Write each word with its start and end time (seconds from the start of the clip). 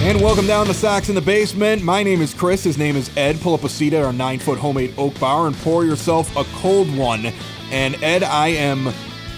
And 0.00 0.20
welcome 0.22 0.46
down 0.46 0.66
to 0.66 0.74
Sox 0.74 1.08
in 1.08 1.14
the 1.16 1.20
Basement. 1.20 1.82
My 1.82 2.02
name 2.02 2.22
is 2.22 2.32
Chris. 2.32 2.62
His 2.64 2.78
name 2.78 2.96
is 2.96 3.10
Ed. 3.16 3.40
Pull 3.40 3.54
up 3.54 3.64
a 3.64 3.68
seat 3.68 3.92
at 3.92 4.04
our 4.04 4.12
nine 4.12 4.38
foot 4.38 4.58
homemade 4.58 4.94
oak 4.96 5.18
bar 5.18 5.46
and 5.48 5.56
pour 5.56 5.84
yourself 5.84 6.34
a 6.36 6.44
cold 6.60 6.94
one. 6.96 7.26
And 7.70 8.02
Ed, 8.02 8.22
I 8.22 8.48
am 8.48 8.92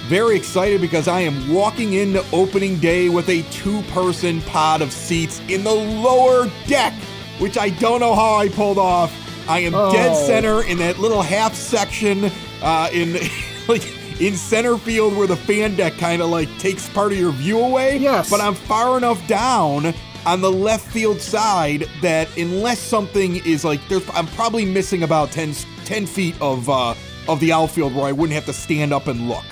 very 0.06 0.37
excited 0.37 0.80
because 0.80 1.09
I 1.09 1.20
am 1.20 1.52
walking 1.52 1.95
into 1.95 2.24
opening 2.32 2.78
day 2.78 3.09
with 3.09 3.28
a 3.30 3.42
two 3.51 3.80
person 3.91 4.42
pod 4.42 4.82
of 4.82 4.92
seats 4.92 5.41
in 5.48 5.65
the 5.65 5.73
lower 5.74 6.48
deck, 6.66 6.92
which 7.38 7.56
I 7.59 7.70
don't 7.70 8.01
know 8.01 8.15
how 8.15 8.34
I 8.37 8.48
pulled 8.48 8.79
off. 8.79 9.12
I 9.48 9.60
am 9.60 9.74
Oh. 9.74 9.90
dead 9.92 10.15
center 10.15 10.62
in 10.62 10.79
that 10.79 10.98
little 11.01 11.23
half 11.23 11.54
section 11.54 12.30
uh, 12.62 12.88
in 12.92 13.15
like 13.68 13.82
in 14.20 14.37
center 14.37 14.77
field 14.77 15.16
where 15.16 15.27
the 15.27 15.37
fan 15.37 15.74
deck 15.74 15.95
kind 15.95 16.20
of 16.23 16.29
like 16.29 16.48
takes 16.59 16.88
part 16.90 17.10
of 17.12 17.18
your 17.18 17.32
view 17.32 17.59
away. 17.59 17.96
Yes. 17.96 18.30
But 18.30 18.40
I'm 18.42 18.54
far 18.54 18.98
enough 18.98 19.27
down 19.27 19.95
on 20.27 20.41
the 20.41 20.51
left 20.51 20.87
field 20.91 21.20
side 21.20 21.88
that 22.02 22.29
unless 22.37 22.79
something 22.79 23.37
is 23.47 23.65
like 23.65 23.80
there's 23.88 24.09
I'm 24.10 24.27
probably 24.29 24.65
missing 24.65 25.02
about 25.02 25.30
10, 25.30 25.55
10 25.84 26.06
feet 26.06 26.41
of 26.41 26.69
uh 26.69 26.95
of 27.29 27.41
the 27.41 27.52
outfield 27.52 27.95
where 27.95 28.06
I 28.06 28.12
wouldn't 28.12 28.34
have 28.34 28.46
to 28.46 28.52
stand 28.52 28.93
up 28.93 29.07
and 29.07 29.29
look. 29.29 29.45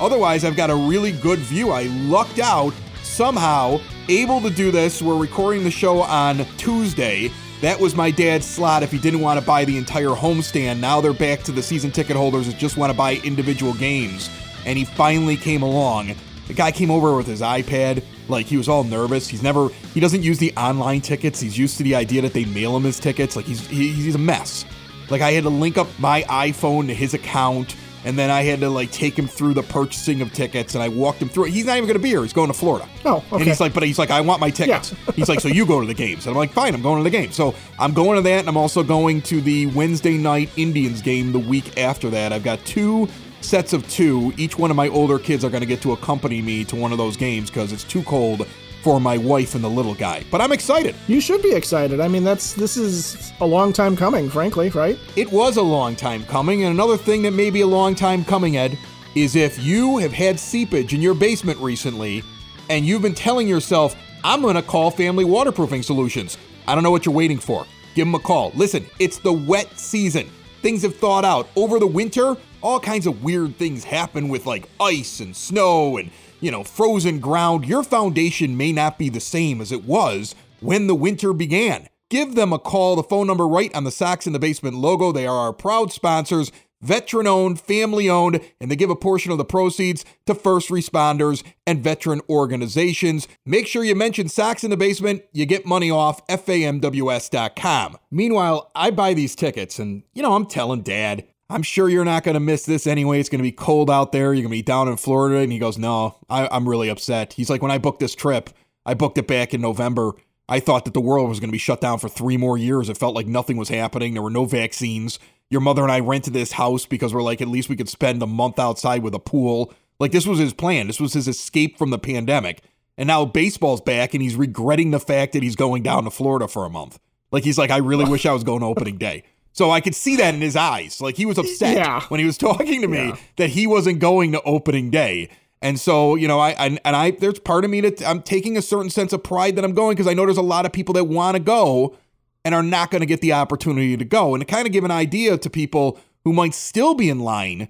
Otherwise, 0.00 0.44
I've 0.44 0.56
got 0.56 0.70
a 0.70 0.74
really 0.74 1.12
good 1.12 1.38
view. 1.38 1.70
I 1.70 1.84
lucked 1.84 2.38
out 2.38 2.72
somehow 3.02 3.80
able 4.08 4.40
to 4.40 4.50
do 4.50 4.70
this. 4.70 5.02
We're 5.02 5.18
recording 5.18 5.64
the 5.64 5.70
show 5.70 6.02
on 6.02 6.44
Tuesday. 6.56 7.30
That 7.62 7.80
was 7.80 7.94
my 7.94 8.10
dad's 8.10 8.46
slot 8.46 8.82
if 8.82 8.92
he 8.92 8.98
didn't 8.98 9.20
want 9.20 9.40
to 9.40 9.46
buy 9.46 9.64
the 9.64 9.78
entire 9.78 10.08
homestand. 10.08 10.80
Now 10.80 11.00
they're 11.00 11.14
back 11.14 11.42
to 11.44 11.52
the 11.52 11.62
season 11.62 11.90
ticket 11.90 12.16
holders 12.16 12.46
that 12.46 12.58
just 12.58 12.76
want 12.76 12.90
to 12.90 12.96
buy 12.96 13.16
individual 13.24 13.72
games. 13.74 14.28
And 14.66 14.78
he 14.78 14.84
finally 14.84 15.36
came 15.36 15.62
along. 15.62 16.14
The 16.48 16.54
guy 16.54 16.70
came 16.70 16.90
over 16.90 17.16
with 17.16 17.26
his 17.26 17.40
iPad, 17.40 18.04
like 18.28 18.46
he 18.46 18.56
was 18.56 18.68
all 18.68 18.84
nervous. 18.84 19.28
He's 19.28 19.42
never 19.42 19.68
he 19.94 20.00
doesn't 20.00 20.22
use 20.22 20.38
the 20.38 20.52
online 20.56 21.00
tickets. 21.00 21.40
He's 21.40 21.56
used 21.58 21.76
to 21.78 21.82
the 21.82 21.94
idea 21.94 22.22
that 22.22 22.32
they 22.32 22.44
mail 22.44 22.76
him 22.76 22.84
his 22.84 22.98
tickets. 22.98 23.36
Like 23.36 23.46
he's 23.46 23.66
he, 23.66 23.92
he's 23.92 24.14
a 24.14 24.18
mess. 24.18 24.64
Like 25.10 25.22
I 25.22 25.32
had 25.32 25.44
to 25.44 25.50
link 25.50 25.78
up 25.78 25.88
my 25.98 26.22
iPhone 26.22 26.88
to 26.88 26.94
his 26.94 27.14
account, 27.14 27.76
and 28.04 28.18
then 28.18 28.28
I 28.28 28.42
had 28.42 28.58
to 28.60 28.68
like 28.68 28.90
take 28.90 29.16
him 29.16 29.28
through 29.28 29.54
the 29.54 29.62
purchasing 29.62 30.20
of 30.20 30.32
tickets, 30.32 30.74
and 30.74 30.82
I 30.82 30.88
walked 30.88 31.22
him 31.22 31.28
through 31.28 31.44
it. 31.46 31.50
He's 31.52 31.66
not 31.66 31.76
even 31.76 31.86
going 31.86 31.98
to 31.98 32.02
be 32.02 32.08
here. 32.08 32.22
He's 32.22 32.32
going 32.32 32.48
to 32.48 32.54
Florida. 32.54 32.88
Oh, 33.04 33.22
And 33.30 33.42
he's 33.42 33.60
like, 33.60 33.72
but 33.72 33.84
he's 33.84 33.98
like, 34.00 34.10
I 34.10 34.20
want 34.20 34.40
my 34.40 34.50
tickets. 34.50 34.92
he's 35.14 35.28
like, 35.28 35.40
so 35.40 35.46
you 35.48 35.64
go 35.64 35.80
to 35.80 35.86
the 35.86 35.94
games. 35.94 36.26
And 36.26 36.32
I'm 36.32 36.36
like, 36.36 36.50
fine, 36.50 36.74
I'm 36.74 36.82
going 36.82 36.98
to 36.98 37.04
the 37.04 37.10
game. 37.10 37.30
So 37.30 37.54
I'm 37.78 37.94
going 37.94 38.16
to 38.16 38.22
that, 38.22 38.40
and 38.40 38.48
I'm 38.48 38.56
also 38.56 38.82
going 38.82 39.22
to 39.22 39.40
the 39.40 39.66
Wednesday 39.66 40.18
night 40.18 40.50
Indians 40.56 41.02
game 41.02 41.30
the 41.30 41.38
week 41.38 41.78
after 41.78 42.10
that. 42.10 42.32
I've 42.32 42.42
got 42.42 42.58
two 42.64 43.08
sets 43.46 43.72
of 43.72 43.88
two. 43.88 44.32
Each 44.36 44.58
one 44.58 44.70
of 44.70 44.76
my 44.76 44.88
older 44.88 45.18
kids 45.18 45.44
are 45.44 45.50
going 45.50 45.60
to 45.60 45.66
get 45.66 45.80
to 45.82 45.92
accompany 45.92 46.42
me 46.42 46.64
to 46.64 46.76
one 46.76 46.92
of 46.92 46.98
those 46.98 47.16
games 47.16 47.48
because 47.48 47.72
it's 47.72 47.84
too 47.84 48.02
cold 48.02 48.46
for 48.82 49.00
my 49.00 49.16
wife 49.18 49.54
and 49.54 49.64
the 49.64 49.70
little 49.70 49.94
guy. 49.94 50.24
But 50.30 50.40
I'm 50.40 50.52
excited. 50.52 50.94
You 51.08 51.20
should 51.20 51.42
be 51.42 51.52
excited. 51.52 52.00
I 52.00 52.08
mean, 52.08 52.24
that's 52.24 52.54
this 52.54 52.76
is 52.76 53.32
a 53.40 53.46
long 53.46 53.72
time 53.72 53.96
coming, 53.96 54.28
frankly, 54.28 54.68
right? 54.70 54.98
It 55.16 55.30
was 55.32 55.56
a 55.56 55.62
long 55.62 55.96
time 55.96 56.24
coming, 56.24 56.64
and 56.64 56.72
another 56.72 56.96
thing 56.96 57.22
that 57.22 57.32
may 57.32 57.50
be 57.50 57.62
a 57.62 57.66
long 57.66 57.94
time 57.94 58.24
coming, 58.24 58.56
Ed, 58.56 58.78
is 59.14 59.34
if 59.34 59.58
you 59.64 59.98
have 59.98 60.12
had 60.12 60.38
seepage 60.38 60.92
in 60.92 61.00
your 61.00 61.14
basement 61.14 61.58
recently 61.58 62.22
and 62.68 62.84
you've 62.84 63.02
been 63.02 63.14
telling 63.14 63.48
yourself, 63.48 63.96
I'm 64.22 64.42
going 64.42 64.56
to 64.56 64.62
call 64.62 64.90
Family 64.90 65.24
Waterproofing 65.24 65.82
Solutions. 65.82 66.36
I 66.68 66.74
don't 66.74 66.84
know 66.84 66.90
what 66.90 67.06
you're 67.06 67.14
waiting 67.14 67.38
for. 67.38 67.64
Give 67.94 68.06
them 68.06 68.14
a 68.14 68.20
call. 68.20 68.52
Listen, 68.54 68.84
it's 68.98 69.18
the 69.18 69.32
wet 69.32 69.78
season. 69.78 70.30
Things 70.62 70.82
have 70.82 70.96
thawed 70.96 71.24
out. 71.24 71.48
Over 71.56 71.78
the 71.78 71.86
winter, 71.86 72.36
all 72.66 72.80
kinds 72.80 73.06
of 73.06 73.22
weird 73.22 73.56
things 73.56 73.84
happen 73.84 74.28
with 74.28 74.44
like 74.44 74.68
ice 74.80 75.20
and 75.20 75.36
snow 75.36 75.98
and, 75.98 76.10
you 76.40 76.50
know, 76.50 76.64
frozen 76.64 77.20
ground. 77.20 77.64
Your 77.64 77.84
foundation 77.84 78.56
may 78.56 78.72
not 78.72 78.98
be 78.98 79.08
the 79.08 79.20
same 79.20 79.60
as 79.60 79.70
it 79.70 79.84
was 79.84 80.34
when 80.58 80.88
the 80.88 80.94
winter 80.94 81.32
began. 81.32 81.88
Give 82.10 82.34
them 82.34 82.52
a 82.52 82.58
call. 82.58 82.96
The 82.96 83.04
phone 83.04 83.28
number 83.28 83.46
right 83.46 83.72
on 83.72 83.84
the 83.84 83.92
Sox 83.92 84.26
in 84.26 84.32
the 84.32 84.40
Basement 84.40 84.76
logo. 84.76 85.12
They 85.12 85.28
are 85.28 85.36
our 85.36 85.52
proud 85.52 85.92
sponsors, 85.92 86.50
veteran 86.82 87.28
owned, 87.28 87.60
family 87.60 88.10
owned, 88.10 88.40
and 88.60 88.68
they 88.68 88.74
give 88.74 88.90
a 88.90 88.96
portion 88.96 89.30
of 89.30 89.38
the 89.38 89.44
proceeds 89.44 90.04
to 90.26 90.34
first 90.34 90.68
responders 90.68 91.44
and 91.68 91.84
veteran 91.84 92.20
organizations. 92.28 93.28
Make 93.44 93.68
sure 93.68 93.84
you 93.84 93.94
mention 93.94 94.28
Sox 94.28 94.64
in 94.64 94.70
the 94.70 94.76
Basement. 94.76 95.22
You 95.32 95.46
get 95.46 95.66
money 95.66 95.92
off 95.92 96.26
famws.com. 96.26 97.98
Meanwhile, 98.10 98.72
I 98.74 98.90
buy 98.90 99.14
these 99.14 99.36
tickets 99.36 99.78
and, 99.78 100.02
you 100.14 100.22
know, 100.24 100.34
I'm 100.34 100.46
telling 100.46 100.82
dad, 100.82 101.26
I'm 101.48 101.62
sure 101.62 101.88
you're 101.88 102.04
not 102.04 102.24
going 102.24 102.34
to 102.34 102.40
miss 102.40 102.64
this 102.64 102.86
anyway. 102.86 103.20
It's 103.20 103.28
going 103.28 103.38
to 103.38 103.42
be 103.42 103.52
cold 103.52 103.88
out 103.88 104.10
there. 104.12 104.34
You're 104.34 104.42
going 104.42 104.50
to 104.50 104.58
be 104.58 104.62
down 104.62 104.88
in 104.88 104.96
Florida. 104.96 105.38
And 105.38 105.52
he 105.52 105.58
goes, 105.58 105.78
No, 105.78 106.16
I, 106.28 106.48
I'm 106.48 106.68
really 106.68 106.88
upset. 106.88 107.34
He's 107.34 107.48
like, 107.48 107.62
When 107.62 107.70
I 107.70 107.78
booked 107.78 108.00
this 108.00 108.14
trip, 108.14 108.50
I 108.84 108.94
booked 108.94 109.18
it 109.18 109.28
back 109.28 109.54
in 109.54 109.60
November. 109.60 110.12
I 110.48 110.60
thought 110.60 110.84
that 110.84 110.94
the 110.94 111.00
world 111.00 111.28
was 111.28 111.40
going 111.40 111.48
to 111.48 111.52
be 111.52 111.58
shut 111.58 111.80
down 111.80 111.98
for 111.98 112.08
three 112.08 112.36
more 112.36 112.56
years. 112.56 112.88
It 112.88 112.96
felt 112.96 113.14
like 113.14 113.26
nothing 113.26 113.56
was 113.56 113.68
happening. 113.68 114.14
There 114.14 114.22
were 114.22 114.30
no 114.30 114.44
vaccines. 114.44 115.18
Your 115.50 115.60
mother 115.60 115.82
and 115.82 115.90
I 115.90 116.00
rented 116.00 116.34
this 116.34 116.52
house 116.52 116.86
because 116.86 117.12
we're 117.12 117.22
like, 117.22 117.40
at 117.40 117.48
least 117.48 117.68
we 117.68 117.76
could 117.76 117.88
spend 117.88 118.22
a 118.22 118.26
month 118.26 118.58
outside 118.58 119.02
with 119.02 119.14
a 119.14 119.18
pool. 119.18 119.72
Like, 119.98 120.12
this 120.12 120.26
was 120.26 120.38
his 120.38 120.52
plan. 120.52 120.86
This 120.86 121.00
was 121.00 121.14
his 121.14 121.26
escape 121.26 121.78
from 121.78 121.90
the 121.90 121.98
pandemic. 121.98 122.62
And 122.98 123.08
now 123.08 123.24
baseball's 123.24 123.80
back 123.80 124.14
and 124.14 124.22
he's 124.22 124.36
regretting 124.36 124.90
the 124.90 125.00
fact 125.00 125.32
that 125.32 125.42
he's 125.42 125.56
going 125.56 125.82
down 125.82 126.04
to 126.04 126.10
Florida 126.10 126.48
for 126.48 126.64
a 126.64 126.70
month. 126.70 126.98
Like, 127.32 127.44
he's 127.44 127.58
like, 127.58 127.70
I 127.70 127.78
really 127.78 128.04
wish 128.04 128.24
I 128.24 128.32
was 128.32 128.44
going 128.44 128.60
to 128.60 128.66
opening 128.66 128.98
day. 128.98 129.24
So 129.56 129.70
I 129.70 129.80
could 129.80 129.94
see 129.94 130.16
that 130.16 130.34
in 130.34 130.42
his 130.42 130.54
eyes. 130.54 131.00
Like, 131.00 131.16
he 131.16 131.24
was 131.24 131.38
upset 131.38 131.76
Yeah. 131.78 132.02
when 132.08 132.20
he 132.20 132.26
was 132.26 132.36
talking 132.36 132.82
to 132.82 132.88
me 132.88 132.98
Yeah. 132.98 133.16
that 133.36 133.50
he 133.50 133.66
wasn't 133.66 134.00
going 134.00 134.32
to 134.32 134.42
opening 134.42 134.90
day. 134.90 135.30
And 135.62 135.80
so, 135.80 136.14
you 136.14 136.28
know, 136.28 136.38
I 136.38 136.50
and, 136.50 136.78
and 136.84 136.94
I 136.94 137.12
there's 137.12 137.38
part 137.38 137.64
of 137.64 137.70
me 137.70 137.80
that 137.80 138.06
I'm 138.06 138.20
taking 138.20 138.58
a 138.58 138.62
certain 138.62 138.90
sense 138.90 139.14
of 139.14 139.22
pride 139.22 139.56
that 139.56 139.64
I'm 139.64 139.72
going 139.72 139.94
because 139.96 140.06
I 140.06 140.12
know 140.12 140.26
there's 140.26 140.36
a 140.36 140.42
lot 140.42 140.66
of 140.66 140.72
people 140.72 140.92
that 140.94 141.04
want 141.04 141.36
to 141.36 141.40
go 141.42 141.96
and 142.44 142.54
are 142.54 142.62
not 142.62 142.90
going 142.90 143.00
to 143.00 143.06
get 143.06 143.22
the 143.22 143.32
opportunity 143.32 143.96
to 143.96 144.04
go. 144.04 144.34
And 144.34 144.42
to 144.42 144.44
kind 144.44 144.66
of 144.66 144.72
give 144.72 144.84
an 144.84 144.90
idea 144.90 145.38
to 145.38 145.48
people 145.48 145.98
who 146.24 146.34
might 146.34 146.54
still 146.54 146.94
be 146.94 147.08
in 147.08 147.20
line 147.20 147.68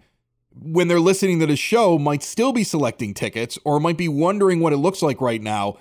when 0.60 0.88
they're 0.88 0.98
listening 1.00 1.38
to 1.40 1.46
the 1.46 1.54
show, 1.56 1.98
might 1.98 2.22
still 2.24 2.52
be 2.52 2.64
selecting 2.64 3.14
tickets 3.14 3.58
or 3.64 3.78
might 3.78 3.96
be 3.96 4.08
wondering 4.08 4.58
what 4.58 4.72
it 4.72 4.78
looks 4.78 5.02
like 5.02 5.20
right 5.20 5.40
now. 5.42 5.76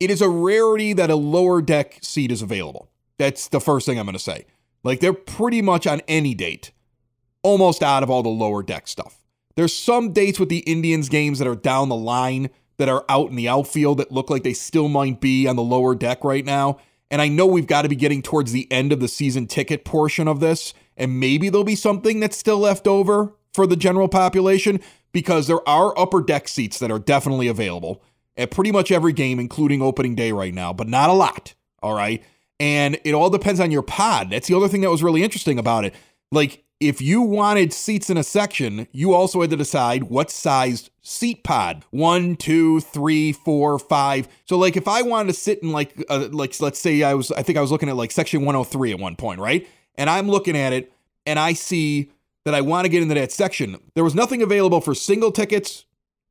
It 0.00 0.10
is 0.10 0.22
a 0.22 0.28
rarity 0.28 0.94
that 0.94 1.10
a 1.10 1.16
lower 1.16 1.60
deck 1.60 1.98
seat 2.00 2.32
is 2.32 2.40
available. 2.40 2.88
That's 3.18 3.48
the 3.48 3.60
first 3.60 3.84
thing 3.86 3.98
I'm 3.98 4.06
going 4.06 4.14
to 4.14 4.18
say. 4.18 4.46
Like 4.82 5.00
they're 5.00 5.12
pretty 5.12 5.62
much 5.62 5.86
on 5.86 6.00
any 6.08 6.34
date, 6.34 6.72
almost 7.42 7.82
out 7.82 8.02
of 8.02 8.10
all 8.10 8.22
the 8.22 8.28
lower 8.28 8.62
deck 8.62 8.88
stuff. 8.88 9.18
There's 9.56 9.74
some 9.74 10.12
dates 10.12 10.40
with 10.40 10.48
the 10.48 10.60
Indians 10.60 11.08
games 11.08 11.38
that 11.38 11.48
are 11.48 11.56
down 11.56 11.88
the 11.88 11.96
line 11.96 12.50
that 12.78 12.88
are 12.88 13.04
out 13.08 13.28
in 13.28 13.36
the 13.36 13.48
outfield 13.48 13.98
that 13.98 14.10
look 14.10 14.30
like 14.30 14.42
they 14.42 14.54
still 14.54 14.88
might 14.88 15.20
be 15.20 15.46
on 15.46 15.56
the 15.56 15.62
lower 15.62 15.94
deck 15.94 16.24
right 16.24 16.44
now. 16.44 16.78
And 17.10 17.20
I 17.20 17.28
know 17.28 17.44
we've 17.44 17.66
got 17.66 17.82
to 17.82 17.88
be 17.88 17.96
getting 17.96 18.22
towards 18.22 18.52
the 18.52 18.70
end 18.70 18.92
of 18.92 19.00
the 19.00 19.08
season 19.08 19.46
ticket 19.46 19.84
portion 19.84 20.28
of 20.28 20.40
this, 20.40 20.72
and 20.96 21.20
maybe 21.20 21.48
there'll 21.48 21.64
be 21.64 21.74
something 21.74 22.20
that's 22.20 22.38
still 22.38 22.58
left 22.58 22.86
over 22.86 23.34
for 23.52 23.66
the 23.66 23.76
general 23.76 24.08
population 24.08 24.80
because 25.12 25.46
there 25.46 25.68
are 25.68 25.98
upper 25.98 26.22
deck 26.22 26.48
seats 26.48 26.78
that 26.78 26.90
are 26.90 26.98
definitely 26.98 27.48
available 27.48 28.02
at 28.36 28.50
pretty 28.50 28.72
much 28.72 28.90
every 28.90 29.12
game, 29.12 29.38
including 29.38 29.82
opening 29.82 30.14
day 30.14 30.32
right 30.32 30.54
now, 30.54 30.72
but 30.72 30.88
not 30.88 31.10
a 31.10 31.14
lot. 31.14 31.54
All 31.82 31.94
right. 31.94 32.22
And 32.60 33.00
it 33.04 33.14
all 33.14 33.30
depends 33.30 33.58
on 33.58 33.70
your 33.70 33.82
pod. 33.82 34.30
That's 34.30 34.46
the 34.46 34.54
other 34.54 34.68
thing 34.68 34.82
that 34.82 34.90
was 34.90 35.02
really 35.02 35.24
interesting 35.24 35.58
about 35.58 35.86
it. 35.86 35.94
Like, 36.30 36.62
if 36.78 37.02
you 37.02 37.20
wanted 37.22 37.72
seats 37.72 38.08
in 38.08 38.16
a 38.16 38.22
section, 38.22 38.86
you 38.92 39.12
also 39.14 39.40
had 39.40 39.50
to 39.50 39.56
decide 39.56 40.04
what 40.04 40.30
sized 40.30 40.90
seat 41.02 41.42
pod 41.42 41.84
one, 41.90 42.36
two, 42.36 42.80
three, 42.80 43.32
four, 43.32 43.78
five. 43.78 44.28
So, 44.44 44.56
like, 44.56 44.76
if 44.76 44.86
I 44.86 45.02
wanted 45.02 45.32
to 45.32 45.38
sit 45.38 45.62
in, 45.62 45.72
like, 45.72 46.04
like 46.08 46.60
let's 46.60 46.78
say 46.78 47.02
I 47.02 47.14
was, 47.14 47.32
I 47.32 47.42
think 47.42 47.58
I 47.58 47.60
was 47.62 47.72
looking 47.72 47.88
at 47.88 47.96
like 47.96 48.12
section 48.12 48.44
103 48.44 48.92
at 48.92 48.98
one 48.98 49.16
point, 49.16 49.40
right? 49.40 49.66
And 49.96 50.08
I'm 50.08 50.28
looking 50.28 50.56
at 50.56 50.72
it 50.72 50.92
and 51.26 51.38
I 51.38 51.54
see 51.54 52.10
that 52.44 52.54
I 52.54 52.60
want 52.60 52.84
to 52.84 52.88
get 52.88 53.02
into 53.02 53.14
that 53.14 53.32
section. 53.32 53.76
There 53.94 54.04
was 54.04 54.14
nothing 54.14 54.42
available 54.42 54.80
for 54.80 54.94
single 54.94 55.32
tickets, 55.32 55.84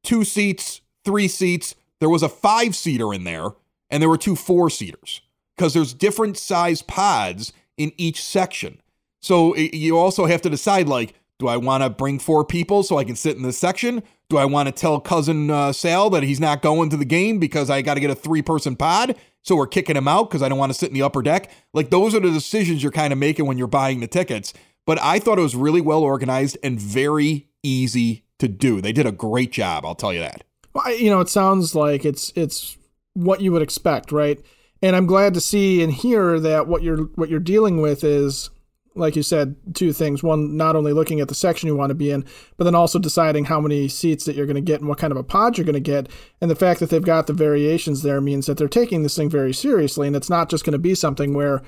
two 0.04 0.24
seats, 0.24 0.82
three 1.06 1.28
seats. 1.28 1.76
There 2.00 2.10
was 2.10 2.24
a 2.24 2.30
five 2.30 2.76
seater 2.76 3.14
in 3.14 3.24
there, 3.24 3.50
and 3.90 4.02
there 4.02 4.10
were 4.10 4.18
two 4.18 4.36
four 4.36 4.70
seaters 4.70 5.22
because 5.60 5.74
there's 5.74 5.94
different 5.94 6.38
size 6.38 6.82
pods 6.82 7.52
in 7.78 7.92
each 7.98 8.24
section. 8.24 8.80
So 9.22 9.54
i- 9.58 9.70
you 9.74 9.98
also 9.98 10.26
have 10.26 10.42
to 10.44 10.50
decide 10.50 10.88
like, 10.88 11.14
do 11.38 11.50
I 11.50 11.58
want 11.58 11.84
to 11.84 11.90
bring 11.90 12.18
four 12.18 12.46
people 12.46 12.82
so 12.82 12.98
I 12.98 13.04
can 13.04 13.18
sit 13.18 13.36
in 13.36 13.44
this 13.44 13.58
section? 13.58 14.02
Do 14.30 14.38
I 14.38 14.46
want 14.46 14.68
to 14.68 14.72
tell 14.72 15.02
cousin 15.02 15.50
uh, 15.52 15.74
Sal 15.74 16.10
that 16.12 16.24
he's 16.24 16.40
not 16.40 16.62
going 16.62 16.90
to 16.92 16.98
the 16.98 17.04
game 17.04 17.40
because 17.40 17.70
I 17.70 17.82
got 17.82 17.96
to 17.96 18.00
get 18.00 18.10
a 18.10 18.16
three 18.16 18.42
person 18.42 18.78
pod 18.78 19.16
So 19.42 19.56
we're 19.58 19.68
kicking 19.68 19.98
him 19.98 20.08
out 20.08 20.30
because 20.30 20.42
I 20.42 20.48
don't 20.48 20.58
want 20.60 20.72
to 20.72 20.78
sit 20.78 20.88
in 20.90 20.94
the 20.94 21.02
upper 21.02 21.22
deck. 21.22 21.52
Like 21.74 21.90
those 21.90 22.16
are 22.16 22.20
the 22.22 22.32
decisions 22.32 22.82
you're 22.82 22.92
kind 22.94 23.12
of 23.12 23.20
making 23.20 23.46
when 23.46 23.58
you're 23.58 23.68
buying 23.68 24.00
the 24.00 24.08
tickets. 24.08 24.54
But 24.86 24.98
I 25.02 25.20
thought 25.20 25.38
it 25.40 25.42
was 25.42 25.56
really 25.56 25.82
well 25.82 26.04
organized 26.04 26.58
and 26.64 26.80
very 26.80 27.48
easy 27.64 28.24
to 28.40 28.48
do. 28.48 28.80
They 28.80 28.94
did 28.94 29.06
a 29.06 29.12
great 29.12 29.52
job, 29.52 29.86
I'll 29.86 29.96
tell 29.96 30.14
you 30.14 30.20
that. 30.20 30.44
Well, 30.74 30.94
you 30.96 31.10
know, 31.10 31.20
it 31.20 31.28
sounds 31.30 31.76
like 31.76 32.06
it's 32.06 32.32
it's 32.36 32.78
what 33.14 33.42
you 33.42 33.52
would 33.52 33.62
expect, 33.62 34.12
right? 34.14 34.40
And 34.82 34.96
I'm 34.96 35.06
glad 35.06 35.34
to 35.34 35.42
see 35.42 35.84
and 35.84 35.92
hear 35.92 36.40
that 36.40 36.68
what 36.68 36.84
you're 36.84 37.04
what 37.16 37.30
you're 37.30 37.40
dealing 37.40 37.82
with 37.82 38.04
is 38.04 38.50
like 38.96 39.16
you 39.16 39.24
said, 39.24 39.56
two 39.74 39.94
things. 39.94 40.22
One, 40.22 40.58
not 40.58 40.76
only 40.76 40.94
looking 40.94 41.20
at 41.20 41.28
the 41.28 41.36
section 41.36 41.68
you 41.68 41.76
want 41.76 41.90
to 41.90 41.96
be 41.96 42.12
in, 42.12 42.26
but 42.58 42.66
then 42.66 42.76
also 42.76 43.00
deciding 43.00 43.46
how 43.46 43.60
many 43.60 43.88
seats 43.88 44.26
that 44.26 44.36
you're 44.36 44.46
going 44.46 44.56
to 44.56 44.62
get 44.62 44.80
and 44.80 44.90
what 44.90 44.98
kind 44.98 45.12
of 45.12 45.18
a 45.18 45.24
pod 45.24 45.58
you're 45.58 45.66
going 45.66 45.74
to 45.74 45.80
get. 45.80 46.10
And 46.42 46.52
the 46.52 46.56
fact 46.56 46.80
that 46.80 46.90
they've 46.90 47.02
got 47.02 47.28
the 47.28 47.34
variations 47.34 48.04
there 48.04 48.22
means 48.22 48.46
that 48.46 48.58
they're 48.58 48.68
taking 48.68 49.04
this 49.04 49.16
thing 49.16 49.30
very 49.30 49.54
seriously. 49.54 50.08
And 50.08 50.16
it's 50.16 50.30
not 50.30 50.50
just 50.50 50.66
going 50.66 50.74
to 50.74 50.80
be 50.80 50.96
something 50.96 51.34
where, 51.34 51.62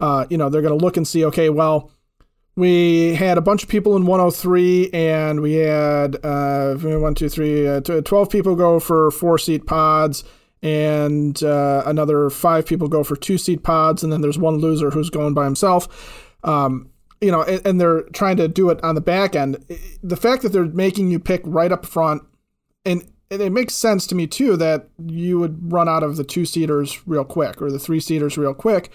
uh, 0.00 0.26
you 0.30 0.38
know, 0.38 0.48
they're 0.48 0.62
going 0.62 0.76
to 0.78 0.84
look 0.84 0.96
and 0.96 1.06
see, 1.06 1.24
okay, 1.26 1.50
well, 1.50 1.90
we 2.56 3.14
had 3.14 3.38
a 3.38 3.42
bunch 3.42 3.62
of 3.62 3.68
people 3.68 3.94
in 3.94 4.04
103 4.06 4.90
and 4.92 5.40
we 5.40 5.54
had 5.54 6.16
uh, 6.24 6.74
one, 6.74 7.14
two, 7.14 7.28
three, 7.28 7.68
uh, 7.68 7.80
12 7.80 8.30
people 8.30 8.56
go 8.56 8.80
for 8.80 9.10
four 9.10 9.38
seat 9.38 9.66
pods 9.66 10.24
and 10.62 11.42
uh, 11.42 11.82
another 11.86 12.30
five 12.30 12.66
people 12.66 12.88
go 12.88 13.04
for 13.04 13.16
two 13.16 13.38
seat 13.38 13.62
pods. 13.62 14.02
And 14.02 14.12
then 14.12 14.20
there's 14.20 14.38
one 14.38 14.56
loser 14.56 14.90
who's 14.90 15.10
going 15.10 15.34
by 15.34 15.44
himself 15.44 16.26
um, 16.44 16.90
you 17.20 17.30
know, 17.30 17.42
and, 17.42 17.66
and, 17.66 17.80
they're 17.80 18.02
trying 18.12 18.36
to 18.36 18.48
do 18.48 18.70
it 18.70 18.82
on 18.84 18.94
the 18.94 19.00
back 19.00 19.34
end. 19.34 19.56
The 20.02 20.16
fact 20.16 20.42
that 20.42 20.50
they're 20.50 20.66
making 20.66 21.10
you 21.10 21.18
pick 21.18 21.42
right 21.44 21.72
up 21.72 21.84
front, 21.84 22.22
and, 22.84 23.04
and 23.30 23.42
it 23.42 23.50
makes 23.50 23.74
sense 23.74 24.06
to 24.06 24.14
me 24.14 24.26
too 24.26 24.56
that 24.56 24.88
you 25.04 25.38
would 25.38 25.72
run 25.72 25.88
out 25.88 26.02
of 26.02 26.16
the 26.16 26.24
two 26.24 26.44
seaters 26.44 27.06
real 27.06 27.24
quick 27.24 27.60
or 27.60 27.70
the 27.70 27.78
three 27.78 28.00
seaters 28.00 28.38
real 28.38 28.54
quick, 28.54 28.92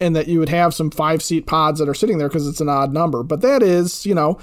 and 0.00 0.14
that 0.14 0.28
you 0.28 0.38
would 0.38 0.48
have 0.48 0.74
some 0.74 0.90
five 0.90 1.22
seat 1.22 1.46
pods 1.46 1.78
that 1.78 1.88
are 1.88 1.94
sitting 1.94 2.18
there 2.18 2.28
because 2.28 2.46
it's 2.46 2.60
an 2.60 2.68
odd 2.68 2.92
number. 2.92 3.22
But 3.22 3.40
that 3.40 3.62
is, 3.62 4.06
you 4.06 4.14
know, 4.14 4.38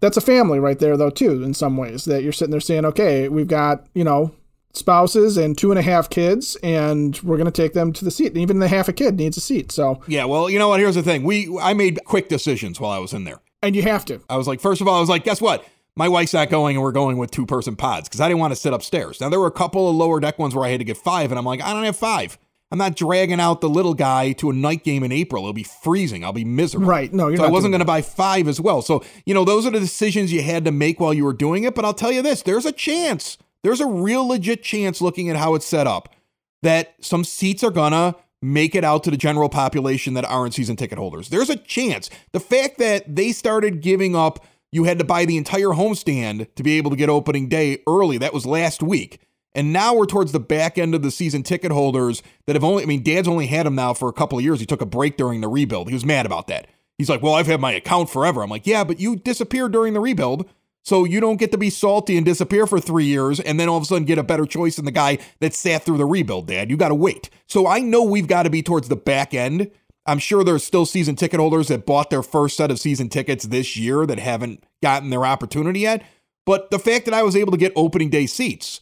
that's 0.00 0.16
a 0.16 0.22
family 0.22 0.58
right 0.58 0.78
there 0.78 0.96
though 0.96 1.10
too. 1.10 1.42
In 1.42 1.52
some 1.52 1.76
ways, 1.76 2.06
that 2.06 2.22
you're 2.22 2.32
sitting 2.32 2.52
there 2.52 2.60
saying, 2.60 2.86
okay, 2.86 3.28
we've 3.28 3.48
got 3.48 3.86
you 3.94 4.04
know 4.04 4.34
spouses 4.76 5.36
and 5.36 5.56
two 5.56 5.70
and 5.70 5.78
a 5.78 5.82
half 5.82 6.10
kids, 6.10 6.56
and 6.62 7.20
we're 7.22 7.36
going 7.36 7.50
to 7.50 7.62
take 7.62 7.72
them 7.72 7.92
to 7.94 8.04
the 8.04 8.10
seat. 8.10 8.28
And 8.28 8.38
even 8.38 8.58
the 8.58 8.68
half 8.68 8.88
a 8.88 8.92
kid 8.92 9.16
needs 9.16 9.36
a 9.36 9.40
seat. 9.40 9.72
So 9.72 10.00
yeah, 10.06 10.24
well, 10.24 10.48
you 10.50 10.58
know 10.58 10.68
what? 10.68 10.80
Here's 10.80 10.94
the 10.94 11.02
thing: 11.02 11.24
we 11.24 11.58
I 11.60 11.74
made 11.74 12.04
quick 12.04 12.28
decisions 12.28 12.80
while 12.80 12.92
I 12.92 12.98
was 12.98 13.12
in 13.12 13.24
there, 13.24 13.40
and 13.62 13.74
you 13.74 13.82
have 13.82 14.04
to. 14.06 14.20
I 14.28 14.36
was 14.36 14.46
like, 14.46 14.60
first 14.60 14.80
of 14.80 14.88
all, 14.88 14.96
I 14.96 15.00
was 15.00 15.08
like, 15.08 15.24
guess 15.24 15.40
what? 15.40 15.66
My 15.98 16.08
wife's 16.08 16.34
not 16.34 16.50
going, 16.50 16.76
and 16.76 16.82
we're 16.82 16.92
going 16.92 17.16
with 17.16 17.30
two 17.30 17.46
person 17.46 17.74
pods 17.74 18.08
because 18.08 18.20
I 18.20 18.28
didn't 18.28 18.40
want 18.40 18.52
to 18.52 18.56
sit 18.56 18.72
upstairs. 18.72 19.20
Now 19.20 19.30
there 19.30 19.40
were 19.40 19.46
a 19.46 19.52
couple 19.52 19.88
of 19.88 19.96
lower 19.96 20.20
deck 20.20 20.38
ones 20.38 20.54
where 20.54 20.64
I 20.64 20.68
had 20.68 20.80
to 20.80 20.84
get 20.84 20.98
five, 20.98 21.32
and 21.32 21.38
I'm 21.38 21.46
like, 21.46 21.62
I 21.62 21.72
don't 21.72 21.84
have 21.84 21.96
five. 21.96 22.38
I'm 22.72 22.78
not 22.78 22.96
dragging 22.96 23.38
out 23.38 23.60
the 23.60 23.68
little 23.68 23.94
guy 23.94 24.32
to 24.32 24.50
a 24.50 24.52
night 24.52 24.82
game 24.82 25.04
in 25.04 25.12
April. 25.12 25.44
It'll 25.44 25.52
be 25.52 25.62
freezing. 25.62 26.24
I'll 26.24 26.32
be 26.32 26.44
miserable. 26.44 26.88
Right. 26.88 27.12
No, 27.12 27.34
so 27.34 27.44
I 27.44 27.48
wasn't 27.48 27.70
going 27.70 27.80
to 27.80 27.84
buy 27.84 28.02
five 28.02 28.48
as 28.48 28.60
well. 28.60 28.82
So, 28.82 29.04
you 29.24 29.34
know, 29.34 29.44
those 29.44 29.66
are 29.66 29.70
the 29.70 29.78
decisions 29.78 30.32
you 30.32 30.42
had 30.42 30.64
to 30.64 30.72
make 30.72 30.98
while 30.98 31.14
you 31.14 31.24
were 31.24 31.32
doing 31.32 31.62
it. 31.62 31.76
But 31.76 31.84
I'll 31.84 31.94
tell 31.94 32.10
you 32.10 32.22
this 32.22 32.42
there's 32.42 32.66
a 32.66 32.72
chance 32.72 33.38
there's 33.66 33.80
a 33.80 33.86
real 33.86 34.24
legit 34.24 34.62
chance 34.62 35.00
looking 35.00 35.28
at 35.28 35.34
how 35.34 35.56
it's 35.56 35.66
set 35.66 35.88
up 35.88 36.14
that 36.62 36.94
some 37.00 37.24
seats 37.24 37.64
are 37.64 37.72
gonna 37.72 38.14
make 38.40 38.76
it 38.76 38.84
out 38.84 39.02
to 39.02 39.10
the 39.10 39.16
general 39.16 39.48
population 39.48 40.14
that 40.14 40.24
aren't 40.24 40.54
season 40.54 40.76
ticket 40.76 40.98
holders. 40.98 41.30
There's 41.30 41.50
a 41.50 41.56
chance. 41.56 42.08
The 42.30 42.38
fact 42.38 42.78
that 42.78 43.16
they 43.16 43.32
started 43.32 43.82
giving 43.82 44.14
up, 44.14 44.44
you 44.70 44.84
had 44.84 45.00
to 45.00 45.04
buy 45.04 45.24
the 45.24 45.36
entire 45.36 45.70
homestand 45.70 46.46
to 46.54 46.62
be 46.62 46.78
able 46.78 46.92
to 46.92 46.96
get 46.96 47.08
opening 47.08 47.48
day 47.48 47.82
early. 47.88 48.18
That 48.18 48.32
was 48.32 48.46
last 48.46 48.84
week. 48.84 49.20
And 49.52 49.72
now 49.72 49.96
we're 49.96 50.06
towards 50.06 50.30
the 50.30 50.38
back 50.38 50.78
end 50.78 50.94
of 50.94 51.02
the 51.02 51.10
season 51.10 51.42
ticket 51.42 51.72
holders 51.72 52.22
that 52.46 52.54
have 52.54 52.62
only, 52.62 52.84
I 52.84 52.86
mean, 52.86 53.02
Dad's 53.02 53.26
only 53.26 53.46
had 53.46 53.66
them 53.66 53.74
now 53.74 53.94
for 53.94 54.08
a 54.08 54.12
couple 54.12 54.38
of 54.38 54.44
years. 54.44 54.60
He 54.60 54.66
took 54.66 54.82
a 54.82 54.86
break 54.86 55.16
during 55.16 55.40
the 55.40 55.48
rebuild. 55.48 55.88
He 55.88 55.94
was 55.94 56.04
mad 56.04 56.24
about 56.24 56.46
that. 56.46 56.68
He's 56.98 57.10
like, 57.10 57.20
well, 57.20 57.34
I've 57.34 57.48
had 57.48 57.60
my 57.60 57.72
account 57.72 58.10
forever. 58.10 58.42
I'm 58.42 58.50
like, 58.50 58.66
yeah, 58.66 58.84
but 58.84 59.00
you 59.00 59.16
disappeared 59.16 59.72
during 59.72 59.92
the 59.92 60.00
rebuild. 60.00 60.48
So 60.86 61.04
you 61.04 61.18
don't 61.18 61.40
get 61.40 61.50
to 61.50 61.58
be 61.58 61.68
salty 61.68 62.16
and 62.16 62.24
disappear 62.24 62.64
for 62.64 62.78
three 62.78 63.06
years 63.06 63.40
and 63.40 63.58
then 63.58 63.68
all 63.68 63.76
of 63.76 63.82
a 63.82 63.86
sudden 63.86 64.04
get 64.04 64.18
a 64.18 64.22
better 64.22 64.46
choice 64.46 64.76
than 64.76 64.84
the 64.84 64.92
guy 64.92 65.18
that 65.40 65.52
sat 65.52 65.82
through 65.82 65.98
the 65.98 66.04
rebuild, 66.06 66.46
Dad. 66.46 66.70
You 66.70 66.76
got 66.76 66.90
to 66.90 66.94
wait. 66.94 67.28
So 67.48 67.66
I 67.66 67.80
know 67.80 68.04
we've 68.04 68.28
got 68.28 68.44
to 68.44 68.50
be 68.50 68.62
towards 68.62 68.88
the 68.88 68.94
back 68.94 69.34
end. 69.34 69.72
I'm 70.06 70.20
sure 70.20 70.44
there's 70.44 70.62
still 70.62 70.86
season 70.86 71.16
ticket 71.16 71.40
holders 71.40 71.66
that 71.68 71.86
bought 71.86 72.10
their 72.10 72.22
first 72.22 72.56
set 72.56 72.70
of 72.70 72.78
season 72.78 73.08
tickets 73.08 73.46
this 73.46 73.76
year 73.76 74.06
that 74.06 74.20
haven't 74.20 74.62
gotten 74.80 75.10
their 75.10 75.26
opportunity 75.26 75.80
yet. 75.80 76.04
But 76.44 76.70
the 76.70 76.78
fact 76.78 77.04
that 77.06 77.14
I 77.14 77.24
was 77.24 77.34
able 77.34 77.50
to 77.50 77.58
get 77.58 77.72
opening 77.74 78.08
day 78.08 78.26
seats 78.26 78.80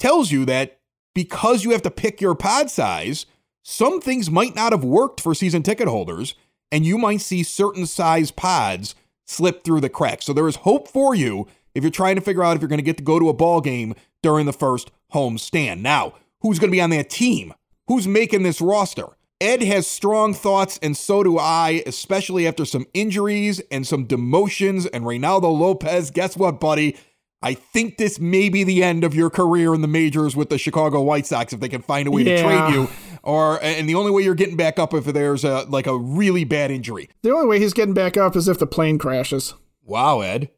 tells 0.00 0.32
you 0.32 0.44
that 0.46 0.80
because 1.14 1.62
you 1.62 1.70
have 1.70 1.82
to 1.82 1.90
pick 1.92 2.20
your 2.20 2.34
pod 2.34 2.68
size, 2.68 3.26
some 3.62 4.00
things 4.00 4.28
might 4.28 4.56
not 4.56 4.72
have 4.72 4.82
worked 4.82 5.20
for 5.20 5.36
season 5.36 5.62
ticket 5.62 5.86
holders, 5.86 6.34
and 6.72 6.84
you 6.84 6.98
might 6.98 7.20
see 7.20 7.44
certain 7.44 7.86
size 7.86 8.32
pods 8.32 8.96
slip 9.26 9.64
through 9.64 9.80
the 9.80 9.88
cracks. 9.88 10.26
So 10.26 10.32
there 10.32 10.48
is 10.48 10.56
hope 10.56 10.88
for 10.88 11.14
you 11.14 11.46
if 11.74 11.82
you're 11.82 11.90
trying 11.90 12.16
to 12.16 12.20
figure 12.20 12.44
out 12.44 12.56
if 12.56 12.62
you're 12.62 12.68
going 12.68 12.78
to 12.78 12.84
get 12.84 12.96
to 12.98 13.04
go 13.04 13.18
to 13.18 13.28
a 13.28 13.34
ball 13.34 13.60
game 13.60 13.94
during 14.22 14.46
the 14.46 14.52
first 14.52 14.90
home 15.10 15.38
stand. 15.38 15.82
Now, 15.82 16.14
who's 16.40 16.58
going 16.58 16.70
to 16.70 16.76
be 16.76 16.80
on 16.80 16.90
that 16.90 17.10
team? 17.10 17.54
Who's 17.88 18.06
making 18.08 18.42
this 18.42 18.60
roster? 18.60 19.06
Ed 19.40 19.62
has 19.62 19.86
strong 19.86 20.32
thoughts, 20.32 20.78
and 20.82 20.96
so 20.96 21.22
do 21.22 21.38
I, 21.38 21.82
especially 21.86 22.46
after 22.46 22.64
some 22.64 22.86
injuries 22.94 23.60
and 23.70 23.86
some 23.86 24.06
demotions. 24.06 24.88
And 24.92 25.04
Reynaldo 25.04 25.58
Lopez, 25.58 26.10
guess 26.10 26.36
what, 26.36 26.60
buddy? 26.60 26.96
I 27.42 27.52
think 27.52 27.98
this 27.98 28.18
may 28.18 28.48
be 28.48 28.64
the 28.64 28.82
end 28.82 29.04
of 29.04 29.14
your 29.14 29.28
career 29.28 29.74
in 29.74 29.82
the 29.82 29.88
majors 29.88 30.34
with 30.34 30.48
the 30.48 30.56
Chicago 30.56 31.02
White 31.02 31.26
Sox 31.26 31.52
if 31.52 31.60
they 31.60 31.68
can 31.68 31.82
find 31.82 32.08
a 32.08 32.10
way 32.10 32.22
yeah. 32.22 32.36
to 32.36 32.42
trade 32.42 32.74
you. 32.74 32.88
Or 33.24 33.58
and 33.62 33.88
the 33.88 33.94
only 33.94 34.10
way 34.10 34.22
you're 34.22 34.34
getting 34.34 34.56
back 34.56 34.78
up 34.78 34.94
if 34.94 35.04
there's 35.06 35.44
a 35.44 35.64
like 35.68 35.86
a 35.86 35.96
really 35.96 36.44
bad 36.44 36.70
injury. 36.70 37.08
The 37.22 37.32
only 37.32 37.46
way 37.46 37.58
he's 37.58 37.72
getting 37.72 37.94
back 37.94 38.16
up 38.16 38.36
is 38.36 38.48
if 38.48 38.58
the 38.58 38.66
plane 38.66 38.98
crashes. 38.98 39.54
Wow, 39.82 40.20
Ed. 40.20 40.50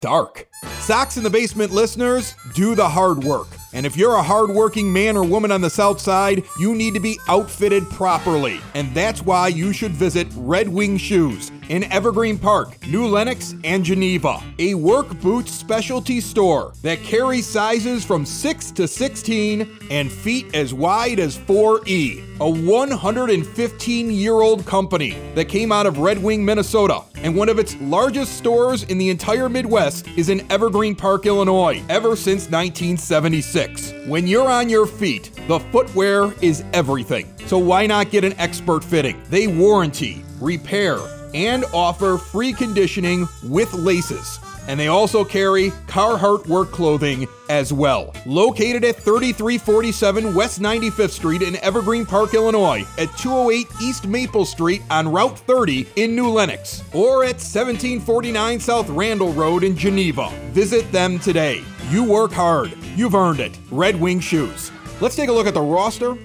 Dark. 0.00 0.48
Sox 0.78 1.18
in 1.18 1.22
the 1.22 1.30
Basement 1.30 1.72
listeners, 1.72 2.34
do 2.54 2.74
the 2.74 2.88
hard 2.88 3.22
work. 3.22 3.48
And 3.74 3.84
if 3.84 3.96
you're 3.96 4.14
a 4.14 4.22
hardworking 4.22 4.90
man 4.92 5.16
or 5.16 5.24
woman 5.24 5.52
on 5.52 5.60
the 5.60 5.70
South 5.70 6.00
Side, 6.00 6.42
you 6.58 6.74
need 6.74 6.94
to 6.94 7.00
be 7.00 7.18
outfitted 7.28 7.84
properly. 7.90 8.60
And 8.74 8.92
that's 8.94 9.22
why 9.22 9.48
you 9.48 9.72
should 9.74 9.92
visit 9.92 10.26
Red 10.34 10.68
Wing 10.68 10.96
Shoes 10.96 11.52
in 11.70 11.84
Evergreen 11.84 12.36
Park, 12.36 12.84
New 12.88 13.06
Lenox, 13.06 13.54
and 13.62 13.84
Geneva. 13.84 14.42
A 14.58 14.74
work 14.74 15.08
boots 15.20 15.52
specialty 15.52 16.20
store 16.20 16.72
that 16.82 17.00
carries 17.04 17.46
sizes 17.46 18.04
from 18.04 18.26
6 18.26 18.70
to 18.72 18.88
16 18.88 19.78
and 19.88 20.10
feet 20.10 20.52
as 20.52 20.74
wide 20.74 21.20
as 21.20 21.38
4E. 21.38 22.40
A 22.40 22.50
115 22.50 24.10
year 24.10 24.34
old 24.34 24.66
company 24.66 25.16
that 25.34 25.44
came 25.44 25.70
out 25.70 25.86
of 25.86 25.98
Red 25.98 26.20
Wing, 26.20 26.44
Minnesota. 26.44 27.02
And 27.22 27.36
one 27.36 27.48
of 27.48 27.58
its 27.58 27.76
largest 27.76 28.36
stores 28.36 28.82
in 28.84 28.98
the 28.98 29.10
entire 29.10 29.48
Midwest 29.48 30.08
is 30.16 30.28
in 30.28 30.50
Evergreen 30.50 30.96
Park, 30.96 31.26
Illinois, 31.26 31.84
ever 31.88 32.16
since 32.16 32.50
1976. 32.50 33.92
When 34.06 34.26
you're 34.26 34.50
on 34.50 34.68
your 34.68 34.86
feet, 34.86 35.30
the 35.46 35.60
footwear 35.70 36.32
is 36.40 36.64
everything. 36.72 37.32
So 37.46 37.58
why 37.58 37.86
not 37.86 38.10
get 38.10 38.24
an 38.24 38.32
expert 38.38 38.82
fitting? 38.82 39.22
They 39.28 39.46
warranty, 39.46 40.24
repair, 40.40 40.98
and 41.34 41.64
offer 41.72 42.18
free 42.18 42.52
conditioning 42.52 43.28
with 43.44 43.72
laces. 43.72 44.40
And 44.68 44.78
they 44.78 44.88
also 44.88 45.24
carry 45.24 45.70
Carhartt 45.88 46.46
work 46.46 46.70
clothing 46.70 47.26
as 47.48 47.72
well. 47.72 48.14
Located 48.26 48.84
at 48.84 48.96
3347 48.96 50.34
West 50.34 50.60
95th 50.60 51.10
Street 51.10 51.42
in 51.42 51.56
Evergreen 51.56 52.06
Park, 52.06 52.34
Illinois, 52.34 52.86
at 52.98 53.08
208 53.16 53.66
East 53.82 54.06
Maple 54.06 54.44
Street 54.44 54.82
on 54.90 55.10
Route 55.10 55.38
30 55.38 55.88
in 55.96 56.14
New 56.14 56.28
Lenox, 56.28 56.84
or 56.92 57.24
at 57.24 57.40
1749 57.40 58.60
South 58.60 58.88
Randall 58.90 59.32
Road 59.32 59.64
in 59.64 59.76
Geneva. 59.76 60.30
Visit 60.52 60.90
them 60.92 61.18
today. 61.18 61.64
You 61.90 62.04
work 62.04 62.30
hard. 62.30 62.72
You've 62.94 63.14
earned 63.14 63.40
it. 63.40 63.58
Red 63.70 63.98
Wing 64.00 64.20
Shoes. 64.20 64.70
Let's 65.00 65.16
take 65.16 65.30
a 65.30 65.32
look 65.32 65.46
at 65.46 65.54
the 65.54 65.60
roster 65.60 66.16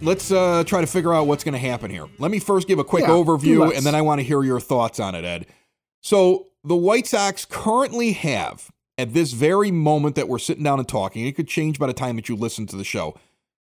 let's 0.00 0.30
uh, 0.30 0.64
try 0.64 0.80
to 0.80 0.86
figure 0.86 1.12
out 1.12 1.26
what's 1.26 1.44
going 1.44 1.52
to 1.52 1.58
happen 1.58 1.90
here. 1.90 2.06
Let 2.18 2.30
me 2.30 2.38
first 2.38 2.68
give 2.68 2.78
a 2.78 2.84
quick 2.84 3.04
yeah, 3.04 3.10
overview, 3.10 3.74
and 3.76 3.84
then 3.84 3.94
I 3.94 4.02
want 4.02 4.20
to 4.20 4.22
hear 4.22 4.42
your 4.42 4.60
thoughts 4.60 5.00
on 5.00 5.14
it, 5.14 5.24
Ed. 5.24 5.46
So 6.02 6.46
the 6.64 6.76
White 6.76 7.06
Sox 7.06 7.44
currently 7.44 8.12
have, 8.12 8.70
at 8.96 9.14
this 9.14 9.32
very 9.32 9.70
moment 9.70 10.16
that 10.16 10.28
we're 10.28 10.38
sitting 10.38 10.64
down 10.64 10.78
and 10.78 10.88
talking, 10.88 11.26
it 11.26 11.32
could 11.32 11.48
change 11.48 11.78
by 11.78 11.86
the 11.86 11.92
time 11.92 12.16
that 12.16 12.28
you 12.28 12.36
listen 12.36 12.66
to 12.66 12.76
the 12.76 12.84
show, 12.84 13.16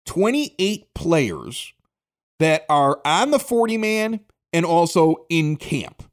28 0.06 0.94
players 0.94 1.74
that 2.40 2.66
are 2.70 3.00
on 3.06 3.32
the 3.32 3.40
40 3.40 3.78
man 3.78 4.20
and 4.52 4.66
also 4.66 5.26
in 5.30 5.56
camp. 5.56 6.04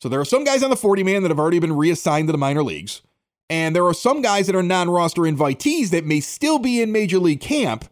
So 0.00 0.08
there 0.08 0.20
are 0.20 0.24
some 0.24 0.44
guys 0.44 0.62
on 0.62 0.70
the 0.70 0.76
40 0.76 1.02
man 1.02 1.22
that 1.22 1.30
have 1.30 1.38
already 1.38 1.58
been 1.58 1.76
reassigned 1.76 2.28
to 2.28 2.32
the 2.32 2.38
minor 2.38 2.62
leagues. 2.62 3.02
And 3.50 3.76
there 3.76 3.84
are 3.84 3.94
some 3.94 4.22
guys 4.22 4.46
that 4.46 4.56
are 4.56 4.62
non 4.62 4.90
roster 4.90 5.22
invitees 5.22 5.90
that 5.90 6.04
may 6.04 6.20
still 6.20 6.58
be 6.58 6.80
in 6.80 6.92
major 6.92 7.18
league 7.18 7.40
camp, 7.40 7.84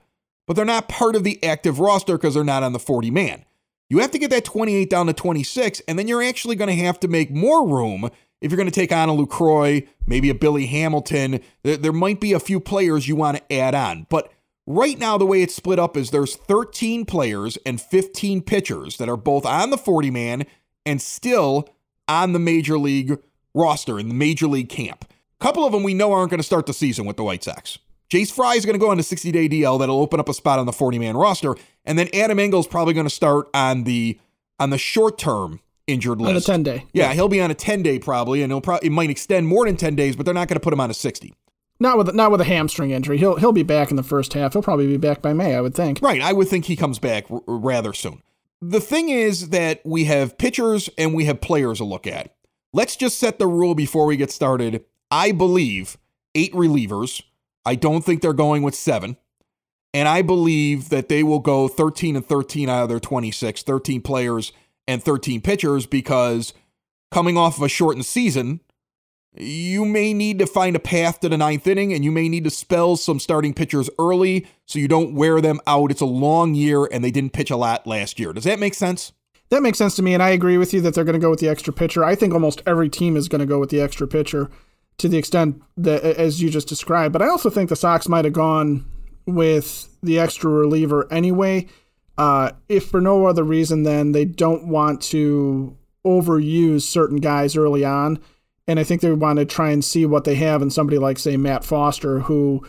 but 0.46 0.56
they're 0.56 0.64
not 0.64 0.88
part 0.88 1.16
of 1.16 1.24
the 1.24 1.42
active 1.44 1.80
roster 1.80 2.16
because 2.16 2.34
they're 2.34 2.44
not 2.44 2.62
on 2.62 2.72
the 2.72 2.78
40 2.78 3.10
man. 3.10 3.44
You 3.88 3.98
have 3.98 4.10
to 4.12 4.18
get 4.18 4.30
that 4.30 4.44
28 4.44 4.88
down 4.88 5.06
to 5.06 5.12
26, 5.12 5.82
and 5.86 5.98
then 5.98 6.08
you're 6.08 6.22
actually 6.22 6.56
going 6.56 6.74
to 6.74 6.84
have 6.84 6.98
to 7.00 7.08
make 7.08 7.30
more 7.30 7.68
room 7.68 8.08
if 8.40 8.50
you're 8.50 8.56
going 8.56 8.68
to 8.68 8.72
take 8.72 8.92
on 8.92 9.08
a 9.08 9.12
Lucroy, 9.12 9.86
maybe 10.06 10.30
a 10.30 10.34
Billy 10.34 10.66
Hamilton. 10.66 11.40
There, 11.62 11.76
there 11.76 11.92
might 11.92 12.18
be 12.18 12.32
a 12.32 12.40
few 12.40 12.58
players 12.58 13.06
you 13.06 13.14
want 13.16 13.36
to 13.36 13.52
add 13.54 13.74
on. 13.74 14.06
But 14.08 14.32
Right 14.66 14.96
now, 14.96 15.18
the 15.18 15.26
way 15.26 15.42
it's 15.42 15.54
split 15.54 15.80
up 15.80 15.96
is 15.96 16.10
there's 16.10 16.36
13 16.36 17.04
players 17.04 17.58
and 17.66 17.80
15 17.80 18.42
pitchers 18.42 18.96
that 18.98 19.08
are 19.08 19.16
both 19.16 19.44
on 19.44 19.70
the 19.70 19.76
40 19.76 20.10
man 20.12 20.44
and 20.86 21.02
still 21.02 21.68
on 22.06 22.32
the 22.32 22.38
major 22.38 22.78
league 22.78 23.18
roster 23.54 23.98
in 23.98 24.08
the 24.08 24.14
major 24.14 24.46
league 24.46 24.68
camp. 24.68 25.04
A 25.40 25.44
couple 25.44 25.66
of 25.66 25.72
them 25.72 25.82
we 25.82 25.94
know 25.94 26.12
aren't 26.12 26.30
going 26.30 26.38
to 26.38 26.44
start 26.44 26.66
the 26.66 26.72
season 26.72 27.06
with 27.06 27.16
the 27.16 27.24
White 27.24 27.42
Sox. 27.42 27.78
Jace 28.12 28.30
Fry 28.30 28.56
is 28.56 28.66
going 28.66 28.74
to 28.74 28.78
go 28.78 28.90
on 28.90 28.98
a 28.98 29.02
60 29.02 29.32
day 29.32 29.48
DL 29.48 29.78
that'll 29.78 29.98
open 29.98 30.20
up 30.20 30.28
a 30.28 30.34
spot 30.34 30.58
on 30.58 30.66
the 30.66 30.72
40 30.72 30.98
man 30.98 31.16
roster. 31.16 31.54
And 31.86 31.98
then 31.98 32.10
Adam 32.12 32.38
Engel's 32.38 32.66
probably 32.66 32.92
going 32.92 33.06
to 33.06 33.14
start 33.14 33.48
on 33.54 33.84
the 33.84 34.20
on 34.60 34.68
the 34.68 34.76
short 34.76 35.16
term 35.16 35.60
injured 35.86 36.20
list. 36.20 36.48
On 36.48 36.54
a 36.54 36.58
10 36.58 36.62
day. 36.62 36.86
Yeah, 36.92 37.08
yeah, 37.08 37.14
he'll 37.14 37.28
be 37.28 37.40
on 37.40 37.50
a 37.50 37.54
10 37.54 37.82
day 37.82 37.98
probably, 37.98 38.42
and 38.42 38.52
he'll 38.52 38.60
probably 38.60 38.88
it 38.88 38.92
might 38.92 39.08
extend 39.08 39.46
more 39.46 39.64
than 39.64 39.78
10 39.78 39.96
days, 39.96 40.14
but 40.14 40.26
they're 40.26 40.34
not 40.34 40.48
going 40.48 40.56
to 40.56 40.60
put 40.60 40.74
him 40.74 40.80
on 40.80 40.90
a 40.90 40.94
60. 40.94 41.32
Not 41.80 41.96
with 41.96 42.14
not 42.14 42.30
with 42.30 42.42
a 42.42 42.44
hamstring 42.44 42.90
injury. 42.90 43.16
He'll 43.16 43.36
he'll 43.36 43.50
be 43.50 43.62
back 43.62 43.90
in 43.90 43.96
the 43.96 44.02
first 44.02 44.34
half. 44.34 44.52
He'll 44.52 44.62
probably 44.62 44.86
be 44.86 44.98
back 44.98 45.22
by 45.22 45.32
May, 45.32 45.56
I 45.56 45.62
would 45.62 45.74
think. 45.74 46.00
Right, 46.02 46.20
I 46.20 46.34
would 46.34 46.48
think 46.48 46.66
he 46.66 46.76
comes 46.76 46.98
back 46.98 47.30
r- 47.30 47.40
rather 47.46 47.94
soon. 47.94 48.22
The 48.60 48.80
thing 48.80 49.08
is 49.08 49.48
that 49.48 49.80
we 49.86 50.04
have 50.04 50.36
pitchers 50.36 50.90
and 50.98 51.14
we 51.14 51.24
have 51.24 51.40
players 51.40 51.78
to 51.78 51.84
look 51.84 52.06
at. 52.06 52.34
Let's 52.74 52.94
just 52.94 53.18
set 53.18 53.38
the 53.38 53.46
rule 53.46 53.74
before 53.74 54.04
we 54.04 54.18
get 54.18 54.30
started. 54.30 54.84
I 55.10 55.32
believe 55.32 55.96
eight 56.34 56.52
relievers. 56.52 57.22
I 57.64 57.74
don't 57.74 58.04
think 58.04 58.22
they're 58.22 58.32
going 58.32 58.62
with 58.62 58.74
seven. 58.74 59.16
And 59.94 60.08
I 60.08 60.22
believe 60.22 60.88
that 60.88 61.08
they 61.08 61.22
will 61.22 61.38
go 61.38 61.68
13 61.68 62.16
and 62.16 62.24
13 62.24 62.68
out 62.68 62.84
of 62.84 62.88
their 62.88 63.00
26, 63.00 63.62
13 63.62 64.00
players 64.00 64.52
and 64.88 65.02
13 65.02 65.40
pitchers 65.42 65.86
because 65.86 66.54
coming 67.10 67.36
off 67.36 67.58
of 67.58 67.62
a 67.62 67.68
shortened 67.68 68.06
season, 68.06 68.60
you 69.34 69.84
may 69.84 70.12
need 70.12 70.38
to 70.38 70.46
find 70.46 70.76
a 70.76 70.80
path 70.80 71.20
to 71.20 71.28
the 71.28 71.38
ninth 71.38 71.66
inning 71.66 71.92
and 71.92 72.04
you 72.04 72.10
may 72.10 72.28
need 72.28 72.44
to 72.44 72.50
spell 72.50 72.96
some 72.96 73.20
starting 73.20 73.54
pitchers 73.54 73.88
early 73.98 74.46
so 74.66 74.78
you 74.78 74.88
don't 74.88 75.14
wear 75.14 75.40
them 75.40 75.60
out. 75.66 75.90
It's 75.90 76.00
a 76.00 76.06
long 76.06 76.54
year 76.54 76.86
and 76.86 77.04
they 77.04 77.10
didn't 77.10 77.32
pitch 77.32 77.50
a 77.50 77.56
lot 77.56 77.86
last 77.86 78.18
year. 78.18 78.32
Does 78.32 78.44
that 78.44 78.58
make 78.58 78.74
sense? 78.74 79.12
That 79.50 79.62
makes 79.62 79.78
sense 79.78 79.96
to 79.96 80.02
me. 80.02 80.14
And 80.14 80.22
I 80.22 80.30
agree 80.30 80.56
with 80.56 80.72
you 80.72 80.80
that 80.80 80.94
they're 80.94 81.04
going 81.04 81.14
to 81.14 81.18
go 81.18 81.30
with 81.30 81.40
the 81.40 81.48
extra 81.48 81.72
pitcher. 81.72 82.02
I 82.02 82.14
think 82.14 82.32
almost 82.32 82.62
every 82.66 82.88
team 82.88 83.16
is 83.16 83.28
going 83.28 83.40
to 83.40 83.46
go 83.46 83.58
with 83.58 83.68
the 83.68 83.80
extra 83.80 84.06
pitcher 84.06 84.50
to 85.02 85.08
the 85.08 85.18
extent 85.18 85.60
that, 85.76 86.04
as 86.04 86.40
you 86.40 86.48
just 86.48 86.68
described. 86.68 87.12
But 87.12 87.22
I 87.22 87.28
also 87.28 87.50
think 87.50 87.68
the 87.68 87.76
Sox 87.76 88.08
might 88.08 88.24
have 88.24 88.32
gone 88.32 88.84
with 89.26 89.88
the 90.00 90.20
extra 90.20 90.48
reliever 90.48 91.12
anyway, 91.12 91.66
uh, 92.16 92.52
if 92.68 92.86
for 92.86 93.00
no 93.00 93.26
other 93.26 93.42
reason 93.42 93.82
than 93.82 94.12
they 94.12 94.24
don't 94.24 94.68
want 94.68 95.02
to 95.02 95.76
overuse 96.06 96.82
certain 96.82 97.16
guys 97.16 97.56
early 97.56 97.84
on. 97.84 98.20
And 98.68 98.78
I 98.78 98.84
think 98.84 99.00
they 99.00 99.12
want 99.12 99.40
to 99.40 99.44
try 99.44 99.70
and 99.70 99.84
see 99.84 100.06
what 100.06 100.22
they 100.22 100.36
have 100.36 100.62
in 100.62 100.70
somebody 100.70 100.98
like, 100.98 101.18
say, 101.18 101.36
Matt 101.36 101.64
Foster, 101.64 102.20
who 102.20 102.64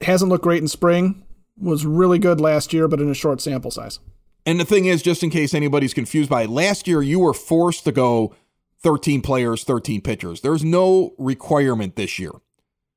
hasn't 0.00 0.30
looked 0.30 0.44
great 0.44 0.62
in 0.62 0.68
spring, 0.68 1.22
was 1.60 1.84
really 1.84 2.18
good 2.18 2.40
last 2.40 2.72
year, 2.72 2.88
but 2.88 3.00
in 3.00 3.10
a 3.10 3.14
short 3.14 3.42
sample 3.42 3.70
size. 3.70 4.00
And 4.46 4.58
the 4.58 4.64
thing 4.64 4.86
is, 4.86 5.02
just 5.02 5.22
in 5.22 5.28
case 5.28 5.52
anybody's 5.52 5.92
confused 5.92 6.30
by 6.30 6.44
it, 6.44 6.50
last 6.50 6.88
year 6.88 7.02
you 7.02 7.18
were 7.18 7.34
forced 7.34 7.84
to 7.84 7.92
go 7.92 8.34
13 8.82 9.22
players, 9.22 9.64
13 9.64 10.00
pitchers. 10.00 10.40
There's 10.40 10.64
no 10.64 11.14
requirement 11.18 11.96
this 11.96 12.18
year. 12.18 12.32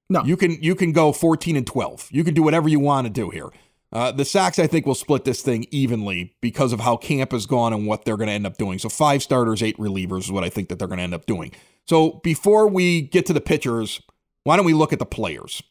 No. 0.09 0.23
You 0.23 0.37
can 0.37 0.61
you 0.61 0.75
can 0.75 0.91
go 0.91 1.11
14 1.11 1.55
and 1.55 1.67
12. 1.67 2.09
You 2.11 2.23
can 2.23 2.33
do 2.33 2.41
whatever 2.41 2.67
you 2.67 2.79
want 2.79 3.05
to 3.05 3.13
do 3.13 3.29
here. 3.29 3.49
Uh, 3.91 4.11
the 4.11 4.25
Sox, 4.25 4.59
I 4.59 4.67
think, 4.67 4.85
will 4.85 4.95
split 4.95 5.25
this 5.25 5.41
thing 5.41 5.65
evenly 5.71 6.35
because 6.41 6.73
of 6.73 6.79
how 6.79 6.95
camp 6.95 7.31
has 7.31 7.45
gone 7.47 7.73
and 7.73 7.87
what 7.87 8.05
they're 8.05 8.17
going 8.17 8.27
to 8.27 8.33
end 8.33 8.45
up 8.45 8.57
doing. 8.57 8.77
So 8.77 8.87
five 8.87 9.23
starters, 9.23 9.63
eight 9.63 9.77
relievers 9.77 10.25
is 10.25 10.31
what 10.31 10.43
I 10.43 10.49
think 10.49 10.69
that 10.69 10.77
they're 10.77 10.87
going 10.87 10.99
to 10.99 11.03
end 11.03 11.15
up 11.15 11.25
doing. 11.25 11.51
So 11.87 12.19
before 12.23 12.67
we 12.67 13.01
get 13.01 13.25
to 13.27 13.33
the 13.33 13.41
pitchers, 13.41 13.99
why 14.43 14.57
don't 14.57 14.65
we 14.65 14.73
look 14.73 14.93
at 14.93 14.99
the 14.99 15.07
players? 15.07 15.63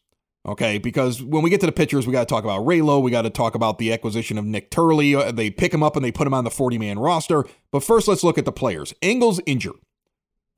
Okay, 0.45 0.77
because 0.77 1.21
when 1.21 1.43
we 1.43 1.49
get 1.49 1.59
to 1.61 1.65
the 1.65 1.71
pitchers, 1.71 2.07
we 2.07 2.13
got 2.13 2.27
to 2.27 2.33
talk 2.33 2.43
about 2.43 2.65
Raylo. 2.65 3.01
We 3.01 3.11
got 3.11 3.23
to 3.23 3.29
talk 3.29 3.55
about 3.55 3.77
the 3.77 3.91
acquisition 3.93 4.37
of 4.37 4.45
Nick 4.45 4.71
Turley. 4.71 5.13
Uh, 5.13 5.31
they 5.31 5.49
pick 5.49 5.73
him 5.73 5.83
up 5.83 5.95
and 5.95 6.03
they 6.03 6.11
put 6.11 6.27
him 6.27 6.33
on 6.33 6.43
the 6.43 6.49
40 6.49 6.77
man 6.77 6.97
roster. 6.97 7.45
But 7.71 7.83
first, 7.83 8.07
let's 8.07 8.23
look 8.23 8.37
at 8.37 8.45
the 8.45 8.51
players. 8.51 8.93
Engel's 9.01 9.39
injured. 9.45 9.75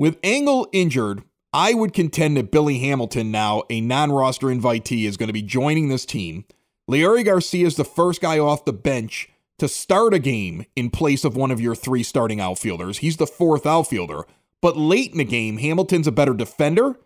With 0.01 0.17
Engel 0.23 0.67
injured, 0.71 1.21
I 1.53 1.75
would 1.75 1.93
contend 1.93 2.35
that 2.35 2.49
Billy 2.49 2.79
Hamilton, 2.79 3.29
now 3.29 3.61
a 3.69 3.81
non 3.81 4.11
roster 4.11 4.47
invitee, 4.47 5.05
is 5.05 5.15
going 5.15 5.29
to 5.29 5.31
be 5.33 5.43
joining 5.43 5.89
this 5.89 6.07
team. 6.07 6.45
Leury 6.89 7.23
Garcia 7.23 7.67
is 7.67 7.75
the 7.75 7.85
first 7.85 8.19
guy 8.19 8.39
off 8.39 8.65
the 8.65 8.73
bench 8.73 9.29
to 9.59 9.67
start 9.67 10.15
a 10.15 10.17
game 10.17 10.65
in 10.75 10.89
place 10.89 11.23
of 11.23 11.35
one 11.35 11.51
of 11.51 11.61
your 11.61 11.75
three 11.75 12.01
starting 12.01 12.39
outfielders. 12.39 12.97
He's 12.97 13.17
the 13.17 13.27
fourth 13.27 13.67
outfielder. 13.67 14.23
But 14.59 14.75
late 14.75 15.11
in 15.11 15.19
the 15.19 15.23
game, 15.23 15.59
Hamilton's 15.59 16.07
a 16.07 16.11
better 16.11 16.33
defender 16.33 16.97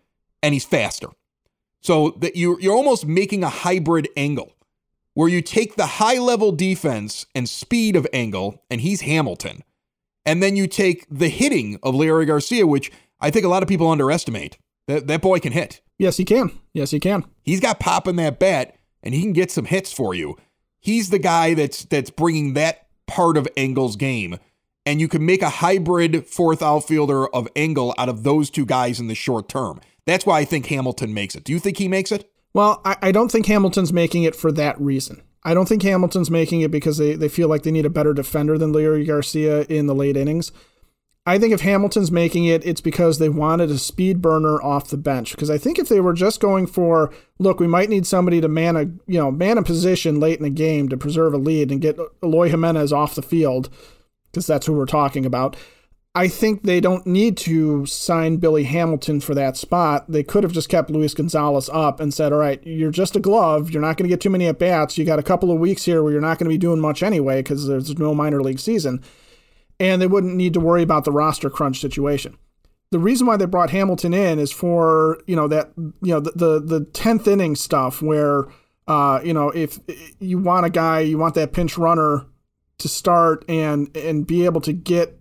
and 0.42 0.54
he's 0.54 0.64
faster. 0.64 1.08
So 1.82 2.14
that 2.20 2.34
you 2.34 2.56
you're 2.62 2.74
almost 2.74 3.04
making 3.04 3.44
a 3.44 3.50
hybrid 3.50 4.08
Engel 4.16 4.54
where 5.12 5.28
you 5.28 5.42
take 5.42 5.76
the 5.76 5.86
high 5.86 6.18
level 6.18 6.50
defense 6.50 7.26
and 7.34 7.46
speed 7.46 7.94
of 7.94 8.06
Engel 8.14 8.64
and 8.70 8.80
he's 8.80 9.02
Hamilton. 9.02 9.64
And 10.26 10.42
then 10.42 10.56
you 10.56 10.66
take 10.66 11.06
the 11.08 11.28
hitting 11.28 11.78
of 11.82 11.94
Leury 11.94 12.26
Garcia, 12.26 12.66
which 12.66 12.90
I 13.20 13.30
think 13.30 13.46
a 13.46 13.48
lot 13.48 13.62
of 13.62 13.68
people 13.68 13.88
underestimate. 13.88 14.58
That, 14.88 15.06
that 15.06 15.22
boy 15.22 15.40
can 15.40 15.52
hit. 15.52 15.80
Yes, 15.98 16.16
he 16.16 16.24
can. 16.24 16.50
Yes, 16.74 16.90
he 16.90 17.00
can. 17.00 17.24
He's 17.42 17.60
got 17.60 17.80
pop 17.80 18.06
in 18.06 18.16
that 18.16 18.38
bat, 18.38 18.76
and 19.02 19.14
he 19.14 19.22
can 19.22 19.32
get 19.32 19.50
some 19.50 19.64
hits 19.64 19.92
for 19.92 20.14
you. 20.14 20.36
He's 20.78 21.10
the 21.10 21.18
guy 21.18 21.54
that's 21.54 21.84
that's 21.86 22.10
bringing 22.10 22.52
that 22.54 22.86
part 23.06 23.36
of 23.36 23.48
Engel's 23.56 23.96
game, 23.96 24.38
and 24.84 25.00
you 25.00 25.08
can 25.08 25.24
make 25.24 25.42
a 25.42 25.48
hybrid 25.48 26.26
fourth 26.26 26.62
outfielder 26.62 27.26
of 27.28 27.48
Engel 27.56 27.94
out 27.98 28.08
of 28.08 28.22
those 28.22 28.50
two 28.50 28.66
guys 28.66 29.00
in 29.00 29.06
the 29.06 29.14
short 29.14 29.48
term. 29.48 29.80
That's 30.06 30.26
why 30.26 30.40
I 30.40 30.44
think 30.44 30.66
Hamilton 30.66 31.14
makes 31.14 31.34
it. 31.34 31.44
Do 31.44 31.52
you 31.52 31.58
think 31.58 31.78
he 31.78 31.88
makes 31.88 32.12
it? 32.12 32.30
Well, 32.52 32.80
I, 32.84 32.96
I 33.02 33.12
don't 33.12 33.30
think 33.30 33.46
Hamilton's 33.46 33.92
making 33.92 34.22
it 34.22 34.36
for 34.36 34.52
that 34.52 34.80
reason. 34.80 35.22
I 35.46 35.54
don't 35.54 35.68
think 35.68 35.84
Hamilton's 35.84 36.28
making 36.28 36.62
it 36.62 36.72
because 36.72 36.98
they, 36.98 37.14
they 37.14 37.28
feel 37.28 37.46
like 37.48 37.62
they 37.62 37.70
need 37.70 37.86
a 37.86 37.90
better 37.90 38.12
defender 38.12 38.58
than 38.58 38.72
Leury 38.72 39.06
Garcia 39.06 39.62
in 39.68 39.86
the 39.86 39.94
late 39.94 40.16
innings. 40.16 40.50
I 41.24 41.38
think 41.38 41.54
if 41.54 41.60
Hamilton's 41.60 42.10
making 42.10 42.46
it, 42.46 42.66
it's 42.66 42.80
because 42.80 43.18
they 43.18 43.28
wanted 43.28 43.70
a 43.70 43.78
speed 43.78 44.20
burner 44.20 44.60
off 44.60 44.90
the 44.90 44.96
bench. 44.96 45.30
Because 45.30 45.48
I 45.48 45.56
think 45.56 45.78
if 45.78 45.88
they 45.88 46.00
were 46.00 46.14
just 46.14 46.40
going 46.40 46.66
for, 46.66 47.12
look, 47.38 47.60
we 47.60 47.68
might 47.68 47.88
need 47.88 48.08
somebody 48.08 48.40
to 48.40 48.48
man 48.48 48.76
a 48.76 48.82
you 49.06 49.20
know 49.20 49.30
man 49.30 49.56
a 49.56 49.62
position 49.62 50.18
late 50.18 50.38
in 50.38 50.42
the 50.42 50.50
game 50.50 50.88
to 50.88 50.96
preserve 50.96 51.32
a 51.32 51.38
lead 51.38 51.70
and 51.70 51.80
get 51.80 51.96
Eloy 52.24 52.48
Jimenez 52.48 52.92
off 52.92 53.14
the 53.14 53.22
field, 53.22 53.70
because 54.32 54.48
that's 54.48 54.66
who 54.66 54.72
we're 54.72 54.84
talking 54.84 55.24
about. 55.24 55.56
I 56.16 56.28
think 56.28 56.62
they 56.62 56.80
don't 56.80 57.06
need 57.06 57.36
to 57.38 57.84
sign 57.84 58.38
Billy 58.38 58.64
Hamilton 58.64 59.20
for 59.20 59.34
that 59.34 59.54
spot. 59.56 60.10
They 60.10 60.22
could 60.22 60.44
have 60.44 60.52
just 60.52 60.70
kept 60.70 60.88
Luis 60.88 61.12
Gonzalez 61.12 61.68
up 61.70 62.00
and 62.00 62.12
said, 62.12 62.32
all 62.32 62.38
right, 62.38 62.60
you're 62.66 62.90
just 62.90 63.16
a 63.16 63.20
glove. 63.20 63.70
You're 63.70 63.82
not 63.82 63.98
going 63.98 64.08
to 64.08 64.12
get 64.12 64.22
too 64.22 64.30
many 64.30 64.46
at 64.46 64.58
bats. 64.58 64.96
You 64.96 65.04
got 65.04 65.18
a 65.18 65.22
couple 65.22 65.52
of 65.52 65.58
weeks 65.58 65.84
here 65.84 66.02
where 66.02 66.12
you're 66.12 66.22
not 66.22 66.38
going 66.38 66.48
to 66.48 66.54
be 66.54 66.58
doing 66.58 66.80
much 66.80 67.02
anyway 67.02 67.42
because 67.42 67.68
there's 67.68 67.98
no 67.98 68.14
minor 68.14 68.42
league 68.42 68.60
season 68.60 69.02
and 69.78 70.00
they 70.00 70.06
wouldn't 70.06 70.34
need 70.34 70.54
to 70.54 70.60
worry 70.60 70.82
about 70.82 71.04
the 71.04 71.12
roster 71.12 71.50
crunch 71.50 71.80
situation. 71.80 72.36
The 72.90 72.98
reason 72.98 73.26
why 73.26 73.36
they 73.36 73.46
brought 73.46 73.70
Hamilton 73.70 74.14
in 74.14 74.38
is 74.38 74.52
for 74.52 75.20
you 75.26 75.36
know 75.36 75.48
that 75.48 75.72
you 75.76 76.14
know 76.14 76.20
the 76.20 76.32
the, 76.34 76.60
the 76.60 76.84
tenth 76.84 77.26
inning 77.26 77.56
stuff 77.56 78.00
where 78.00 78.44
uh, 78.86 79.20
you 79.24 79.34
know 79.34 79.50
if 79.50 79.78
you 80.20 80.38
want 80.38 80.66
a 80.66 80.70
guy 80.70 81.00
you 81.00 81.18
want 81.18 81.34
that 81.34 81.52
pinch 81.52 81.76
runner 81.76 82.24
to 82.78 82.88
start 82.88 83.44
and 83.48 83.94
and 83.96 84.26
be 84.26 84.44
able 84.44 84.60
to 84.60 84.72
get 84.72 85.15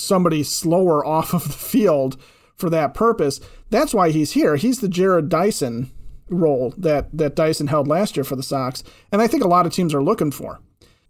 somebody 0.00 0.42
slower 0.42 1.04
off 1.06 1.34
of 1.34 1.44
the 1.44 1.52
field 1.52 2.20
for 2.56 2.70
that 2.70 2.94
purpose. 2.94 3.40
That's 3.70 3.94
why 3.94 4.10
he's 4.10 4.32
here. 4.32 4.56
He's 4.56 4.80
the 4.80 4.88
Jarrod 4.88 5.28
Dyson 5.28 5.90
role 6.28 6.72
that 6.78 7.08
that 7.16 7.34
Dyson 7.34 7.66
held 7.66 7.88
last 7.88 8.16
year 8.16 8.24
for 8.24 8.36
the 8.36 8.42
Sox, 8.42 8.84
and 9.10 9.20
I 9.20 9.26
think 9.26 9.42
a 9.42 9.48
lot 9.48 9.66
of 9.66 9.72
teams 9.72 9.94
are 9.94 10.02
looking 10.02 10.30
for 10.30 10.60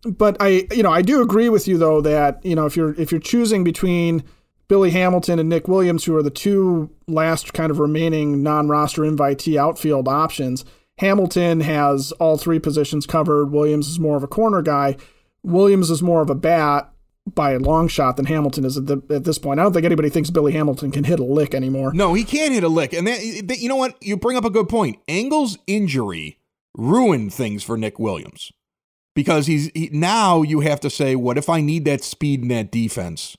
but 0.05 0.37
I, 0.41 0.67
you 0.73 0.83
know, 0.83 0.91
I 0.91 1.03
do 1.03 1.23
agree 1.23 1.49
with 1.49 1.69
you 1.69 1.79
though 1.79 2.01
that 2.01 2.45
you 2.45 2.55
know 2.55 2.67
if 2.67 2.77
you're 2.77 2.95
if 2.95 3.11
you're 3.11 3.21
choosing 3.21 3.65
between 3.65 4.25
Billy 4.69 4.91
Hamilton 4.91 5.39
and 5.39 5.49
Nick 5.49 5.69
Williams, 5.69 6.05
who 6.05 6.17
are 6.17 6.23
the 6.23 6.31
two 6.31 6.91
last 7.07 7.53
kind 7.53 7.71
of 7.71 7.79
remaining 7.79 8.43
non-roster 8.43 9.03
invitee 9.03 9.57
outfield 9.57 10.09
options, 10.09 10.65
Hamilton 10.99 11.61
has 11.61 12.13
all 12.13 12.39
three 12.39 12.59
positions 12.59 13.07
covered. 13.07 13.47
Williams 13.47 13.89
is 13.89 13.99
more 13.99 14.17
of 14.17 14.23
a 14.23 14.29
corner 14.29 14.63
guy. 14.63 14.97
Williams 15.43 15.91
is 15.91 16.03
more 16.03 16.23
of 16.23 16.31
a 16.31 16.35
bat 16.35 16.90
by 17.27 17.53
a 17.53 17.59
long 17.59 17.89
shot 17.89 18.17
than 18.17 18.27
Hamilton 18.27 18.65
is 18.65 18.77
at, 18.77 18.87
the, 18.87 19.03
at, 19.11 19.25
this 19.25 19.39
point. 19.39 19.61
I 19.61 19.63
don't 19.63 19.73
think 19.73 19.85
anybody 19.85 20.09
thinks 20.09 20.31
Billy 20.31 20.53
Hamilton 20.53 20.91
can 20.91 21.05
hit 21.05 21.21
a 21.21 21.25
lick 21.25 21.55
anymore. 21.55 21.93
No, 21.93 22.15
he 22.15 22.25
can't 22.25 22.53
hit 22.53 22.65
a 22.65 22.69
lick. 22.69 22.93
And 22.93 23.07
that, 23.07 23.21
that, 23.47 23.59
you 23.59 23.69
know 23.69 23.77
what? 23.77 23.97
You 24.03 24.17
bring 24.17 24.37
up 24.37 24.45
a 24.45 24.51
good 24.51 24.69
point. 24.69 24.99
Engel's 25.07 25.59
injury 25.67 26.39
ruined 26.77 27.33
things 27.33 27.63
for 27.63 27.77
Nick 27.77 27.99
Williams 27.99 28.53
because 29.15 29.47
he's 29.47 29.71
he, 29.75 29.91
now 29.93 30.43
you 30.43 30.61
have 30.61 30.81
to 30.81 30.91
say, 30.91 31.15
what 31.15 31.39
if 31.39 31.49
I 31.49 31.61
need 31.61 31.85
that 31.85 32.03
speed 32.03 32.43
in 32.43 32.49
that 32.49 32.71
defense? 32.71 33.37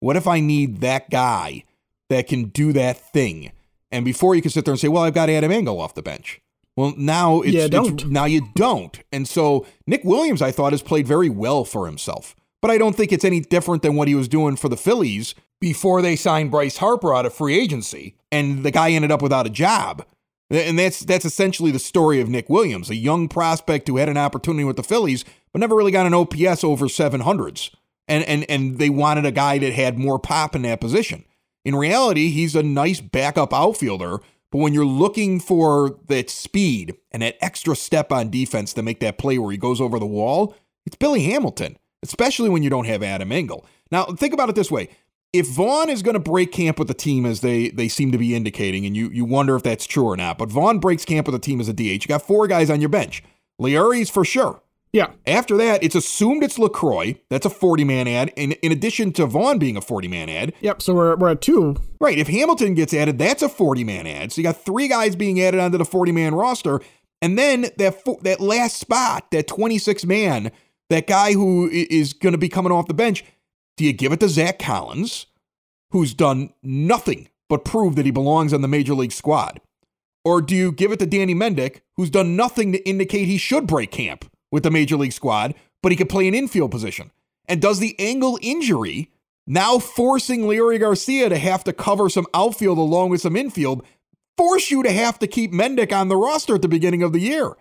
What 0.00 0.16
if 0.16 0.26
I 0.26 0.40
need 0.40 0.80
that 0.80 1.10
guy 1.10 1.64
that 2.10 2.28
can 2.28 2.44
do 2.44 2.72
that 2.72 2.98
thing? 3.12 3.52
And 3.90 4.04
before 4.04 4.34
you 4.34 4.42
can 4.42 4.50
sit 4.50 4.64
there 4.64 4.72
and 4.72 4.80
say, 4.80 4.88
well, 4.88 5.04
I've 5.04 5.14
got 5.14 5.30
Adam 5.30 5.50
Engel 5.50 5.80
off 5.80 5.94
the 5.94 6.02
bench. 6.02 6.40
Well, 6.76 6.94
now 6.96 7.40
it's, 7.42 7.52
yeah, 7.52 7.68
don't. 7.68 8.02
It's, 8.02 8.10
now 8.10 8.24
you 8.24 8.48
don't. 8.54 8.98
And 9.12 9.28
so 9.28 9.66
Nick 9.86 10.02
Williams, 10.04 10.42
I 10.42 10.50
thought, 10.50 10.72
has 10.72 10.82
played 10.82 11.06
very 11.06 11.28
well 11.28 11.64
for 11.64 11.86
himself. 11.86 12.34
But 12.64 12.70
I 12.70 12.78
don't 12.78 12.96
think 12.96 13.12
it's 13.12 13.26
any 13.26 13.40
different 13.40 13.82
than 13.82 13.94
what 13.94 14.08
he 14.08 14.14
was 14.14 14.26
doing 14.26 14.56
for 14.56 14.70
the 14.70 14.76
Phillies 14.78 15.34
before 15.60 16.00
they 16.00 16.16
signed 16.16 16.50
Bryce 16.50 16.78
Harper 16.78 17.14
out 17.14 17.26
of 17.26 17.34
free 17.34 17.60
agency 17.60 18.16
and 18.32 18.64
the 18.64 18.70
guy 18.70 18.90
ended 18.92 19.12
up 19.12 19.20
without 19.20 19.44
a 19.44 19.50
job. 19.50 20.02
And 20.48 20.78
that's 20.78 21.00
that's 21.00 21.26
essentially 21.26 21.70
the 21.70 21.78
story 21.78 22.22
of 22.22 22.30
Nick 22.30 22.48
Williams, 22.48 22.88
a 22.88 22.94
young 22.94 23.28
prospect 23.28 23.86
who 23.86 23.98
had 23.98 24.08
an 24.08 24.16
opportunity 24.16 24.64
with 24.64 24.76
the 24.76 24.82
Phillies, 24.82 25.26
but 25.52 25.58
never 25.58 25.76
really 25.76 25.92
got 25.92 26.06
an 26.06 26.14
OPS 26.14 26.64
over 26.64 26.86
700s. 26.86 27.68
And 28.08 28.24
and 28.24 28.46
and 28.48 28.78
they 28.78 28.88
wanted 28.88 29.26
a 29.26 29.30
guy 29.30 29.58
that 29.58 29.74
had 29.74 29.98
more 29.98 30.18
pop 30.18 30.56
in 30.56 30.62
that 30.62 30.80
position. 30.80 31.26
In 31.66 31.76
reality, 31.76 32.30
he's 32.30 32.56
a 32.56 32.62
nice 32.62 33.02
backup 33.02 33.52
outfielder, 33.52 34.20
but 34.50 34.58
when 34.58 34.72
you're 34.72 34.86
looking 34.86 35.38
for 35.38 35.98
that 36.06 36.30
speed 36.30 36.96
and 37.12 37.22
that 37.22 37.36
extra 37.42 37.76
step 37.76 38.10
on 38.10 38.30
defense 38.30 38.72
to 38.72 38.82
make 38.82 39.00
that 39.00 39.18
play 39.18 39.36
where 39.36 39.52
he 39.52 39.58
goes 39.58 39.82
over 39.82 39.98
the 39.98 40.06
wall, 40.06 40.56
it's 40.86 40.96
Billy 40.96 41.24
Hamilton, 41.24 41.76
especially 42.04 42.50
when 42.50 42.62
you 42.62 42.70
don't 42.70 42.86
have 42.86 43.02
Adam 43.02 43.32
Engel. 43.32 43.66
Now, 43.90 44.04
think 44.04 44.32
about 44.32 44.48
it 44.48 44.54
this 44.54 44.70
way 44.70 44.88
if 45.34 45.48
Vaughn 45.48 45.90
is 45.90 46.00
going 46.00 46.14
to 46.14 46.20
break 46.20 46.52
camp 46.52 46.78
with 46.78 46.86
the 46.86 46.94
team 46.94 47.26
as 47.26 47.40
they 47.40 47.70
they 47.70 47.88
seem 47.88 48.12
to 48.12 48.18
be 48.18 48.36
indicating, 48.36 48.86
and 48.86 48.96
you 48.96 49.10
you 49.10 49.24
wonder 49.24 49.56
if 49.56 49.64
that's 49.64 49.84
true 49.84 50.04
or 50.04 50.16
not, 50.16 50.38
but 50.38 50.48
Vaughn 50.48 50.78
breaks 50.78 51.04
camp 51.04 51.26
with 51.26 51.34
the 51.34 51.40
team 51.40 51.60
as 51.60 51.68
a 51.68 51.72
DH. 51.72 51.80
You 51.80 52.06
got 52.06 52.22
four 52.22 52.46
guys 52.46 52.70
on 52.70 52.80
your 52.80 52.88
bench. 52.88 53.22
Leury's 53.60 54.08
for 54.08 54.24
sure. 54.24 54.62
Yeah. 54.92 55.10
After 55.26 55.56
that, 55.56 55.82
it's 55.82 55.96
assumed 55.96 56.44
it's 56.44 56.56
Lucroy. 56.56 57.18
That's 57.28 57.44
a 57.44 57.50
40 57.50 57.82
man 57.82 58.06
ad, 58.06 58.32
in, 58.36 58.52
in 58.52 58.70
addition 58.70 59.12
to 59.14 59.26
Vaughn 59.26 59.58
being 59.58 59.76
a 59.76 59.80
40 59.80 60.06
man 60.06 60.28
ad. 60.28 60.52
Yep. 60.60 60.82
So 60.82 60.94
we're, 60.94 61.16
we're 61.16 61.30
at 61.30 61.40
two. 61.40 61.74
Right. 61.98 62.16
If 62.16 62.28
Hamilton 62.28 62.74
gets 62.74 62.94
added, 62.94 63.18
that's 63.18 63.42
a 63.42 63.48
40 63.48 63.82
man 63.82 64.06
ad. 64.06 64.30
So 64.30 64.40
you 64.40 64.44
got 64.44 64.64
three 64.64 64.86
guys 64.86 65.16
being 65.16 65.40
added 65.40 65.58
onto 65.58 65.78
the 65.78 65.84
40 65.84 66.12
man 66.12 66.36
roster. 66.36 66.80
And 67.20 67.36
then 67.36 67.62
that 67.78 68.04
that 68.22 68.40
last 68.40 68.76
spot, 68.76 69.32
that 69.32 69.48
26 69.48 70.04
man, 70.04 70.52
that 70.90 71.06
guy 71.06 71.32
who 71.32 71.68
is 71.70 72.12
going 72.12 72.32
to 72.32 72.38
be 72.38 72.48
coming 72.48 72.72
off 72.72 72.88
the 72.88 72.94
bench, 72.94 73.24
do 73.76 73.84
you 73.84 73.92
give 73.92 74.12
it 74.12 74.20
to 74.20 74.28
Zack 74.28 74.58
Collins, 74.58 75.26
who's 75.90 76.14
done 76.14 76.52
nothing 76.62 77.28
but 77.48 77.64
prove 77.64 77.96
that 77.96 78.06
he 78.06 78.10
belongs 78.10 78.52
on 78.52 78.62
the 78.62 78.68
major 78.68 78.94
league 78.94 79.12
squad? 79.12 79.60
Or 80.24 80.40
do 80.40 80.54
you 80.54 80.72
give 80.72 80.92
it 80.92 80.98
to 81.00 81.06
Danny 81.06 81.34
Mendick, 81.34 81.80
who's 81.96 82.10
done 82.10 82.36
nothing 82.36 82.72
to 82.72 82.88
indicate 82.88 83.26
he 83.26 83.36
should 83.36 83.66
break 83.66 83.90
camp 83.90 84.24
with 84.50 84.62
the 84.62 84.70
major 84.70 84.96
league 84.96 85.12
squad, 85.12 85.54
but 85.82 85.92
he 85.92 85.96
could 85.96 86.08
play 86.08 86.26
an 86.26 86.34
infield 86.34 86.70
position? 86.70 87.10
And 87.46 87.60
does 87.60 87.78
the 87.78 87.94
Engel 87.98 88.38
injury, 88.40 89.10
now 89.46 89.78
forcing 89.78 90.42
Leury 90.42 90.80
Garcia 90.80 91.28
to 91.28 91.36
have 91.36 91.62
to 91.64 91.74
cover 91.74 92.08
some 92.08 92.26
outfield 92.32 92.78
along 92.78 93.10
with 93.10 93.20
some 93.20 93.36
infield, 93.36 93.84
force 94.38 94.70
you 94.70 94.82
to 94.82 94.92
have 94.92 95.18
to 95.18 95.26
keep 95.26 95.52
Mendick 95.52 95.92
on 95.92 96.08
the 96.08 96.16
roster 96.16 96.54
at 96.54 96.62
the 96.62 96.68
beginning 96.68 97.02
of 97.02 97.12
the 97.12 97.20
year? 97.20 97.54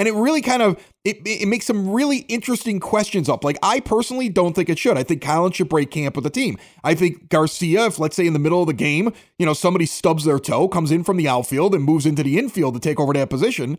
And 0.00 0.08
it 0.08 0.14
really 0.14 0.40
kind 0.40 0.62
of 0.62 0.82
it, 1.04 1.18
it 1.26 1.46
makes 1.46 1.66
some 1.66 1.90
really 1.90 2.20
interesting 2.20 2.80
questions 2.80 3.28
up. 3.28 3.44
Like 3.44 3.58
I 3.62 3.80
personally 3.80 4.30
don't 4.30 4.54
think 4.54 4.70
it 4.70 4.78
should. 4.78 4.96
I 4.96 5.02
think 5.02 5.20
Collins 5.20 5.56
should 5.56 5.68
break 5.68 5.90
camp 5.90 6.14
with 6.14 6.24
the 6.24 6.30
team. 6.30 6.56
I 6.82 6.94
think 6.94 7.28
Garcia, 7.28 7.84
if 7.84 7.98
let's 7.98 8.16
say 8.16 8.26
in 8.26 8.32
the 8.32 8.38
middle 8.38 8.62
of 8.62 8.66
the 8.66 8.72
game, 8.72 9.12
you 9.38 9.44
know, 9.44 9.52
somebody 9.52 9.84
stubs 9.84 10.24
their 10.24 10.38
toe, 10.38 10.68
comes 10.68 10.90
in 10.90 11.04
from 11.04 11.18
the 11.18 11.28
outfield 11.28 11.74
and 11.74 11.84
moves 11.84 12.06
into 12.06 12.22
the 12.22 12.38
infield 12.38 12.72
to 12.72 12.80
take 12.80 12.98
over 12.98 13.12
that 13.12 13.28
position, 13.28 13.76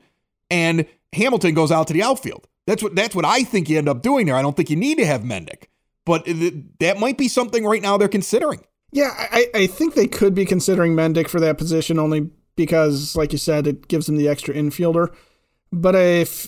and 0.51 0.85
Hamilton 1.13 1.55
goes 1.55 1.71
out 1.71 1.87
to 1.87 1.93
the 1.93 2.03
outfield. 2.03 2.47
That's 2.67 2.83
what 2.83 2.93
that's 2.93 3.15
what 3.15 3.25
I 3.25 3.43
think 3.43 3.67
you 3.67 3.79
end 3.79 3.89
up 3.89 4.03
doing 4.03 4.27
there. 4.27 4.35
I 4.35 4.43
don't 4.43 4.55
think 4.55 4.69
you 4.69 4.75
need 4.75 4.99
to 4.99 5.07
have 5.07 5.23
Mendick, 5.23 5.63
but 6.05 6.23
that 6.79 6.99
might 6.99 7.17
be 7.17 7.29
something 7.29 7.65
right 7.65 7.81
now 7.81 7.97
they're 7.97 8.07
considering. 8.07 8.63
Yeah, 8.91 9.09
I, 9.17 9.47
I 9.55 9.65
think 9.65 9.95
they 9.95 10.05
could 10.05 10.35
be 10.35 10.45
considering 10.45 10.93
Mendick 10.93 11.29
for 11.29 11.39
that 11.39 11.57
position 11.57 11.97
only 11.97 12.29
because, 12.55 13.15
like 13.15 13.31
you 13.31 13.39
said, 13.39 13.65
it 13.65 13.87
gives 13.87 14.05
them 14.05 14.17
the 14.17 14.27
extra 14.27 14.53
infielder. 14.53 15.11
But 15.71 15.95
if 15.95 16.47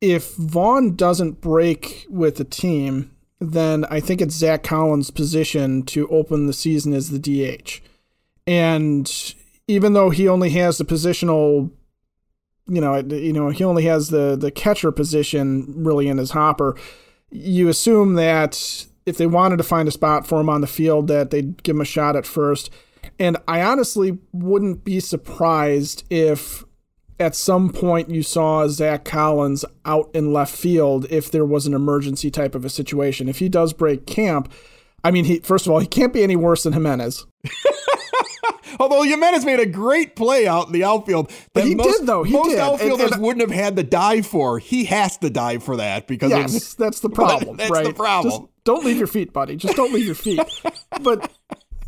if 0.00 0.34
Vaughn 0.34 0.94
doesn't 0.94 1.40
break 1.40 2.06
with 2.08 2.36
the 2.36 2.44
team, 2.44 3.10
then 3.40 3.84
I 3.86 4.00
think 4.00 4.20
it's 4.20 4.34
Zack 4.34 4.62
Collins' 4.62 5.10
position 5.10 5.82
to 5.84 6.08
open 6.08 6.46
the 6.46 6.52
season 6.52 6.92
as 6.92 7.10
the 7.10 7.18
DH. 7.18 7.80
And 8.46 9.34
even 9.68 9.92
though 9.92 10.10
he 10.10 10.28
only 10.28 10.50
has 10.50 10.78
the 10.78 10.84
positional, 10.84 11.70
you 12.66 12.80
know, 12.80 12.96
you 12.96 13.32
know, 13.32 13.50
he 13.50 13.64
only 13.64 13.84
has 13.84 14.08
the 14.08 14.36
the 14.36 14.50
catcher 14.50 14.92
position 14.92 15.84
really 15.84 16.08
in 16.08 16.18
his 16.18 16.30
hopper. 16.30 16.76
You 17.30 17.68
assume 17.68 18.14
that 18.14 18.86
if 19.04 19.18
they 19.18 19.26
wanted 19.26 19.56
to 19.58 19.64
find 19.64 19.88
a 19.88 19.92
spot 19.92 20.26
for 20.26 20.40
him 20.40 20.48
on 20.48 20.60
the 20.60 20.66
field, 20.66 21.08
that 21.08 21.30
they'd 21.30 21.62
give 21.62 21.76
him 21.76 21.80
a 21.80 21.86
shot 21.86 22.16
at 22.16 22.26
first. 22.26 22.70
And 23.18 23.36
I 23.46 23.62
honestly 23.62 24.18
wouldn't 24.32 24.84
be 24.84 25.00
surprised 25.00 26.04
if 26.10 26.64
at 27.18 27.34
some 27.34 27.70
point 27.70 28.10
you 28.10 28.22
saw 28.22 28.68
Zack 28.68 29.04
Collins 29.04 29.64
out 29.84 30.10
in 30.14 30.32
left 30.32 30.54
field 30.54 31.06
if 31.10 31.30
there 31.30 31.44
was 31.44 31.66
an 31.66 31.74
emergency 31.74 32.30
type 32.30 32.54
of 32.54 32.64
a 32.64 32.70
situation. 32.70 33.28
If 33.28 33.38
he 33.38 33.48
does 33.48 33.72
break 33.72 34.06
camp, 34.06 34.52
I 35.02 35.10
mean, 35.10 35.24
he 35.24 35.38
first 35.40 35.66
of 35.66 35.72
all, 35.72 35.78
he 35.78 35.86
can't 35.86 36.12
be 36.12 36.22
any 36.22 36.36
worse 36.36 36.64
than 36.64 36.72
Jimenez. 36.72 37.26
Although 38.78 39.02
Jimenez 39.02 39.44
made 39.44 39.60
a 39.60 39.66
great 39.66 40.16
play 40.16 40.46
out 40.46 40.66
in 40.66 40.72
the 40.72 40.84
outfield 40.84 41.30
that 41.54 41.64
he 41.64 41.74
most, 41.74 42.00
did 42.00 42.06
though. 42.06 42.22
He 42.22 42.32
most 42.32 42.50
did. 42.50 42.58
outfielders 42.58 43.06
and, 43.06 43.14
and, 43.14 43.22
wouldn't 43.22 43.48
have 43.48 43.58
had 43.58 43.76
to 43.76 43.82
dive 43.82 44.26
for. 44.26 44.58
He 44.58 44.84
has 44.84 45.16
to 45.18 45.30
dive 45.30 45.62
for 45.62 45.76
that 45.76 46.06
because 46.06 46.30
yes, 46.30 46.72
of, 46.72 46.78
that's 46.78 47.00
the 47.00 47.08
problem. 47.10 47.56
That's 47.56 47.70
right? 47.70 47.86
the 47.86 47.94
problem. 47.94 48.30
Just 48.30 48.64
don't 48.64 48.84
leave 48.84 48.98
your 48.98 49.06
feet, 49.06 49.32
buddy. 49.32 49.56
Just 49.56 49.76
don't 49.76 49.92
leave 49.92 50.06
your 50.06 50.14
feet. 50.14 50.40
but 51.02 51.30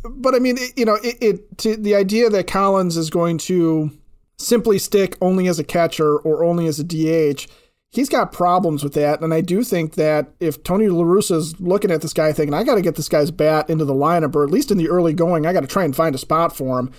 but 0.03 0.33
I 0.33 0.39
mean, 0.39 0.57
it, 0.57 0.77
you 0.77 0.85
know, 0.85 0.95
it, 0.95 1.17
it 1.21 1.57
to, 1.59 1.75
the 1.75 1.95
idea 1.95 2.29
that 2.29 2.47
Collins 2.47 2.97
is 2.97 3.09
going 3.09 3.37
to 3.39 3.91
simply 4.39 4.79
stick 4.79 5.17
only 5.21 5.47
as 5.47 5.59
a 5.59 5.63
catcher 5.63 6.17
or 6.17 6.43
only 6.43 6.65
as 6.65 6.79
a 6.79 6.83
DH. 6.83 7.47
He's 7.91 8.09
got 8.09 8.31
problems 8.31 8.83
with 8.83 8.93
that, 8.93 9.21
and 9.21 9.33
I 9.33 9.41
do 9.41 9.63
think 9.63 9.95
that 9.95 10.27
if 10.39 10.63
Tony 10.63 10.85
LaRussa 10.85 11.35
is 11.35 11.59
looking 11.59 11.89
at 11.89 12.01
this 12.01 12.13
guy 12.13 12.31
thinking, 12.31 12.53
I 12.53 12.63
got 12.63 12.75
to 12.75 12.83
get 12.83 12.95
this 12.95 13.09
guy's 13.09 13.31
bat 13.31 13.67
into 13.67 13.83
the 13.83 13.95
lineup, 13.95 14.35
or 14.35 14.43
at 14.43 14.51
least 14.51 14.69
in 14.69 14.77
the 14.77 14.89
early 14.89 15.11
going, 15.11 15.47
I 15.47 15.53
got 15.53 15.61
to 15.61 15.67
try 15.67 15.85
and 15.85 15.95
find 15.95 16.13
a 16.13 16.19
spot 16.19 16.55
for 16.55 16.77
him, 16.79 16.91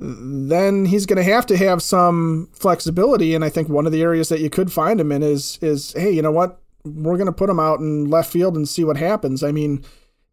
then 0.00 0.86
he's 0.86 1.06
going 1.06 1.18
to 1.18 1.30
have 1.30 1.46
to 1.46 1.56
have 1.56 1.82
some 1.82 2.48
flexibility. 2.52 3.34
And 3.34 3.44
I 3.44 3.50
think 3.50 3.68
one 3.68 3.86
of 3.86 3.92
the 3.92 4.02
areas 4.02 4.28
that 4.30 4.40
you 4.40 4.50
could 4.50 4.72
find 4.72 5.00
him 5.00 5.12
in 5.12 5.22
is 5.22 5.58
is 5.62 5.92
hey, 5.92 6.10
you 6.10 6.22
know 6.22 6.32
what, 6.32 6.60
we're 6.84 7.16
going 7.16 7.26
to 7.26 7.32
put 7.32 7.50
him 7.50 7.60
out 7.60 7.80
in 7.80 8.06
left 8.06 8.32
field 8.32 8.56
and 8.56 8.68
see 8.68 8.82
what 8.82 8.96
happens. 8.96 9.44
I 9.44 9.52
mean, 9.52 9.84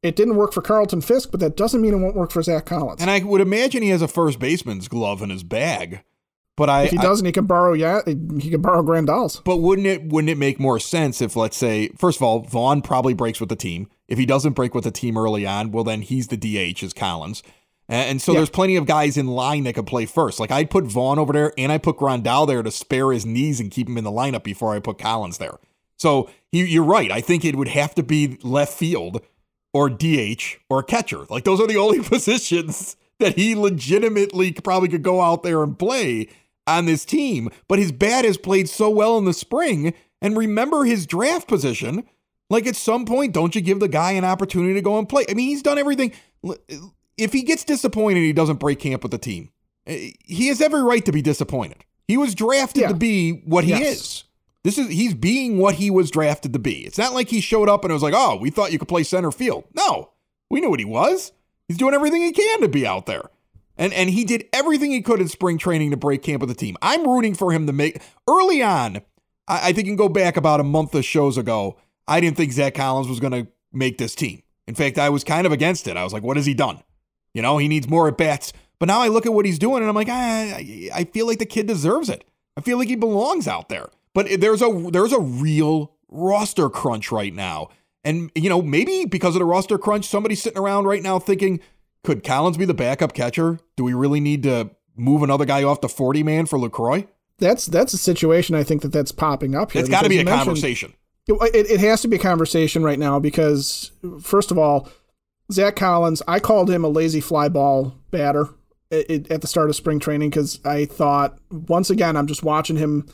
it 0.02 0.16
didn't 0.16 0.38
work 0.38 0.54
for 0.54 0.62
Carlton 0.62 1.02
Fisk, 1.02 1.32
but 1.32 1.40
that 1.42 1.58
doesn't 1.58 1.82
mean 1.82 1.94
it 1.94 1.98
won't 1.98 2.16
work 2.16 2.32
for 2.32 2.42
Zack 2.42 2.66
Collins. 2.66 3.02
And 3.02 3.12
I 3.12 3.20
would 3.20 3.42
imagine 3.42 3.84
he 3.84 3.90
has 3.90 4.02
a 4.02 4.08
first 4.08 4.40
baseman's 4.40 4.88
glove 4.88 5.22
in 5.22 5.30
his 5.30 5.44
bag. 5.44 6.02
But 6.58 6.72
I, 6.72 6.84
if 6.86 6.92
he 6.92 6.98
doesn't, 6.98 7.26
I, 7.26 7.30
he 7.30 7.32
can 7.32 7.46
borrow. 7.46 7.74
Yeah, 7.74 8.02
he 8.06 8.50
can 8.50 8.62
borrow 8.62 8.82
Grandal's. 8.82 9.40
But 9.42 9.58
wouldn't 9.58 9.88
it 9.88 10.04
wouldn't 10.04 10.30
it 10.30 10.40
make 10.40 10.60
more 10.60 10.80
sense 10.80 11.22
if, 11.22 11.36
let's 11.36 11.56
say, 11.56 11.90
first 11.90 12.18
of 12.18 12.24
all, 12.24 12.40
Vaughn 12.40 12.82
probably 12.82 13.14
breaks 13.14 13.40
with 13.40 13.50
the 13.50 13.56
team. 13.56 13.90
If 14.08 14.18
he 14.18 14.26
doesn't 14.26 14.54
break 14.54 14.74
with 14.74 14.84
the 14.84 14.92
team 14.92 15.18
early 15.18 15.46
on, 15.46 15.72
well, 15.72 15.84
then 15.84 16.02
he's 16.02 16.30
the 16.30 16.38
DH 16.38 16.82
as 16.84 16.94
Collins. 16.94 17.44
And 17.90 18.22
so 18.22 18.34
yeah. 18.34 18.40
there's 18.40 18.50
plenty 18.50 18.76
of 18.76 18.86
guys 18.86 19.16
in 19.16 19.28
line 19.28 19.64
that 19.64 19.76
could 19.76 19.88
play 19.88 20.06
first. 20.06 20.40
Like 20.40 20.52
I'd 20.52 20.70
put 20.70 20.86
Vaughn 20.86 21.20
over 21.20 21.32
there, 21.32 21.54
and 21.58 21.72
I 21.72 21.78
put 21.78 21.98
Grandal 21.98 22.48
there 22.48 22.64
to 22.64 22.72
spare 22.72 23.12
his 23.12 23.26
knees 23.26 23.60
and 23.60 23.72
keep 23.72 23.88
him 23.88 23.98
in 23.98 24.04
the 24.04 24.12
lineup 24.12 24.44
before 24.44 24.76
I 24.76 24.80
put 24.80 24.98
Collins 24.98 25.38
there. 25.38 25.60
So 25.98 26.30
you're 26.52 26.84
right. 26.84 27.12
I 27.12 27.22
think 27.22 27.46
it 27.46 27.56
would 27.56 27.70
have 27.70 27.96
to 27.96 28.04
be 28.04 28.40
left 28.42 28.74
field 28.74 29.22
or 29.74 29.90
DH 29.90 30.58
or 30.70 30.82
catcher. 30.82 31.26
Like 31.30 31.44
those 31.44 31.62
are 31.62 31.68
the 31.68 31.78
only 31.78 32.02
positions 32.02 32.98
that 33.20 33.36
he 33.36 33.56
legitimately 33.56 34.54
probably 34.54 34.90
could 34.90 35.04
go 35.04 35.22
out 35.22 35.44
there 35.44 35.64
and 35.64 35.78
play 35.78 36.30
on 36.68 36.86
this 36.86 37.06
team, 37.06 37.50
but 37.68 37.80
his 37.80 37.92
bat 37.92 38.26
has 38.26 38.38
played 38.38 38.70
so 38.70 38.90
well 38.90 39.18
in 39.18 39.26
the 39.26 39.34
spring. 39.34 39.94
And 40.22 40.38
remember 40.38 40.84
his 40.84 41.06
draft 41.06 41.48
position. 41.48 42.04
Like 42.50 42.66
at 42.66 42.76
some 42.76 43.06
point, 43.06 43.34
don't 43.34 43.56
you 43.56 43.62
give 43.62 43.80
the 43.80 43.88
guy 43.88 44.12
an 44.12 44.26
opportunity 44.26 44.74
to 44.74 44.82
go 44.82 44.98
and 44.98 45.08
play? 45.08 45.26
I 45.30 45.34
mean, 45.34 45.50
he's 45.50 45.62
done 45.62 45.78
everything. 45.78 46.14
If 47.18 47.34
he 47.34 47.44
gets 47.44 47.64
disappointed, 47.64 48.22
he 48.22 48.34
doesn't 48.34 48.60
break 48.60 48.80
camp 48.80 49.04
with 49.04 49.12
the 49.12 49.18
team. 49.18 49.50
Eh, 49.86 50.12
he 50.24 50.48
has 50.48 50.62
every 50.62 50.82
right 50.82 51.04
to 51.06 51.12
be 51.12 51.22
disappointed. 51.22 51.84
He 52.08 52.16
was 52.16 52.36
drafted 52.36 52.84
yeah. 52.84 52.88
to 52.90 52.94
be 52.94 53.32
what 53.46 53.66
he 53.66 53.72
yes. 53.72 53.98
is. 53.98 54.24
This 54.64 54.78
is 54.78 54.90
he's 54.90 55.14
being 55.14 55.58
what 55.58 55.76
he 55.76 55.90
was 55.90 56.12
drafted 56.12 56.54
to 56.54 56.60
be. 56.60 56.86
It's 56.86 56.98
not 56.98 57.14
like 57.14 57.30
he 57.30 57.42
showed 57.42 57.70
up 57.70 57.84
and 57.84 57.92
it 57.92 57.94
was 57.94 58.04
like, 58.04 58.14
"Oh, 58.16 58.38
we 58.38 58.50
thought 58.50 58.72
you 58.72 58.80
could 58.80 58.88
play 58.88 59.04
center 59.04 59.32
field." 59.32 59.66
No, 59.74 60.12
we 60.50 60.62
knew 60.62 60.70
what 60.70 60.80
he 60.80 60.86
was. 60.86 61.32
He's 61.68 61.78
doing 61.78 61.94
everything 61.94 62.22
he 62.22 62.32
can 62.32 62.62
to 62.62 62.68
be 62.68 62.86
out 62.86 63.06
there. 63.06 63.30
And 63.78 63.94
and 63.94 64.10
he 64.10 64.24
did 64.24 64.46
everything 64.54 64.92
he 64.92 65.02
could 65.02 65.22
in 65.22 65.28
spring 65.28 65.58
training 65.58 65.92
to 65.92 65.98
break 65.98 66.24
camp 66.24 66.42
with 66.42 66.50
the 66.50 66.56
team. 66.56 66.78
I'm 66.82 67.08
rooting 67.08 67.36
for 67.36 67.52
him 67.52 67.68
to 67.68 67.74
make 67.74 68.02
early 68.28 68.62
on. 68.62 68.98
I, 69.48 69.70
I 69.70 69.74
think 69.74 69.86
you 69.88 69.92
can 69.92 69.96
go 69.96 70.10
back 70.10 70.38
about 70.38 70.60
a 70.60 70.64
month 70.64 70.96
of 70.96 71.06
shows 71.06 71.38
ago. 71.38 71.78
I 72.08 72.20
didn't 72.20 72.38
think 72.38 72.54
Zack 72.54 72.76
Collins 72.76 73.08
was 73.08 73.20
going 73.20 73.34
to 73.34 73.52
make 73.72 73.98
this 73.98 74.16
team. 74.16 74.42
In 74.68 74.76
fact, 74.76 74.98
I 74.98 75.10
was 75.10 75.24
kind 75.24 75.46
of 75.46 75.52
against 75.54 75.88
it. 75.88 75.98
I 75.98 76.04
was 76.04 76.14
like, 76.14 76.24
what 76.24 76.38
has 76.38 76.46
he 76.46 76.54
done? 76.54 76.82
You 77.34 77.42
know, 77.42 77.58
he 77.58 77.68
needs 77.68 77.88
more 77.88 78.08
at 78.08 78.18
bats. 78.18 78.54
But 78.80 78.88
now 78.88 79.00
I 79.00 79.08
look 79.08 79.26
at 79.26 79.34
what 79.34 79.46
he's 79.46 79.60
doing 79.60 79.82
and 79.82 79.90
I'm 79.90 79.96
like, 79.96 80.10
I, 80.10 80.90
I 80.94 81.04
feel 81.06 81.28
like 81.28 81.40
the 81.40 81.46
kid 81.46 81.68
deserves 81.68 82.10
it. 82.10 82.24
I 82.56 82.62
feel 82.62 82.78
like 82.78 82.88
he 82.88 82.96
belongs 82.96 83.48
out 83.48 83.70
there. 83.70 83.90
But 84.14 84.42
there's 84.42 84.62
a 84.62 84.90
there's 84.92 85.14
a 85.14 85.20
real 85.20 85.94
roster 86.10 86.70
crunch 86.70 87.12
right 87.12 87.34
now. 87.34 87.70
And 88.04 88.32
you 88.36 88.50
know, 88.50 88.62
maybe 88.62 89.06
because 89.06 89.36
of 89.36 89.40
the 89.40 89.46
roster 89.46 89.78
crunch, 89.78 90.06
somebody's 90.06 90.42
sitting 90.42 90.58
around 90.58 90.86
right 90.86 91.04
now 91.04 91.20
thinking, 91.20 91.60
could 92.08 92.24
Collins 92.24 92.56
be 92.56 92.64
the 92.64 92.74
backup 92.74 93.14
catcher? 93.14 93.60
Do 93.76 93.84
we 93.84 93.94
really 93.94 94.22
need 94.22 94.42
to 94.44 94.72
move 94.96 95.24
another 95.24 95.44
guy 95.44 95.64
off 95.64 95.82
the 95.82 95.90
40 95.90 96.24
man 96.24 96.46
for 96.46 96.58
Lucroy? 96.58 97.06
That's 97.38 97.66
that's 97.66 97.94
a 97.94 97.98
situation 97.98 98.56
I 98.56 98.64
think 98.64 98.82
that 98.84 98.94
that's 98.94 99.12
popping 99.12 99.56
up 99.56 99.74
here. 99.74 99.82
It's 99.82 99.90
got 99.90 100.04
to 100.04 100.10
be 100.10 100.20
a 100.20 100.24
conversation. 100.24 100.94
It, 101.28 101.36
it 101.54 101.82
has 101.82 102.02
to 102.04 102.08
be 102.08 102.16
a 102.16 102.20
conversation 102.20 102.82
right 102.82 102.98
now 102.98 103.20
because, 103.20 103.92
first 104.22 104.52
of 104.52 104.58
all, 104.58 104.88
Zack 105.52 105.76
Collins, 105.76 106.22
I 106.30 106.40
called 106.40 106.70
him 106.70 106.86
a 106.86 106.88
lazy 106.88 107.20
fly 107.20 107.50
ball 107.50 107.94
batter 108.10 108.48
at, 108.90 109.30
at 109.30 109.42
the 109.42 109.48
start 109.48 109.70
of 109.70 109.76
spring 109.76 110.00
training 110.00 110.30
because 110.30 110.62
I 110.64 110.86
thought 110.86 111.38
once 111.52 111.90
again 111.90 112.16
I'm 112.16 112.28
just 112.28 112.42
watching 112.42 112.78
him 112.78 113.06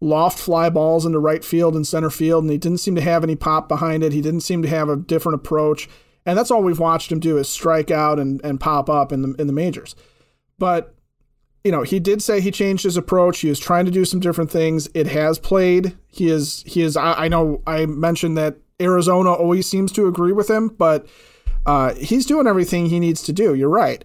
loft 0.00 0.40
fly 0.40 0.70
balls 0.70 1.06
into 1.06 1.20
right 1.20 1.44
field 1.44 1.76
and 1.76 1.86
center 1.86 2.10
field, 2.10 2.42
and 2.42 2.50
he 2.50 2.58
didn't 2.58 2.78
seem 2.78 2.96
to 2.96 3.00
have 3.00 3.22
any 3.22 3.36
pop 3.36 3.68
behind 3.68 4.02
it. 4.02 4.12
He 4.12 4.20
didn't 4.20 4.40
seem 4.40 4.60
to 4.62 4.68
have 4.68 4.88
a 4.88 4.96
different 4.96 5.36
approach, 5.36 5.88
and 6.26 6.38
that's 6.38 6.50
all 6.50 6.62
we've 6.62 6.78
watched 6.78 7.10
him 7.10 7.20
do 7.20 7.38
is 7.38 7.48
strike 7.48 7.90
out 7.90 8.18
and, 8.18 8.40
and 8.44 8.60
pop 8.60 8.88
up 8.90 9.12
in 9.12 9.22
the 9.22 9.34
in 9.40 9.46
the 9.46 9.52
majors. 9.52 9.94
But 10.58 10.94
you 11.64 11.70
know, 11.70 11.82
he 11.82 12.00
did 12.00 12.22
say 12.22 12.40
he 12.40 12.50
changed 12.50 12.84
his 12.84 12.96
approach. 12.96 13.40
He 13.40 13.48
was 13.48 13.58
trying 13.58 13.84
to 13.84 13.90
do 13.90 14.04
some 14.04 14.20
different 14.20 14.50
things. 14.50 14.88
It 14.94 15.06
has 15.08 15.38
played. 15.38 15.96
He 16.08 16.30
is 16.30 16.62
he 16.66 16.82
is. 16.82 16.96
I, 16.96 17.24
I 17.24 17.28
know 17.28 17.62
I 17.66 17.86
mentioned 17.86 18.36
that 18.38 18.56
Arizona 18.80 19.32
always 19.32 19.66
seems 19.66 19.92
to 19.92 20.06
agree 20.06 20.32
with 20.32 20.48
him, 20.48 20.68
but 20.68 21.06
uh, 21.66 21.94
he's 21.94 22.24
doing 22.24 22.46
everything 22.46 22.86
he 22.86 22.98
needs 23.00 23.22
to 23.24 23.32
do. 23.32 23.54
You're 23.54 23.68
right. 23.68 24.04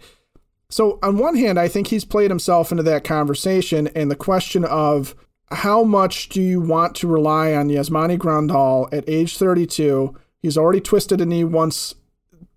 So 0.70 1.00
on 1.02 1.18
one 1.18 1.36
hand, 1.36 1.60
I 1.60 1.68
think 1.68 1.88
he's 1.88 2.04
played 2.04 2.32
himself 2.32 2.72
into 2.72 2.84
that 2.84 3.04
conversation, 3.04 3.88
and 3.96 4.12
the 4.12 4.16
question 4.16 4.66
of 4.66 5.16
how 5.52 5.84
much 5.84 6.30
do 6.30 6.42
you 6.42 6.60
want 6.60 6.96
to 6.96 7.08
rely 7.08 7.54
on 7.54 7.70
Yasmani 7.70 8.18
Grandal 8.18 8.92
at 8.92 9.08
age 9.08 9.38
32? 9.38 10.14
He's 10.40 10.58
already 10.58 10.82
twisted 10.82 11.22
a 11.22 11.26
knee 11.26 11.44
once 11.44 11.96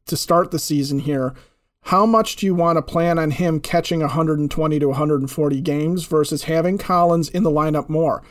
to 0.08 0.16
start 0.16 0.50
the 0.50 0.58
season 0.58 1.00
here. 1.00 1.34
How 1.82 2.04
much 2.04 2.36
do 2.36 2.46
you 2.46 2.54
want 2.54 2.76
to 2.76 2.82
plan 2.82 3.18
on 3.18 3.30
him 3.30 3.60
catching 3.60 4.00
120 4.00 4.78
to 4.78 4.88
140 4.88 5.60
games 5.60 6.04
versus 6.04 6.44
having 6.44 6.76
Collins 6.76 7.28
in 7.28 7.44
the 7.44 7.50
lineup 7.50 7.88
more? 7.88 8.22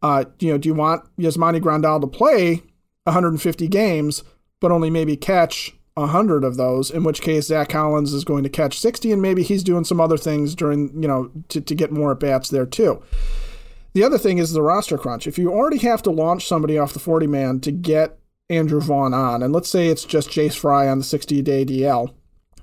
Uh, 0.00 0.24
you 0.38 0.50
know, 0.50 0.58
do 0.58 0.68
you 0.68 0.74
want 0.74 1.04
Yasmani 1.16 1.60
Grandal 1.60 2.00
to 2.00 2.06
play 2.06 2.62
150 3.04 3.68
games, 3.68 4.24
but 4.60 4.72
only 4.72 4.90
maybe 4.90 5.16
catch 5.16 5.74
100 5.94 6.42
of 6.42 6.56
those, 6.56 6.90
in 6.90 7.04
which 7.04 7.20
case 7.20 7.48
Zack 7.48 7.68
Collins 7.68 8.12
is 8.12 8.24
going 8.24 8.44
to 8.44 8.48
catch 8.48 8.78
60, 8.78 9.12
and 9.12 9.20
maybe 9.20 9.42
he's 9.42 9.62
doing 9.62 9.84
some 9.84 10.00
other 10.00 10.16
things 10.16 10.54
during, 10.54 10.90
you 11.02 11.08
know, 11.08 11.30
to, 11.48 11.60
to 11.60 11.74
get 11.74 11.92
more 11.92 12.12
at 12.12 12.20
bats 12.20 12.48
there 12.48 12.66
too. 12.66 13.02
The 13.92 14.04
other 14.04 14.16
thing 14.16 14.38
is 14.38 14.52
the 14.52 14.62
roster 14.62 14.96
crunch. 14.96 15.26
If 15.26 15.38
you 15.38 15.52
already 15.52 15.78
have 15.78 16.02
to 16.04 16.10
launch 16.10 16.48
somebody 16.48 16.78
off 16.78 16.94
the 16.94 16.98
40 16.98 17.26
man 17.26 17.60
to 17.60 17.70
get 17.70 18.18
Andrew 18.50 18.80
Vaughn 18.80 19.14
on, 19.14 19.42
and 19.42 19.52
let's 19.52 19.68
say 19.68 19.88
it's 19.88 20.04
just 20.04 20.28
Jace 20.28 20.56
Fry 20.56 20.88
on 20.88 20.98
the 20.98 21.04
60 21.04 21.42
day 21.42 21.64
DL 21.64 22.12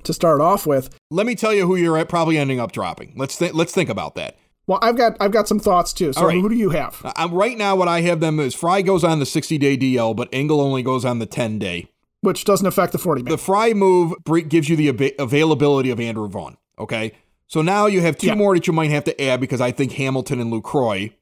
to 0.03 0.13
start 0.13 0.41
off 0.41 0.65
with. 0.65 0.89
Let 1.09 1.25
me 1.25 1.35
tell 1.35 1.53
you 1.53 1.65
who 1.65 1.75
you're 1.75 2.03
probably 2.05 2.37
ending 2.37 2.59
up 2.59 2.71
dropping. 2.71 3.13
Let's 3.15 3.37
th- 3.37 3.53
let's 3.53 3.73
think 3.73 3.89
about 3.89 4.15
that. 4.15 4.37
Well, 4.67 4.79
I've 4.81 4.97
got 4.97 5.17
I've 5.19 5.31
got 5.31 5.47
some 5.47 5.59
thoughts 5.59 5.93
too. 5.93 6.13
So 6.13 6.27
right. 6.27 6.39
who 6.39 6.49
do 6.49 6.55
you 6.55 6.69
have? 6.69 7.01
I'm, 7.15 7.33
right 7.33 7.57
now, 7.57 7.75
what 7.75 7.87
I 7.87 8.01
have 8.01 8.19
them 8.19 8.39
is 8.39 8.53
Fry 8.53 8.81
goes 8.81 9.03
on 9.03 9.19
the 9.19 9.25
60 9.25 9.57
day 9.57 9.77
DL, 9.77 10.15
but 10.15 10.29
Engel 10.31 10.61
only 10.61 10.83
goes 10.83 11.05
on 11.05 11.19
the 11.19 11.25
10 11.25 11.59
day, 11.59 11.87
which 12.21 12.45
doesn't 12.45 12.67
affect 12.67 12.91
the 12.91 12.99
40 12.99 13.23
man. 13.23 13.31
The 13.31 13.37
Fry 13.37 13.73
move 13.73 14.13
gives 14.47 14.69
you 14.69 14.75
the 14.75 14.89
ab- 14.89 15.15
availability 15.19 15.89
of 15.89 15.99
Andrew 15.99 16.27
Vaughn. 16.27 16.57
Okay, 16.77 17.13
so 17.47 17.61
now 17.61 17.87
you 17.87 18.01
have 18.01 18.17
two 18.17 18.27
yeah. 18.27 18.35
more 18.35 18.53
that 18.53 18.67
you 18.67 18.73
might 18.73 18.91
have 18.91 19.05
to 19.05 19.21
add 19.21 19.41
because 19.41 19.59
I 19.59 19.71
think 19.71 19.93
Hamilton 19.93 20.39
and 20.39 20.53
Lucroy 20.53 21.13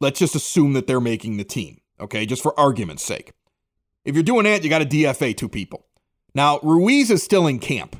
let's 0.00 0.18
just 0.18 0.34
assume 0.34 0.72
that 0.72 0.86
they're 0.86 1.00
making 1.00 1.36
the 1.36 1.44
team, 1.44 1.80
okay, 2.00 2.26
just 2.26 2.42
for 2.42 2.58
argument's 2.58 3.04
sake. 3.04 3.32
If 4.04 4.14
you're 4.14 4.24
doing 4.24 4.44
that, 4.44 4.62
you 4.64 4.70
got 4.70 4.78
to 4.78 4.86
DFA 4.86 5.36
two 5.36 5.48
people. 5.48 5.86
Now, 6.34 6.58
Ruiz 6.62 7.10
is 7.10 7.22
still 7.22 7.46
in 7.46 7.58
camp, 7.58 7.96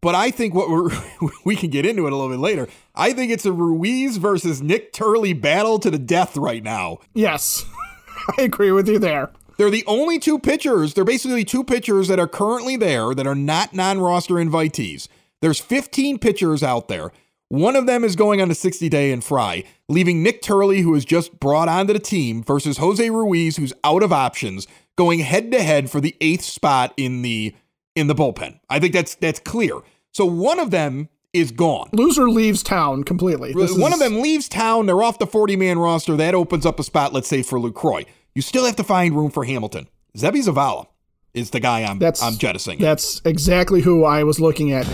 but 0.00 0.14
I 0.14 0.30
think 0.30 0.54
what 0.54 0.70
we're, 0.70 0.90
we 1.44 1.56
can 1.56 1.70
get 1.70 1.86
into 1.86 2.06
it 2.06 2.12
a 2.12 2.16
little 2.16 2.30
bit 2.30 2.40
later. 2.40 2.68
I 2.94 3.12
think 3.12 3.30
it's 3.30 3.46
a 3.46 3.52
Ruiz 3.52 4.16
versus 4.16 4.62
Nick 4.62 4.92
Turley 4.92 5.32
battle 5.32 5.78
to 5.78 5.90
the 5.90 5.98
death 5.98 6.36
right 6.36 6.62
now. 6.62 6.98
Yes, 7.14 7.64
I 8.38 8.42
agree 8.42 8.72
with 8.72 8.88
you 8.88 8.98
there. 8.98 9.30
They're 9.56 9.70
the 9.70 9.84
only 9.86 10.18
two 10.18 10.38
pitchers, 10.38 10.94
they're 10.94 11.04
basically 11.04 11.44
two 11.44 11.62
pitchers 11.62 12.08
that 12.08 12.18
are 12.18 12.26
currently 12.26 12.76
there 12.76 13.14
that 13.14 13.26
are 13.26 13.36
not 13.36 13.72
non 13.72 14.00
roster 14.00 14.34
invitees. 14.34 15.08
There's 15.40 15.60
15 15.60 16.18
pitchers 16.18 16.62
out 16.62 16.88
there. 16.88 17.12
One 17.48 17.76
of 17.76 17.86
them 17.86 18.02
is 18.02 18.16
going 18.16 18.40
on 18.40 18.50
a 18.50 18.54
60 18.54 18.88
day 18.88 19.12
in 19.12 19.20
Fry, 19.20 19.62
leaving 19.88 20.22
Nick 20.22 20.42
Turley, 20.42 20.80
who 20.80 20.94
is 20.94 21.04
just 21.04 21.38
brought 21.38 21.68
onto 21.68 21.92
the 21.92 21.98
team, 21.98 22.42
versus 22.42 22.78
Jose 22.78 23.08
Ruiz, 23.10 23.56
who's 23.56 23.72
out 23.84 24.02
of 24.02 24.12
options, 24.12 24.66
going 24.96 25.20
head 25.20 25.50
to 25.52 25.62
head 25.62 25.90
for 25.90 26.00
the 26.00 26.16
eighth 26.20 26.44
spot 26.44 26.94
in 26.96 27.22
the 27.22 27.54
in 27.94 28.06
the 28.06 28.14
bullpen. 28.14 28.60
I 28.68 28.78
think 28.80 28.92
that's 28.92 29.14
that's 29.16 29.40
clear. 29.40 29.80
So 30.12 30.24
one 30.24 30.60
of 30.60 30.70
them 30.70 31.08
is 31.32 31.50
gone. 31.50 31.88
Loser 31.92 32.30
leaves 32.30 32.62
town 32.62 33.02
completely. 33.02 33.52
This 33.52 33.76
one 33.76 33.92
is... 33.92 33.94
of 33.94 33.98
them 34.00 34.20
leaves 34.20 34.48
town. 34.48 34.86
They're 34.86 35.02
off 35.02 35.18
the 35.18 35.26
40 35.26 35.56
man 35.56 35.78
roster. 35.78 36.16
That 36.16 36.34
opens 36.34 36.64
up 36.64 36.78
a 36.78 36.84
spot, 36.84 37.12
let's 37.12 37.28
say, 37.28 37.42
for 37.42 37.58
Lucroy. 37.58 38.06
You 38.34 38.42
still 38.42 38.64
have 38.64 38.76
to 38.76 38.84
find 38.84 39.14
room 39.14 39.30
for 39.30 39.44
Hamilton. 39.44 39.88
Seby 40.16 40.44
Zavala 40.44 40.86
is 41.32 41.50
the 41.50 41.60
guy 41.60 41.82
I'm 41.82 41.98
that's, 41.98 42.22
I'm 42.22 42.36
jettisoning. 42.36 42.78
That's 42.78 43.20
exactly 43.24 43.80
who 43.80 44.04
I 44.04 44.22
was 44.22 44.38
looking 44.38 44.72
at. 44.72 44.86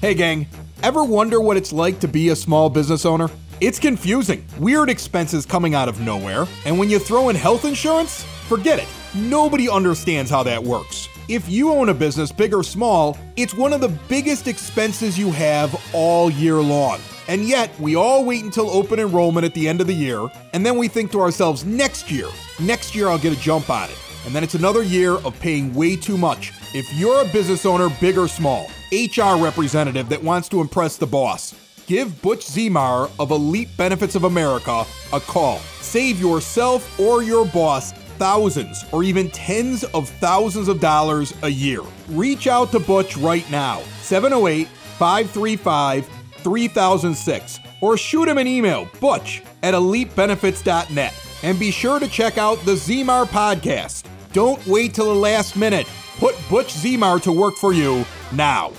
Hey 0.00 0.14
gang, 0.14 0.48
Ever 0.82 1.04
wonder 1.04 1.42
what 1.42 1.58
it's 1.58 1.74
like 1.74 2.00
to 2.00 2.08
be 2.08 2.30
a 2.30 2.36
small 2.36 2.70
business 2.70 3.04
owner? 3.04 3.28
It's 3.60 3.78
confusing, 3.78 4.46
weird 4.58 4.88
expenses 4.88 5.44
coming 5.44 5.74
out 5.74 5.90
of 5.90 6.00
nowhere, 6.00 6.46
and 6.64 6.78
when 6.78 6.88
you 6.88 6.98
throw 6.98 7.28
in 7.28 7.36
health 7.36 7.66
insurance, 7.66 8.24
forget 8.50 8.80
it. 8.80 8.88
Nobody 9.14 9.70
understands 9.70 10.28
how 10.28 10.42
that 10.42 10.60
works. 10.60 11.08
If 11.28 11.48
you 11.48 11.70
own 11.70 11.88
a 11.88 11.94
business, 11.94 12.32
big 12.32 12.52
or 12.52 12.64
small, 12.64 13.16
it's 13.36 13.54
one 13.54 13.72
of 13.72 13.80
the 13.80 13.96
biggest 14.08 14.48
expenses 14.48 15.16
you 15.16 15.30
have 15.30 15.80
all 15.94 16.28
year 16.28 16.56
long. 16.56 16.98
And 17.28 17.44
yet, 17.44 17.70
we 17.78 17.94
all 17.94 18.24
wait 18.24 18.42
until 18.42 18.68
open 18.68 18.98
enrollment 18.98 19.46
at 19.46 19.54
the 19.54 19.68
end 19.68 19.80
of 19.80 19.86
the 19.86 19.94
year, 19.94 20.28
and 20.52 20.66
then 20.66 20.76
we 20.76 20.88
think 20.88 21.12
to 21.12 21.20
ourselves, 21.20 21.64
next 21.64 22.10
year, 22.10 22.26
next 22.58 22.92
year 22.92 23.06
I'll 23.06 23.20
get 23.20 23.32
a 23.32 23.40
jump 23.40 23.70
on 23.70 23.88
it. 23.88 23.96
And 24.26 24.34
then 24.34 24.42
it's 24.42 24.56
another 24.56 24.82
year 24.82 25.12
of 25.12 25.38
paying 25.38 25.72
way 25.72 25.94
too 25.94 26.18
much. 26.18 26.52
If 26.74 26.92
you're 26.94 27.22
a 27.22 27.32
business 27.32 27.64
owner, 27.64 27.88
big 28.00 28.18
or 28.18 28.26
small, 28.26 28.66
HR 28.90 29.40
representative 29.40 30.08
that 30.08 30.24
wants 30.24 30.48
to 30.48 30.60
impress 30.60 30.96
the 30.96 31.06
boss. 31.06 31.54
Give 31.86 32.20
Butch 32.20 32.46
Zimar 32.46 33.10
of 33.20 33.30
Elite 33.30 33.76
Benefits 33.76 34.16
of 34.16 34.24
America 34.24 34.84
a 35.12 35.20
call. 35.20 35.58
Save 35.80 36.20
yourself 36.20 36.98
or 36.98 37.22
your 37.22 37.46
boss 37.46 37.92
thousands 38.20 38.84
or 38.92 39.02
even 39.02 39.30
tens 39.30 39.82
of 39.82 40.08
thousands 40.08 40.68
of 40.68 40.78
dollars 40.78 41.32
a 41.42 41.48
year. 41.48 41.80
Reach 42.10 42.46
out 42.46 42.70
to 42.72 42.78
Butch 42.78 43.16
right 43.16 43.50
now, 43.50 43.80
708 44.02 44.68
535 44.68 46.06
3006, 46.34 47.60
or 47.80 47.96
shoot 47.96 48.28
him 48.28 48.36
an 48.36 48.46
email, 48.46 48.86
butch 49.00 49.42
at 49.62 49.72
elitebenefits.net. 49.72 51.14
And 51.42 51.58
be 51.58 51.70
sure 51.70 51.98
to 51.98 52.06
check 52.06 52.36
out 52.36 52.58
the 52.66 52.72
Zimar 52.72 53.24
podcast. 53.24 54.04
Don't 54.34 54.64
wait 54.66 54.92
till 54.92 55.06
the 55.06 55.18
last 55.18 55.56
minute. 55.56 55.88
Put 56.18 56.36
Butch 56.50 56.74
Zimar 56.74 57.22
to 57.22 57.32
work 57.32 57.56
for 57.56 57.72
you 57.72 58.04
now. 58.32 58.72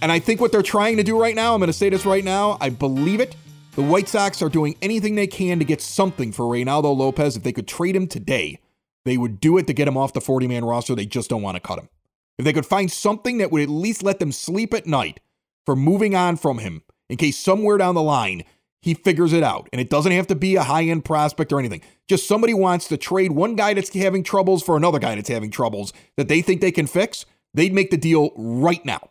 And 0.00 0.10
I 0.10 0.18
think 0.18 0.40
what 0.40 0.50
they're 0.50 0.62
trying 0.62 0.96
to 0.96 1.02
do 1.02 1.20
right 1.20 1.34
now, 1.34 1.52
I'm 1.52 1.60
going 1.60 1.68
to 1.68 1.74
say 1.74 1.90
this 1.90 2.06
right 2.06 2.24
now, 2.24 2.56
I 2.58 2.70
believe 2.70 3.20
it. 3.20 3.36
The 3.76 3.82
White 3.82 4.08
Sox 4.08 4.40
are 4.40 4.48
doing 4.48 4.76
anything 4.80 5.14
they 5.14 5.26
can 5.26 5.58
to 5.58 5.64
get 5.64 5.82
something 5.82 6.32
for 6.32 6.44
Reynaldo 6.46 6.96
Lopez. 6.96 7.36
If 7.36 7.42
they 7.42 7.52
could 7.52 7.68
trade 7.68 7.94
him 7.94 8.06
today, 8.06 8.58
they 9.04 9.16
would 9.16 9.40
do 9.40 9.58
it 9.58 9.66
to 9.66 9.72
get 9.72 9.88
him 9.88 9.96
off 9.96 10.12
the 10.12 10.20
40 10.20 10.48
man 10.48 10.64
roster. 10.64 10.94
They 10.94 11.06
just 11.06 11.30
don't 11.30 11.42
want 11.42 11.56
to 11.56 11.60
cut 11.60 11.78
him. 11.78 11.88
If 12.38 12.44
they 12.44 12.52
could 12.52 12.66
find 12.66 12.90
something 12.90 13.38
that 13.38 13.50
would 13.50 13.62
at 13.62 13.68
least 13.68 14.02
let 14.02 14.18
them 14.18 14.32
sleep 14.32 14.72
at 14.72 14.86
night 14.86 15.20
for 15.66 15.76
moving 15.76 16.14
on 16.14 16.36
from 16.36 16.58
him, 16.58 16.82
in 17.08 17.16
case 17.16 17.36
somewhere 17.36 17.76
down 17.76 17.94
the 17.94 18.02
line 18.02 18.44
he 18.82 18.94
figures 18.94 19.32
it 19.32 19.42
out. 19.42 19.68
And 19.72 19.80
it 19.80 19.90
doesn't 19.90 20.12
have 20.12 20.26
to 20.28 20.34
be 20.34 20.56
a 20.56 20.62
high 20.62 20.84
end 20.84 21.04
prospect 21.04 21.52
or 21.52 21.58
anything. 21.58 21.82
Just 22.08 22.26
somebody 22.26 22.54
wants 22.54 22.88
to 22.88 22.96
trade 22.96 23.32
one 23.32 23.54
guy 23.54 23.74
that's 23.74 23.94
having 23.94 24.24
troubles 24.24 24.62
for 24.62 24.76
another 24.76 24.98
guy 24.98 25.14
that's 25.14 25.28
having 25.28 25.50
troubles 25.50 25.92
that 26.16 26.28
they 26.28 26.40
think 26.40 26.60
they 26.60 26.72
can 26.72 26.86
fix. 26.86 27.26
They'd 27.52 27.74
make 27.74 27.90
the 27.90 27.96
deal 27.96 28.30
right 28.36 28.84
now 28.84 29.10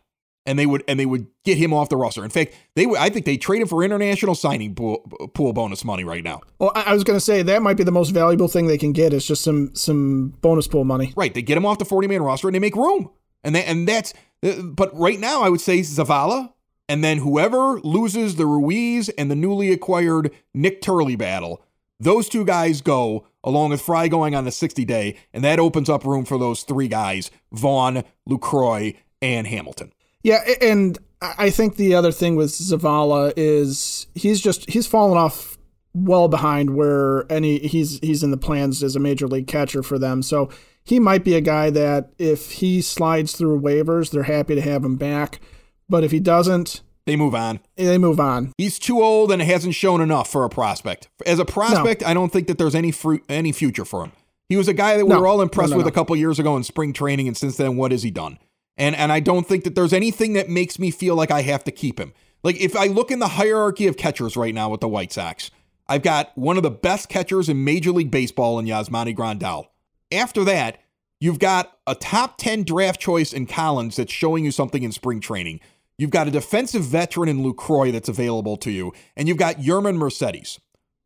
and 0.50 0.58
they 0.58 0.66
would 0.66 0.82
and 0.88 0.98
they 0.98 1.06
would 1.06 1.28
get 1.44 1.56
him 1.56 1.72
off 1.72 1.88
the 1.88 1.96
roster. 1.96 2.24
In 2.24 2.30
fact, 2.30 2.54
they 2.74 2.84
would, 2.84 2.98
I 2.98 3.08
think 3.08 3.24
they 3.24 3.36
trade 3.36 3.62
him 3.62 3.68
for 3.68 3.84
international 3.84 4.34
signing 4.34 4.74
pool, 4.74 4.98
pool 5.32 5.52
bonus 5.52 5.84
money 5.84 6.02
right 6.02 6.24
now. 6.24 6.40
Well, 6.58 6.72
I 6.74 6.92
was 6.92 7.04
going 7.04 7.16
to 7.16 7.24
say 7.24 7.42
that 7.42 7.62
might 7.62 7.76
be 7.76 7.84
the 7.84 7.92
most 7.92 8.10
valuable 8.10 8.48
thing 8.48 8.66
they 8.66 8.76
can 8.76 8.92
get 8.92 9.12
is 9.12 9.24
just 9.24 9.44
some 9.44 9.74
some 9.76 10.30
bonus 10.40 10.66
pool 10.66 10.84
money. 10.84 11.12
Right, 11.16 11.32
they 11.32 11.42
get 11.42 11.56
him 11.56 11.64
off 11.64 11.78
the 11.78 11.84
forty 11.84 12.08
man 12.08 12.20
roster 12.22 12.48
and 12.48 12.54
they 12.54 12.58
make 12.58 12.74
room, 12.74 13.10
and 13.44 13.54
they, 13.54 13.64
and 13.64 13.86
that's. 13.88 14.12
Uh, 14.42 14.62
but 14.62 14.90
right 14.98 15.20
now, 15.20 15.42
I 15.42 15.50
would 15.50 15.60
say 15.60 15.80
Zavala, 15.80 16.52
and 16.88 17.04
then 17.04 17.18
whoever 17.18 17.78
loses 17.80 18.34
the 18.34 18.46
Ruiz 18.46 19.08
and 19.10 19.30
the 19.30 19.36
newly 19.36 19.70
acquired 19.70 20.32
Nick 20.52 20.82
Turley 20.82 21.14
battle, 21.14 21.62
those 22.00 22.28
two 22.28 22.44
guys 22.44 22.80
go 22.80 23.26
along 23.44 23.70
with 23.70 23.80
Fry 23.80 24.08
going 24.08 24.34
on 24.34 24.44
the 24.44 24.50
60 24.50 24.84
day, 24.84 25.16
and 25.32 25.44
that 25.44 25.60
opens 25.60 25.88
up 25.88 26.04
room 26.04 26.24
for 26.24 26.38
those 26.38 26.64
three 26.64 26.88
guys 26.88 27.30
Vaughn, 27.52 28.02
Lucroy, 28.28 28.96
and 29.22 29.46
Hamilton. 29.46 29.92
Yeah, 30.22 30.42
and 30.60 30.98
I 31.20 31.50
think 31.50 31.76
the 31.76 31.94
other 31.94 32.12
thing 32.12 32.36
with 32.36 32.50
Zavala 32.50 33.32
is 33.36 34.06
he's 34.14 34.40
just 34.40 34.68
he's 34.70 34.86
fallen 34.86 35.18
off 35.18 35.58
well 35.92 36.28
behind 36.28 36.76
where 36.76 37.30
any 37.30 37.58
he's 37.58 37.98
he's 38.00 38.22
in 38.22 38.30
the 38.30 38.36
plans 38.36 38.82
as 38.82 38.96
a 38.96 39.00
major 39.00 39.26
league 39.26 39.46
catcher 39.46 39.82
for 39.82 39.98
them. 39.98 40.22
So 40.22 40.50
he 40.84 40.98
might 40.98 41.24
be 41.24 41.34
a 41.34 41.40
guy 41.40 41.70
that 41.70 42.12
if 42.18 42.52
he 42.52 42.80
slides 42.80 43.36
through 43.36 43.60
waivers, 43.60 44.10
they're 44.10 44.24
happy 44.24 44.54
to 44.54 44.60
have 44.60 44.84
him 44.84 44.96
back. 44.96 45.40
But 45.88 46.04
if 46.04 46.10
he 46.10 46.20
doesn't, 46.20 46.82
they 47.06 47.16
move 47.16 47.34
on. 47.34 47.60
They 47.76 47.98
move 47.98 48.20
on. 48.20 48.52
He's 48.56 48.78
too 48.78 49.02
old 49.02 49.32
and 49.32 49.42
hasn't 49.42 49.74
shown 49.74 50.00
enough 50.00 50.30
for 50.30 50.44
a 50.44 50.48
prospect. 50.48 51.08
As 51.26 51.38
a 51.38 51.44
prospect, 51.44 52.02
no. 52.02 52.08
I 52.08 52.14
don't 52.14 52.32
think 52.32 52.46
that 52.46 52.58
there's 52.58 52.74
any 52.74 52.92
fruit, 52.92 53.24
any 53.28 53.52
future 53.52 53.84
for 53.84 54.04
him. 54.04 54.12
He 54.48 54.56
was 54.56 54.68
a 54.68 54.74
guy 54.74 54.96
that 54.96 55.04
we 55.04 55.10
no. 55.10 55.20
were 55.20 55.26
all 55.26 55.40
impressed 55.40 55.72
no, 55.72 55.76
with 55.76 55.86
a 55.86 55.92
couple 55.92 56.14
years 56.16 56.38
ago 56.38 56.56
in 56.56 56.64
spring 56.64 56.92
training, 56.92 57.28
and 57.28 57.36
since 57.36 57.56
then, 57.56 57.76
what 57.76 57.92
has 57.92 58.02
he 58.02 58.10
done? 58.10 58.38
And 58.80 58.96
and 58.96 59.12
I 59.12 59.20
don't 59.20 59.46
think 59.46 59.64
that 59.64 59.74
there's 59.74 59.92
anything 59.92 60.32
that 60.32 60.48
makes 60.48 60.78
me 60.78 60.90
feel 60.90 61.14
like 61.14 61.30
I 61.30 61.42
have 61.42 61.62
to 61.64 61.70
keep 61.70 62.00
him. 62.00 62.14
Like 62.42 62.58
if 62.58 62.74
I 62.74 62.86
look 62.86 63.10
in 63.10 63.18
the 63.18 63.28
hierarchy 63.28 63.86
of 63.86 63.98
catchers 63.98 64.38
right 64.38 64.54
now 64.54 64.70
with 64.70 64.80
the 64.80 64.88
White 64.88 65.12
Sox, 65.12 65.50
I've 65.86 66.02
got 66.02 66.36
one 66.36 66.56
of 66.56 66.62
the 66.62 66.70
best 66.70 67.10
catchers 67.10 67.50
in 67.50 67.62
Major 67.62 67.92
League 67.92 68.10
Baseball 68.10 68.58
in 68.58 68.64
Yasmani 68.64 69.14
Grandal. 69.14 69.66
After 70.10 70.44
that, 70.44 70.80
you've 71.20 71.38
got 71.38 71.76
a 71.86 71.94
top 71.94 72.38
10 72.38 72.64
draft 72.64 72.98
choice 72.98 73.34
in 73.34 73.46
Collins 73.46 73.96
that's 73.96 74.12
showing 74.12 74.46
you 74.46 74.50
something 74.50 74.82
in 74.82 74.92
spring 74.92 75.20
training. 75.20 75.60
You've 75.98 76.08
got 76.08 76.28
a 76.28 76.30
defensive 76.30 76.82
veteran 76.82 77.28
in 77.28 77.44
Lucroy 77.44 77.92
that's 77.92 78.08
available 78.08 78.56
to 78.56 78.70
you, 78.70 78.94
and 79.14 79.28
you've 79.28 79.36
got 79.36 79.56
Yermin 79.56 79.96
Mercedes. 79.96 80.58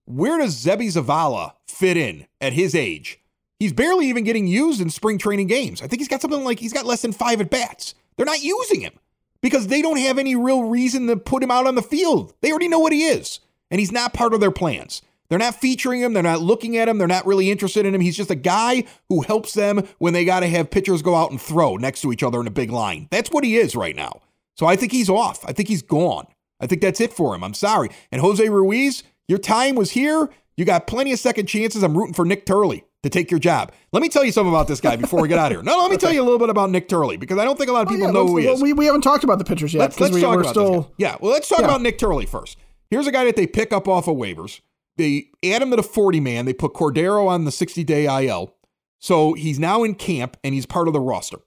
Where 0.04 0.38
does 0.38 0.54
Seby 0.64 0.86
Zavala 0.86 1.54
fit 1.66 1.96
in 1.96 2.26
at 2.40 2.52
his 2.52 2.76
age? 2.76 3.18
He's 3.58 3.72
barely 3.72 4.08
even 4.08 4.24
getting 4.24 4.46
used 4.46 4.80
in 4.80 4.90
spring 4.90 5.18
training 5.18 5.46
games. 5.46 5.80
I 5.80 5.86
think 5.86 6.00
he's 6.00 6.08
got 6.08 6.20
something 6.20 6.44
like 6.44 6.58
he's 6.58 6.72
got 6.72 6.86
less 6.86 7.02
than 7.02 7.12
five 7.12 7.40
at 7.40 7.50
bats. 7.50 7.94
They're 8.16 8.26
not 8.26 8.42
using 8.42 8.80
him 8.80 8.92
because 9.40 9.66
they 9.68 9.82
don't 9.82 9.98
have 9.98 10.18
any 10.18 10.34
real 10.34 10.64
reason 10.64 11.06
to 11.06 11.16
put 11.16 11.42
him 11.42 11.50
out 11.50 11.66
on 11.66 11.74
the 11.74 11.82
field. 11.82 12.34
They 12.40 12.50
already 12.50 12.68
know 12.68 12.78
what 12.78 12.92
he 12.92 13.04
is, 13.04 13.40
and 13.70 13.78
he's 13.78 13.92
not 13.92 14.12
part 14.12 14.34
of 14.34 14.40
their 14.40 14.50
plans. 14.50 15.02
They're 15.28 15.38
not 15.38 15.54
featuring 15.54 16.00
him. 16.00 16.12
They're 16.12 16.22
not 16.22 16.42
looking 16.42 16.76
at 16.76 16.88
him. 16.88 16.98
They're 16.98 17.08
not 17.08 17.26
really 17.26 17.50
interested 17.50 17.86
in 17.86 17.94
him. 17.94 18.00
He's 18.00 18.16
just 18.16 18.30
a 18.30 18.36
guy 18.36 18.84
who 19.08 19.22
helps 19.22 19.54
them 19.54 19.86
when 19.98 20.12
they 20.12 20.24
got 20.24 20.40
to 20.40 20.48
have 20.48 20.70
pitchers 20.70 21.02
go 21.02 21.14
out 21.14 21.30
and 21.30 21.40
throw 21.40 21.76
next 21.76 22.02
to 22.02 22.12
each 22.12 22.22
other 22.22 22.40
in 22.40 22.46
a 22.46 22.52
big 22.52 22.70
line. 22.70 23.08
That's 23.10 23.30
what 23.30 23.44
he 23.44 23.56
is 23.56 23.74
right 23.74 23.96
now. 23.96 24.20
So 24.56 24.66
I 24.66 24.76
think 24.76 24.92
he's 24.92 25.08
off. 25.08 25.44
I 25.44 25.52
think 25.52 25.68
he's 25.68 25.82
gone. 25.82 26.26
I 26.60 26.66
think 26.66 26.82
that's 26.82 27.00
it 27.00 27.12
for 27.12 27.34
him. 27.34 27.42
I'm 27.42 27.54
sorry. 27.54 27.90
And 28.12 28.20
Jose 28.20 28.46
Ruiz, 28.48 29.02
your 29.26 29.38
time 29.38 29.74
was 29.74 29.92
here. 29.92 30.30
You 30.56 30.64
got 30.64 30.86
plenty 30.86 31.12
of 31.12 31.18
second 31.18 31.46
chances. 31.46 31.82
I'm 31.82 31.96
rooting 31.96 32.14
for 32.14 32.24
Nick 32.24 32.46
Turley 32.46 32.84
to 33.04 33.10
take 33.10 33.30
your 33.30 33.38
job. 33.38 33.70
Let 33.92 34.02
me 34.02 34.08
tell 34.08 34.24
you 34.24 34.32
something 34.32 34.52
about 34.52 34.66
this 34.66 34.80
guy 34.80 34.96
before 34.96 35.20
we 35.20 35.28
get 35.28 35.38
out 35.38 35.52
of 35.52 35.58
here. 35.58 35.62
No, 35.62 35.76
let 35.76 35.90
me 35.90 35.96
okay. 35.96 36.06
tell 36.06 36.12
you 36.12 36.22
a 36.22 36.24
little 36.24 36.38
bit 36.38 36.48
about 36.48 36.70
Nick 36.70 36.88
Turley 36.88 37.18
because 37.18 37.36
I 37.36 37.44
don't 37.44 37.56
think 37.56 37.68
a 37.68 37.72
lot 37.72 37.82
of 37.82 37.88
oh, 37.88 37.90
people 37.90 38.06
oh, 38.06 38.08
yeah, 38.08 38.12
know 38.12 38.26
who 38.26 38.36
he 38.38 38.48
is. 38.48 38.62
We, 38.62 38.72
we 38.72 38.86
haven't 38.86 39.02
talked 39.02 39.24
about 39.24 39.38
the 39.38 39.44
pitchers 39.44 39.74
yet 39.74 39.90
because 39.90 40.10
we, 40.10 40.22
talk 40.22 40.36
are 40.36 40.40
about 40.40 40.50
still. 40.50 40.92
Yeah, 40.96 41.16
well, 41.20 41.32
let's 41.32 41.48
talk 41.48 41.60
yeah. 41.60 41.66
about 41.66 41.82
Nick 41.82 41.98
Turley 41.98 42.24
first. 42.24 42.58
Here's 42.90 43.06
a 43.06 43.12
guy 43.12 43.24
that 43.26 43.36
they 43.36 43.46
pick 43.46 43.72
up 43.72 43.86
off 43.86 44.08
of 44.08 44.16
waivers. 44.16 44.60
They 44.96 45.26
add 45.44 45.60
him 45.60 45.70
to 45.70 45.76
the 45.76 45.82
40 45.82 46.18
man. 46.20 46.46
They 46.46 46.54
put 46.54 46.72
Cordero 46.72 47.28
on 47.28 47.44
the 47.44 47.52
60 47.52 47.84
day 47.84 48.06
IL. 48.26 48.54
So 49.00 49.34
he's 49.34 49.58
now 49.58 49.84
in 49.84 49.96
camp 49.96 50.38
and 50.42 50.54
he's 50.54 50.64
part 50.64 50.88
of 50.88 50.94
the 50.94 51.00
roster. 51.00 51.38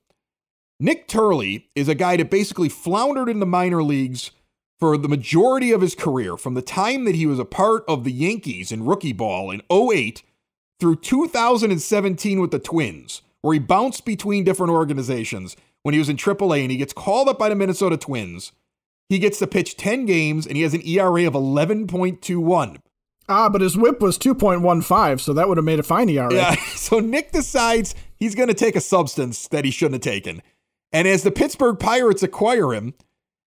Nick 0.79 1.07
Turley 1.07 1.69
is 1.73 1.87
a 1.87 1.95
guy 1.95 2.17
that 2.17 2.29
basically 2.29 2.69
floundered 2.69 3.29
in 3.29 3.39
the 3.39 3.47
minor 3.47 3.81
leagues 3.81 4.29
for 4.79 4.95
the 4.95 5.07
majority 5.07 5.71
of 5.71 5.81
his 5.81 5.95
career, 5.95 6.37
from 6.37 6.53
the 6.53 6.61
time 6.61 7.05
that 7.05 7.15
he 7.15 7.25
was 7.25 7.39
a 7.39 7.45
part 7.45 7.83
of 7.87 8.03
the 8.03 8.11
Yankees 8.11 8.71
in 8.71 8.85
rookie 8.85 9.13
ball 9.13 9.49
in 9.49 9.63
08 9.71 10.21
through 10.79 10.97
2017 10.97 12.39
with 12.39 12.51
the 12.51 12.59
Twins, 12.59 13.21
where 13.41 13.53
he 13.53 13.59
bounced 13.59 14.05
between 14.05 14.43
different 14.43 14.71
organizations 14.71 15.55
when 15.83 15.93
he 15.93 15.99
was 15.99 16.09
in 16.09 16.17
AAA 16.17 16.61
and 16.61 16.71
he 16.71 16.77
gets 16.77 16.93
called 16.93 17.29
up 17.29 17.39
by 17.39 17.49
the 17.49 17.55
Minnesota 17.55 17.97
Twins. 17.97 18.51
He 19.09 19.19
gets 19.19 19.39
to 19.39 19.47
pitch 19.47 19.77
10 19.77 20.05
games 20.05 20.45
and 20.45 20.57
he 20.57 20.63
has 20.63 20.73
an 20.73 20.85
ERA 20.85 21.27
of 21.27 21.33
11.21. 21.33 22.77
Ah, 23.29 23.49
but 23.49 23.61
his 23.61 23.77
whip 23.77 23.99
was 23.99 24.17
2.15, 24.17 25.19
so 25.19 25.33
that 25.33 25.47
would 25.47 25.57
have 25.57 25.65
made 25.65 25.79
a 25.79 25.83
fine 25.83 26.09
ERA. 26.09 26.33
Yeah, 26.33 26.55
so 26.75 26.99
Nick 26.99 27.31
decides 27.31 27.93
he's 28.15 28.35
going 28.35 28.47
to 28.47 28.53
take 28.53 28.75
a 28.75 28.81
substance 28.81 29.47
that 29.49 29.65
he 29.65 29.71
shouldn't 29.71 30.03
have 30.05 30.13
taken. 30.13 30.41
And 30.93 31.07
as 31.07 31.23
the 31.23 31.31
Pittsburgh 31.31 31.77
Pirates 31.77 32.23
acquire 32.23 32.73
him, 32.73 32.93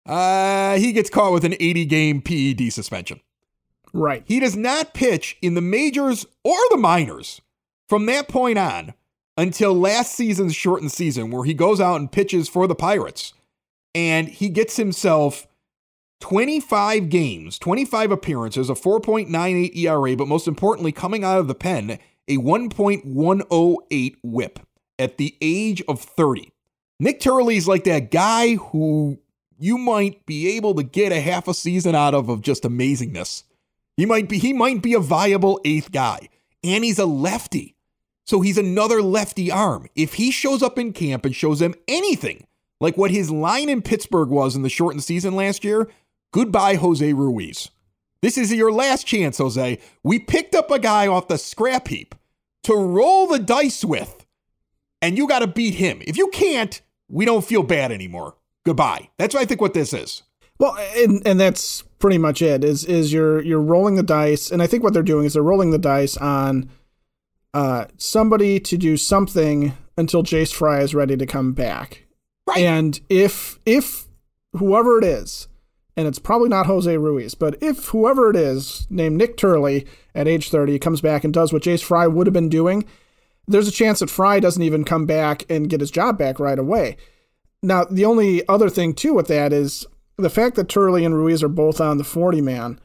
uh, 0.06 0.78
he 0.78 0.94
gets 0.94 1.10
caught 1.10 1.34
with 1.34 1.44
an 1.44 1.56
80 1.60 1.86
game 1.86 2.22
PED 2.22 2.72
suspension. 2.72 3.20
Right. 3.94 4.24
He 4.26 4.40
does 4.40 4.56
not 4.56 4.94
pitch 4.94 5.38
in 5.42 5.54
the 5.54 5.62
majors 5.62 6.26
or 6.44 6.58
the 6.70 6.78
minors 6.78 7.42
from 7.88 8.06
that 8.08 8.28
point 8.28 8.58
on 8.58 8.94
until 9.38 9.74
last 9.74 10.14
season's 10.14 10.56
shortened 10.56 10.92
season, 10.92 11.32
where 11.32 11.46
he 11.46 11.54
goes 11.54 11.80
out 11.80 12.00
and 12.00 12.12
pitches 12.12 12.50
for 12.50 12.68
the 12.68 12.76
Pirates. 12.76 13.34
And 13.94 14.28
he 14.28 14.50
gets 14.50 14.78
himself 14.78 15.48
25 16.20 17.10
games, 17.10 17.60
25 17.60 18.12
appearances, 18.12 18.70
a 18.70 18.74
4.98 18.74 19.76
ERA, 19.76 20.16
but 20.16 20.28
most 20.28 20.48
importantly, 20.48 20.92
coming 20.92 21.24
out 21.24 21.40
of 21.40 21.48
the 21.48 21.56
pen, 21.56 22.00
a 22.28 22.38
1.108 22.38 24.16
whip 24.24 24.60
at 25.00 25.18
the 25.18 25.36
age 25.42 25.82
of 25.88 26.02
30. 26.02 26.52
Nick 27.00 27.20
Turley 27.20 27.58
is 27.58 27.68
like 27.68 27.84
that 27.84 28.12
guy 28.12 28.56
who 28.56 29.20
you 29.60 29.78
might 29.78 30.26
be 30.26 30.56
able 30.56 30.74
to 30.76 30.84
get 30.84 31.12
a 31.12 31.22
half 31.22 31.48
a 31.48 31.54
season 31.54 31.96
out 31.96 32.14
of 32.14 32.30
of 32.30 32.42
just 32.42 32.64
amazingness. 32.64 33.44
He 33.98 34.06
might 34.06 34.30
be 34.30 34.38
he 34.38 34.54
might 34.54 34.82
be 34.82 34.94
a 34.94 35.00
viable 35.00 35.60
eighth 35.66 35.92
guy. 35.92 36.30
And 36.64 36.84
he's 36.84 37.00
a 37.00 37.06
lefty. 37.06 37.76
So 38.26 38.42
he's 38.42 38.58
another 38.58 39.02
lefty 39.02 39.52
arm. 39.52 39.88
If 39.96 40.16
he 40.16 40.32
shows 40.32 40.62
up 40.62 40.78
in 40.78 40.94
camp 40.94 41.26
and 41.26 41.36
shows 41.36 41.60
them 41.60 41.76
anything 41.88 42.46
like 42.80 42.98
what 42.98 43.12
his 43.12 43.32
line 43.32 43.70
in 43.70 43.82
Pittsburgh 43.82 44.30
was 44.30 44.56
in 44.56 44.62
the 44.62 44.70
shortened 44.70 45.04
season 45.04 45.36
last 45.36 45.64
year, 45.64 45.90
goodbye 46.32 46.76
Jose 46.76 47.14
Ruiz. 47.14 47.70
This 48.22 48.38
is 48.38 48.52
your 48.52 48.72
last 48.72 49.06
chance, 49.06 49.38
Jose. 49.38 49.80
We 50.04 50.20
picked 50.20 50.56
up 50.56 50.72
a 50.72 50.80
guy 50.80 51.08
off 51.08 51.28
the 51.28 51.38
scrap 51.38 51.88
heap 51.88 52.16
to 52.64 52.76
roll 52.76 53.28
the 53.28 53.40
dice 53.40 53.86
with, 53.86 54.26
and 55.02 55.18
you 55.18 55.28
got 55.28 55.40
to 55.40 55.48
beat 55.48 55.76
him. 55.76 56.02
If 56.06 56.18
you 56.18 56.28
can't, 56.28 56.82
we 57.08 57.26
don't 57.26 57.46
feel 57.46 57.64
bad 57.64 57.92
anymore. 57.92 58.36
Goodbye. 58.66 59.10
That's 59.18 59.34
what 59.34 59.42
I 59.42 59.46
think 59.46 59.62
what 59.62 59.74
this 59.74 59.94
is. 59.94 60.24
Well, 60.60 60.76
and 60.98 61.26
and 61.26 61.40
that's 61.40 61.84
pretty 62.00 62.18
much 62.18 62.42
it. 62.42 62.64
Is 62.64 62.86
is 62.86 63.14
you're 63.14 63.42
you're 63.42 63.62
rolling 63.62 63.96
the 63.96 64.04
dice, 64.04 64.52
and 64.52 64.62
I 64.62 64.68
think 64.68 64.84
what 64.84 64.94
they're 64.94 65.04
doing 65.04 65.26
is 65.26 65.34
they're 65.34 65.44
rolling 65.44 65.72
the 65.72 65.78
dice 65.78 66.18
on 66.18 66.70
uh, 67.54 67.86
somebody 67.98 68.60
to 68.60 68.78
do 68.78 68.98
something 68.98 69.74
until 69.98 70.24
Jace 70.24 70.54
Fry 70.54 70.82
is 70.82 70.94
ready 70.94 71.18
to 71.18 71.26
come 71.26 71.54
back. 71.54 72.06
Right. 72.46 72.60
And 72.60 73.00
if 73.10 73.60
if 73.66 74.08
whoever 74.54 74.98
it 75.00 75.04
is, 75.04 75.48
and 75.96 76.08
it's 76.08 76.20
probably 76.20 76.50
not 76.50 76.68
Jose 76.68 76.98
Ruiz, 76.98 77.36
but 77.36 77.62
if 77.62 77.88
whoever 77.88 78.30
it 78.30 78.36
is 78.36 78.88
named 78.90 79.18
Nick 79.18 79.38
Turley 79.38 79.86
at 80.14 80.28
age 80.28 80.50
30 80.50 80.78
comes 80.80 81.02
back 81.02 81.24
and 81.24 81.34
does 81.34 81.52
what 81.52 81.64
Jace 81.64 81.84
Fry 81.84 82.08
would 82.08 82.28
have 82.28 82.34
been 82.34 82.50
doing, 82.50 82.86
there's 83.48 83.68
a 83.68 83.72
chance 83.72 84.00
that 84.00 84.10
Fry 84.10 84.40
doesn't 84.40 84.62
even 84.62 84.84
come 84.84 85.06
back 85.06 85.44
and 85.50 85.70
get 85.70 85.80
his 85.80 85.92
job 85.92 86.18
back 86.18 86.40
right 86.40 86.60
away. 86.60 86.98
Now, 87.64 87.86
the 87.86 88.06
only 88.06 88.48
other 88.48 88.70
thing 88.70 88.94
too 88.94 89.14
with 89.14 89.28
that 89.28 89.52
is 89.52 89.86
the 90.18 90.30
fact 90.30 90.56
that 90.56 90.70
Turley 90.70 91.06
and 91.06 91.16
Ruiz 91.16 91.44
are 91.44 91.50
both 91.50 91.80
on 91.80 91.98
the 91.98 92.04
40 92.04 92.42
man 92.42 92.80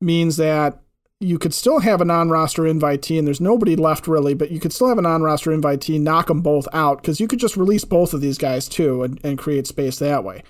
means 0.00 0.36
that 0.36 0.80
you 1.20 1.38
could 1.38 1.52
still 1.52 1.80
have 1.80 2.00
a 2.00 2.04
non-roster 2.04 2.62
invitee, 2.62 3.18
and 3.18 3.26
there's 3.26 3.40
nobody 3.40 3.74
left 3.74 4.06
really, 4.06 4.34
but 4.34 4.52
you 4.52 4.60
could 4.60 4.72
still 4.72 4.88
have 4.88 4.98
a 4.98 5.02
non-roster 5.02 5.50
invitee, 5.50 6.00
knock 6.00 6.28
them 6.28 6.40
both 6.40 6.68
out, 6.72 7.02
because 7.02 7.18
you 7.18 7.26
could 7.26 7.40
just 7.40 7.56
release 7.56 7.84
both 7.84 8.14
of 8.14 8.20
these 8.20 8.38
guys 8.38 8.68
too 8.68 9.02
and, 9.02 9.20
and 9.24 9.38
create 9.38 9.66
space 9.66 9.98
that 9.98 10.22
way. 10.22 10.44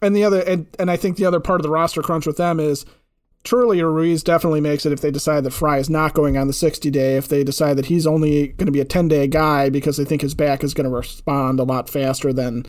And 0.00 0.16
the 0.16 0.24
other, 0.24 0.40
and, 0.40 0.66
and 0.78 0.90
I 0.90 0.96
think 0.96 1.16
the 1.16 1.26
other 1.26 1.40
part 1.40 1.60
of 1.60 1.62
the 1.62 1.70
roster 1.70 2.02
crunch 2.02 2.26
with 2.26 2.38
them 2.38 2.58
is 2.58 2.86
Turley 3.44 3.80
or 3.80 3.92
Ruiz 3.92 4.22
definitely 4.22 4.62
makes 4.62 4.86
it 4.86 4.92
if 4.92 5.02
they 5.02 5.10
decide 5.10 5.44
that 5.44 5.52
Fry 5.52 5.76
is 5.76 5.90
not 5.90 6.14
going 6.14 6.38
on 6.38 6.46
the 6.46 6.54
60 6.54 6.90
day, 6.90 7.16
if 7.16 7.28
they 7.28 7.44
decide 7.44 7.76
that 7.76 7.86
he's 7.86 8.06
only 8.06 8.48
going 8.48 8.66
to 8.66 8.72
be 8.72 8.80
a 8.80 8.86
10 8.86 9.08
day 9.08 9.26
guy 9.26 9.68
because 9.68 9.98
they 9.98 10.04
think 10.06 10.22
his 10.22 10.34
back 10.34 10.64
is 10.64 10.72
going 10.72 10.88
to 10.88 10.96
respond 10.96 11.60
a 11.60 11.64
lot 11.64 11.90
faster 11.90 12.32
than 12.32 12.64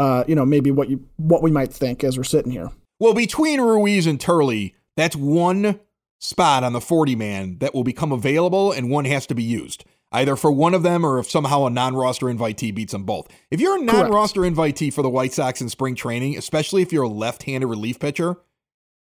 uh, 0.00 0.24
you 0.26 0.34
know, 0.34 0.46
maybe 0.46 0.70
what 0.70 0.88
you 0.88 1.06
what 1.18 1.42
we 1.42 1.50
might 1.50 1.70
think 1.70 2.02
as 2.02 2.16
we're 2.16 2.24
sitting 2.24 2.50
here. 2.50 2.70
Well, 2.98 3.12
between 3.12 3.60
Ruiz 3.60 4.06
and 4.06 4.18
Turley, 4.18 4.74
that's 4.96 5.14
one 5.14 5.78
spot 6.18 6.64
on 6.64 6.72
the 6.72 6.80
40 6.80 7.14
man 7.16 7.58
that 7.58 7.74
will 7.74 7.84
become 7.84 8.10
available 8.10 8.72
and 8.72 8.90
one 8.90 9.04
has 9.04 9.26
to 9.26 9.34
be 9.34 9.42
used. 9.42 9.84
Either 10.10 10.36
for 10.36 10.50
one 10.50 10.74
of 10.74 10.82
them 10.82 11.04
or 11.04 11.18
if 11.18 11.30
somehow 11.30 11.66
a 11.66 11.70
non 11.70 11.94
roster 11.94 12.26
invitee 12.26 12.74
beats 12.74 12.92
them 12.92 13.04
both. 13.04 13.28
If 13.50 13.60
you're 13.60 13.78
a 13.78 13.84
non 13.84 14.10
roster 14.10 14.40
invitee 14.40 14.92
for 14.92 15.02
the 15.02 15.10
White 15.10 15.34
Sox 15.34 15.60
in 15.60 15.68
spring 15.68 15.94
training, 15.94 16.36
especially 16.36 16.80
if 16.80 16.92
you're 16.92 17.04
a 17.04 17.08
left 17.08 17.42
handed 17.42 17.66
relief 17.66 18.00
pitcher, 18.00 18.36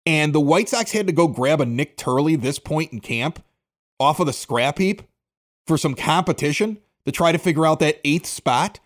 and 0.08 0.34
the 0.34 0.42
White 0.42 0.68
Sox 0.68 0.92
had 0.92 1.06
to 1.06 1.14
go 1.14 1.28
grab 1.28 1.62
a 1.62 1.66
Nick 1.66 1.96
Turley 1.96 2.36
this 2.36 2.58
point 2.58 2.92
in 2.92 3.00
camp 3.00 3.44
off 4.00 4.20
of 4.20 4.26
the 4.26 4.34
scrap 4.34 4.80
heap 4.80 5.04
for 5.68 5.78
some 5.78 5.94
competition 5.94 6.80
to 7.06 7.12
try 7.12 7.32
to 7.32 7.38
figure 7.38 7.68
out 7.68 7.80
that 7.80 8.02
eighth 8.04 8.26
spot, 8.26 8.80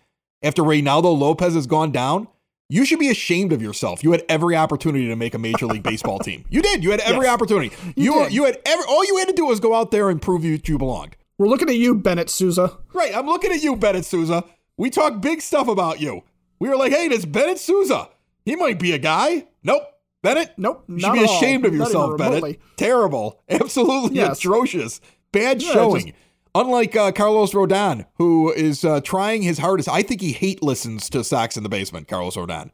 after 0.46 0.62
Reynaldo 0.62 1.18
Lopez 1.18 1.54
has 1.54 1.66
gone 1.66 1.90
down, 1.90 2.28
you 2.68 2.84
should 2.84 2.98
be 2.98 3.10
ashamed 3.10 3.52
of 3.52 3.60
yourself. 3.60 4.02
You 4.02 4.12
had 4.12 4.24
every 4.28 4.56
opportunity 4.56 5.08
to 5.08 5.16
make 5.16 5.34
a 5.34 5.38
major 5.38 5.66
league 5.66 5.82
baseball 5.82 6.18
team. 6.18 6.44
You 6.48 6.62
did. 6.62 6.82
You 6.82 6.92
had 6.92 7.00
every 7.00 7.26
yes, 7.26 7.34
opportunity. 7.34 7.74
You 7.96 8.22
you, 8.22 8.28
you, 8.28 8.44
had 8.44 8.58
every 8.64 8.84
all 8.88 9.04
you 9.04 9.18
had 9.18 9.28
to 9.28 9.34
do 9.34 9.46
was 9.46 9.60
go 9.60 9.74
out 9.74 9.90
there 9.90 10.08
and 10.08 10.22
prove 10.22 10.44
you 10.44 10.58
you 10.64 10.78
belonged. 10.78 11.16
We're 11.38 11.48
looking 11.48 11.68
at 11.68 11.76
you, 11.76 11.94
Bennett 11.94 12.30
Sousa. 12.30 12.78
Right, 12.94 13.14
I'm 13.14 13.26
looking 13.26 13.52
at 13.52 13.62
you, 13.62 13.76
Bennett 13.76 14.04
Sousa. 14.04 14.44
We 14.76 14.90
talk 14.90 15.20
big 15.20 15.42
stuff 15.42 15.68
about 15.68 16.00
you. 16.00 16.22
We 16.58 16.68
were 16.68 16.76
like, 16.76 16.92
hey, 16.92 17.08
this 17.08 17.24
Bennett 17.24 17.58
Sousa. 17.58 18.08
He 18.44 18.56
might 18.56 18.78
be 18.78 18.92
a 18.92 18.98
guy. 18.98 19.46
Nope. 19.62 19.82
Bennett? 20.22 20.54
Nope. 20.56 20.84
You 20.88 21.00
should 21.00 21.12
be 21.12 21.24
ashamed 21.24 21.66
of 21.66 21.74
yourself, 21.74 22.16
Bennett. 22.16 22.60
Terrible. 22.76 23.42
Absolutely 23.48 24.16
yes. 24.16 24.38
atrocious. 24.38 25.00
Bad 25.32 25.62
yeah, 25.62 25.72
showing. 25.72 26.06
Just, 26.06 26.18
Unlike 26.56 26.96
uh, 26.96 27.12
Carlos 27.12 27.52
Rodon, 27.52 28.06
who 28.14 28.50
is 28.50 28.82
uh, 28.82 29.02
trying 29.02 29.42
his 29.42 29.58
hardest, 29.58 29.90
I 29.90 30.00
think 30.00 30.22
he 30.22 30.32
hate 30.32 30.62
listens 30.62 31.10
to 31.10 31.22
Sox 31.22 31.58
in 31.58 31.62
the 31.62 31.68
Basement. 31.68 32.08
Carlos 32.08 32.34
Rodon, 32.34 32.70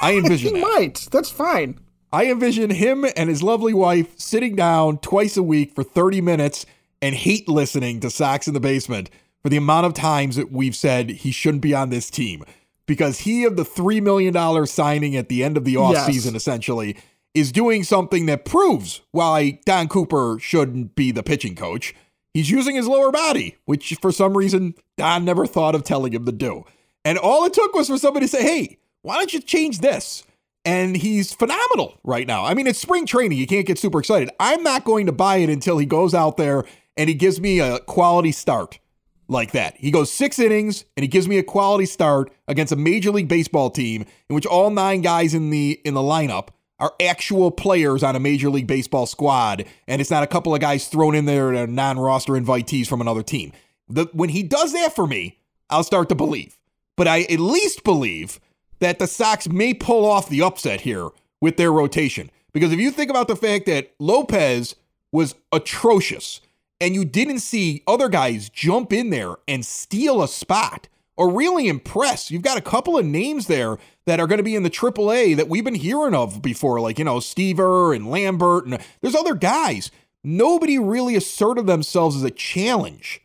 I 0.00 0.14
envision 0.16 0.54
he 0.54 0.60
that. 0.62 0.66
might. 0.66 1.08
That's 1.10 1.28
fine. 1.28 1.78
I 2.10 2.30
envision 2.30 2.70
him 2.70 3.04
and 3.14 3.28
his 3.28 3.42
lovely 3.42 3.74
wife 3.74 4.18
sitting 4.18 4.56
down 4.56 4.96
twice 5.00 5.36
a 5.36 5.42
week 5.42 5.74
for 5.74 5.84
thirty 5.84 6.22
minutes 6.22 6.64
and 7.02 7.14
hate 7.14 7.50
listening 7.50 8.00
to 8.00 8.08
Sox 8.08 8.48
in 8.48 8.54
the 8.54 8.60
Basement 8.60 9.10
for 9.42 9.50
the 9.50 9.58
amount 9.58 9.84
of 9.84 9.92
times 9.92 10.36
that 10.36 10.50
we've 10.50 10.74
said 10.74 11.10
he 11.10 11.30
shouldn't 11.30 11.62
be 11.62 11.74
on 11.74 11.90
this 11.90 12.08
team 12.08 12.44
because 12.86 13.20
he 13.20 13.44
of 13.44 13.56
the 13.56 13.64
three 13.64 14.00
million 14.00 14.32
dollar 14.32 14.64
signing 14.64 15.16
at 15.16 15.28
the 15.28 15.44
end 15.44 15.58
of 15.58 15.64
the 15.64 15.74
offseason 15.74 16.32
yes. 16.32 16.34
essentially 16.34 16.96
is 17.34 17.52
doing 17.52 17.84
something 17.84 18.24
that 18.24 18.46
proves 18.46 19.02
why 19.10 19.60
Don 19.66 19.86
Cooper 19.86 20.38
shouldn't 20.40 20.94
be 20.94 21.12
the 21.12 21.22
pitching 21.22 21.54
coach. 21.54 21.94
He's 22.38 22.50
using 22.50 22.76
his 22.76 22.86
lower 22.86 23.10
body, 23.10 23.56
which 23.64 23.98
for 24.00 24.12
some 24.12 24.36
reason 24.36 24.76
Don 24.96 25.24
never 25.24 25.44
thought 25.44 25.74
of 25.74 25.82
telling 25.82 26.12
him 26.12 26.24
to 26.24 26.30
do. 26.30 26.64
And 27.04 27.18
all 27.18 27.44
it 27.44 27.52
took 27.52 27.74
was 27.74 27.88
for 27.88 27.98
somebody 27.98 28.26
to 28.26 28.30
say, 28.30 28.44
hey, 28.44 28.78
why 29.02 29.16
don't 29.16 29.32
you 29.32 29.40
change 29.40 29.80
this? 29.80 30.22
And 30.64 30.96
he's 30.96 31.34
phenomenal 31.34 31.98
right 32.04 32.28
now. 32.28 32.44
I 32.44 32.54
mean, 32.54 32.68
it's 32.68 32.78
spring 32.78 33.06
training. 33.06 33.38
You 33.38 33.48
can't 33.48 33.66
get 33.66 33.76
super 33.76 33.98
excited. 33.98 34.30
I'm 34.38 34.62
not 34.62 34.84
going 34.84 35.06
to 35.06 35.12
buy 35.12 35.38
it 35.38 35.50
until 35.50 35.78
he 35.78 35.84
goes 35.84 36.14
out 36.14 36.36
there 36.36 36.64
and 36.96 37.08
he 37.08 37.14
gives 37.16 37.40
me 37.40 37.58
a 37.58 37.80
quality 37.80 38.30
start 38.30 38.78
like 39.26 39.50
that. 39.50 39.76
He 39.76 39.90
goes 39.90 40.12
six 40.12 40.38
innings 40.38 40.84
and 40.96 41.02
he 41.02 41.08
gives 41.08 41.26
me 41.26 41.38
a 41.38 41.42
quality 41.42 41.86
start 41.86 42.32
against 42.46 42.72
a 42.72 42.76
major 42.76 43.10
league 43.10 43.26
baseball 43.26 43.68
team 43.68 44.06
in 44.28 44.36
which 44.36 44.46
all 44.46 44.70
nine 44.70 45.00
guys 45.00 45.34
in 45.34 45.50
the 45.50 45.80
in 45.84 45.94
the 45.94 46.00
lineup 46.02 46.50
are 46.78 46.94
actual 47.00 47.50
players 47.50 48.02
on 48.02 48.14
a 48.14 48.20
major 48.20 48.50
league 48.50 48.66
baseball 48.66 49.06
squad, 49.06 49.64
and 49.86 50.00
it's 50.00 50.10
not 50.10 50.22
a 50.22 50.28
couple 50.28 50.54
of 50.54 50.60
guys 50.60 50.88
thrown 50.88 51.14
in 51.14 51.24
there 51.24 51.52
that 51.52 51.64
are 51.64 51.66
non-roster 51.66 52.32
invitees 52.34 52.86
from 52.86 53.00
another 53.00 53.22
team. 53.22 53.52
The, 53.88 54.08
when 54.12 54.28
he 54.28 54.42
does 54.42 54.72
that 54.72 54.94
for 54.94 55.06
me, 55.06 55.38
I'll 55.70 55.84
start 55.84 56.08
to 56.10 56.14
believe. 56.14 56.58
But 56.96 57.08
I 57.08 57.22
at 57.22 57.40
least 57.40 57.84
believe 57.84 58.40
that 58.80 58.98
the 58.98 59.06
Sox 59.06 59.48
may 59.48 59.74
pull 59.74 60.04
off 60.04 60.28
the 60.28 60.42
upset 60.42 60.82
here 60.82 61.08
with 61.40 61.56
their 61.56 61.72
rotation. 61.72 62.30
Because 62.52 62.72
if 62.72 62.78
you 62.78 62.90
think 62.90 63.10
about 63.10 63.28
the 63.28 63.36
fact 63.36 63.66
that 63.66 63.92
Lopez 63.98 64.74
was 65.12 65.34
atrocious 65.52 66.40
and 66.80 66.94
you 66.94 67.04
didn't 67.04 67.40
see 67.40 67.82
other 67.86 68.08
guys 68.08 68.48
jump 68.48 68.92
in 68.92 69.10
there 69.10 69.36
and 69.46 69.64
steal 69.64 70.22
a 70.22 70.28
spot 70.28 70.88
or 71.18 71.28
really 71.28 71.66
impressed. 71.66 72.30
you've 72.30 72.42
got 72.42 72.56
a 72.56 72.62
couple 72.62 72.96
of 72.96 73.04
names 73.04 73.48
there 73.48 73.76
that 74.06 74.20
are 74.20 74.28
going 74.28 74.38
to 74.38 74.44
be 74.44 74.54
in 74.54 74.62
the 74.62 74.70
AAA 74.70 75.36
that 75.36 75.48
we've 75.48 75.64
been 75.64 75.74
hearing 75.74 76.14
of 76.14 76.40
before, 76.40 76.80
like, 76.80 76.96
you 76.96 77.04
know, 77.04 77.16
Stiever 77.16 77.94
and 77.94 78.08
Lambert, 78.08 78.66
and 78.66 78.78
there's 79.00 79.16
other 79.16 79.34
guys. 79.34 79.90
Nobody 80.22 80.78
really 80.78 81.16
asserted 81.16 81.66
themselves 81.66 82.14
as 82.14 82.22
a 82.22 82.30
challenge. 82.30 83.20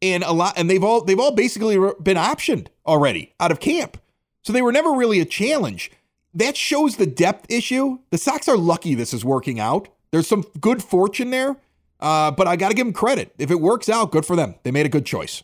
And 0.00 0.22
a 0.22 0.30
lot, 0.30 0.54
and 0.56 0.70
they've 0.70 0.84
all 0.84 1.02
they've 1.02 1.18
all 1.18 1.32
basically 1.32 1.76
been 2.00 2.16
optioned 2.16 2.68
already 2.86 3.34
out 3.40 3.50
of 3.50 3.58
camp. 3.58 3.96
So 4.44 4.52
they 4.52 4.62
were 4.62 4.70
never 4.70 4.92
really 4.92 5.18
a 5.18 5.24
challenge. 5.24 5.90
That 6.34 6.56
shows 6.56 6.96
the 6.96 7.06
depth 7.06 7.50
issue. 7.50 7.98
The 8.10 8.18
Sox 8.18 8.46
are 8.46 8.56
lucky 8.56 8.94
this 8.94 9.12
is 9.12 9.24
working 9.24 9.58
out. 9.58 9.88
There's 10.12 10.28
some 10.28 10.44
good 10.60 10.84
fortune 10.84 11.30
there, 11.30 11.56
uh, 11.98 12.30
but 12.30 12.46
I 12.46 12.54
got 12.54 12.68
to 12.68 12.74
give 12.74 12.86
them 12.86 12.92
credit. 12.92 13.34
If 13.38 13.50
it 13.50 13.60
works 13.60 13.88
out, 13.88 14.12
good 14.12 14.24
for 14.24 14.36
them. 14.36 14.54
They 14.62 14.70
made 14.70 14.86
a 14.86 14.90
good 14.90 15.04
choice. 15.04 15.42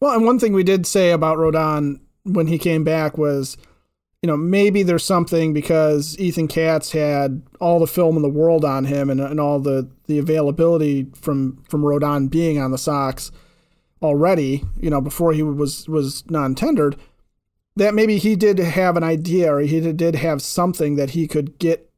Well, 0.00 0.14
and 0.14 0.24
one 0.24 0.38
thing 0.38 0.52
we 0.52 0.62
did 0.62 0.86
say 0.86 1.10
about 1.10 1.38
Rodon 1.38 2.00
when 2.24 2.48
he 2.48 2.58
came 2.58 2.84
back 2.84 3.16
was, 3.16 3.56
you 4.22 4.26
know, 4.26 4.36
maybe 4.36 4.82
there's 4.82 5.04
something 5.04 5.52
because 5.52 6.18
Ethan 6.18 6.48
Katz 6.48 6.92
had 6.92 7.42
all 7.60 7.78
the 7.78 7.86
film 7.86 8.16
in 8.16 8.22
the 8.22 8.28
world 8.28 8.64
on 8.64 8.84
him 8.84 9.08
and, 9.10 9.20
and 9.20 9.40
all 9.40 9.60
the, 9.60 9.88
the 10.06 10.18
availability 10.18 11.06
from 11.14 11.62
from 11.68 11.82
Rodon 11.82 12.30
being 12.30 12.58
on 12.58 12.72
the 12.72 12.78
Sox 12.78 13.30
already, 14.02 14.64
you 14.80 14.90
know, 14.90 15.00
before 15.00 15.32
he 15.32 15.42
was 15.42 15.88
was 15.88 16.28
non-tendered 16.30 16.96
that 17.76 17.94
maybe 17.94 18.16
he 18.18 18.34
did 18.34 18.58
have 18.58 18.96
an 18.96 19.04
idea 19.04 19.54
or 19.54 19.60
he 19.60 19.80
did 19.92 20.16
have 20.16 20.40
something 20.40 20.96
that 20.96 21.10
he 21.10 21.28
could 21.28 21.58
get 21.58 21.90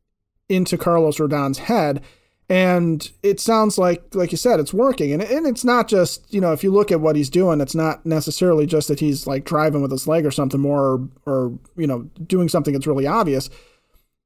into 0.48 0.76
Carlos 0.76 1.18
Rodon's 1.18 1.58
head. 1.58 2.02
And 2.50 3.10
it 3.22 3.40
sounds 3.40 3.76
like, 3.76 4.14
like 4.14 4.32
you 4.32 4.38
said, 4.38 4.58
it's 4.58 4.72
working. 4.72 5.12
And, 5.12 5.22
and 5.22 5.46
it's 5.46 5.64
not 5.64 5.86
just, 5.86 6.32
you 6.32 6.40
know, 6.40 6.52
if 6.52 6.64
you 6.64 6.70
look 6.70 6.90
at 6.90 7.00
what 7.00 7.14
he's 7.14 7.28
doing, 7.28 7.60
it's 7.60 7.74
not 7.74 8.06
necessarily 8.06 8.64
just 8.64 8.88
that 8.88 9.00
he's 9.00 9.26
like 9.26 9.44
driving 9.44 9.82
with 9.82 9.90
his 9.90 10.08
leg 10.08 10.24
or 10.24 10.30
something 10.30 10.60
more 10.60 10.82
or, 10.82 11.08
or 11.26 11.58
you 11.76 11.86
know, 11.86 12.08
doing 12.26 12.48
something 12.48 12.72
that's 12.72 12.86
really 12.86 13.06
obvious. 13.06 13.50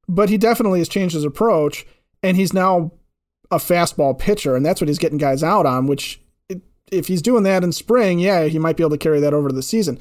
But 0.09 0.29
he 0.29 0.39
definitely 0.39 0.79
has 0.79 0.89
changed 0.89 1.15
his 1.15 1.25
approach 1.25 1.85
and 2.23 2.37
he's 2.37 2.53
now 2.53 2.93
a 3.51 3.57
fastball 3.57 4.17
pitcher. 4.17 4.55
And 4.55 4.65
that's 4.65 4.81
what 4.81 4.89
he's 4.89 4.99
getting 4.99 5.19
guys 5.19 5.43
out 5.43 5.67
on, 5.67 5.89
which 5.89 6.21
if 6.93 7.09
he's 7.09 7.23
doing 7.23 7.43
that 7.43 7.65
in 7.65 7.73
spring, 7.73 8.21
yeah, 8.21 8.45
he 8.45 8.59
might 8.59 8.77
be 8.77 8.85
able 8.85 8.91
to 8.91 8.99
carry 8.99 9.19
that 9.19 9.35
over 9.35 9.49
to 9.49 9.55
the 9.55 9.63
season. 9.63 9.99